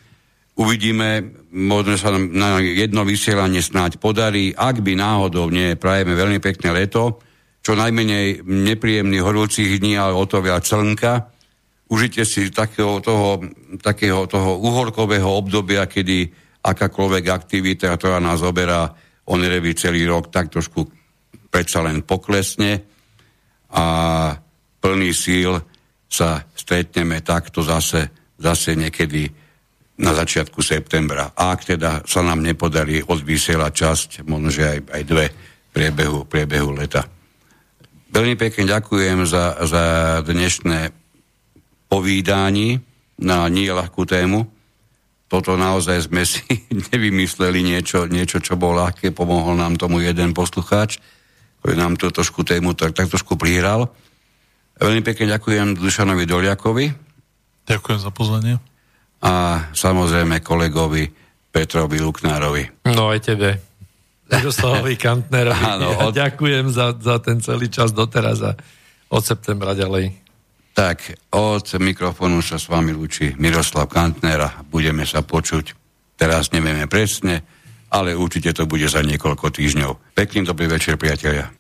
[0.55, 4.55] Uvidíme, možno sa na jedno vysielanie snáď podarí.
[4.55, 7.19] Ak by náhodou nie, prajeme veľmi pekné leto,
[7.67, 11.35] čo najmenej nepríjemných horúcich dní, ale o to viac slnka
[11.89, 13.41] užite si takého toho,
[13.81, 16.29] takého toho uhorkového obdobia, kedy
[16.61, 18.93] akákoľvek aktivita, ktorá nás oberá
[19.29, 20.89] onerevý celý rok, tak trošku
[21.49, 22.85] predsa len poklesne
[23.73, 23.85] a
[24.81, 25.57] plný síl
[26.09, 29.29] sa stretneme takto zase, zase niekedy
[29.99, 31.35] na začiatku septembra.
[31.37, 35.27] A ak teda sa nám nepodarí odvysielať časť, možno že aj, aj dve
[35.75, 37.05] priebehu, priebehu leta.
[38.09, 39.85] Veľmi pekne ďakujem za, za
[40.25, 41.08] dnešné
[41.89, 42.79] povídaní
[43.19, 44.47] na nie ľahkú tému.
[45.29, 46.45] Toto naozaj sme si
[46.93, 49.13] nevymysleli niečo, niečo, čo bolo ľahké.
[49.13, 51.01] Pomohol nám tomu jeden poslucháč,
[51.61, 53.93] ktorý nám tú trošku tému tak, tak trošku prihral.
[54.79, 56.87] Veľmi pekne ďakujem Dušanovi Doliakovi.
[57.67, 58.63] Ďakujem za pozvanie.
[59.19, 61.11] A samozrejme kolegovi
[61.51, 62.87] Petrovi Luknárovi.
[62.87, 63.59] No aj tebe.
[64.31, 65.65] Miroslavovi Kantnerovi.
[65.67, 66.15] Áno, od...
[66.15, 68.53] ja ďakujem za, za ten celý čas doteraz a
[69.11, 70.28] od septembra ďalej.
[70.79, 75.75] Tak od mikrofónu sa s vami lúči Miroslav Kantner budeme sa počuť.
[76.15, 77.43] Teraz nevieme presne,
[77.91, 80.15] ale určite to bude za niekoľko týždňov.
[80.15, 81.51] Pekný dobrý večer, priatelia.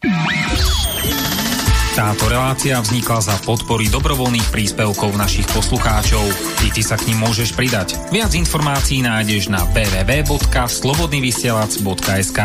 [1.99, 6.23] Táto relácia vznikla za podpory dobrovoľných príspevkov našich poslucháčov.
[6.62, 7.99] I ty sa k ním môžeš pridať.
[8.15, 12.39] Viac informácií nájdeš na www.slobodnyvysielac.sk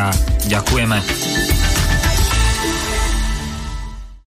[0.50, 0.98] Ďakujeme.